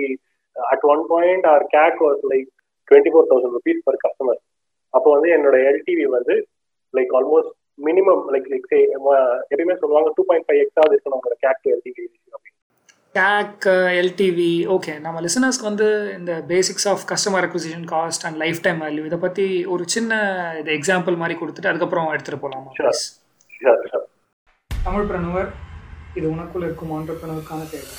at 0.56 0.86
one 0.92 1.02
point 1.08 1.46
our 1.46 1.64
CAC 1.76 1.98
was 2.04 2.22
like 2.32 2.48
twenty 2.88 3.12
four 3.12 3.30
thousand 3.30 3.56
rupees 3.58 3.84
per 3.84 4.02
customer 4.04 4.40
அப்போ 4.96 5.08
வந்து 5.14 5.30
என்னோட 5.36 5.56
எல்டிவி 5.70 6.04
வந்து 6.16 6.34
like 6.94 7.12
almost 7.18 7.52
minimum 7.86 8.22
like 8.34 8.48
like 8.52 8.68
எப்பயுமே 9.50 9.76
சொல்லுவாங்க 9.80 10.10
டூ 10.16 10.24
பாயிண்ட் 10.28 10.46
ஃபைவ் 10.46 10.62
எக்ஸாவது 10.64 10.94
இருக்கணும் 10.94 11.18
உங்களோட 11.18 11.38
CAC 11.44 11.62
to 11.64 11.70
LTV 11.74 12.04
CAC 13.14 13.66
LTV 13.98 14.50
okay 14.74 14.94
நம்ம 14.98 15.20
லிசனர்ஸ்க்கு 15.20 15.68
வந்து 15.68 15.86
இந்த 16.16 16.32
basics 16.50 16.88
of 16.90 17.04
customer 17.12 17.46
acquisition 17.46 17.86
cost 17.92 18.24
and 18.26 18.38
lifetime 18.64 18.82
value 18.84 19.04
இதை 19.04 19.18
பற்றி 19.18 19.46
ஒரு 19.74 19.84
சின்ன 19.88 20.18
இது 20.60 20.72
எக்ஸாம்பிள் 20.78 21.20
மாதிரி 21.22 21.36
கொடுத்துட்டு 21.38 21.70
அதுக்கப்புறம் 21.70 22.12
எடுத்துகிட்டு 22.12 22.44
போகலாமா 22.44 22.72
தமிழ் 24.70 25.08
பிரணுவர் 25.10 25.48
இது 26.16 26.26
உனக்குள்ள 26.34 26.64
இருக்கும் 26.64 26.92
ஆண்டர்பனருக்கான 26.96 27.64
தேவை. 27.70 27.94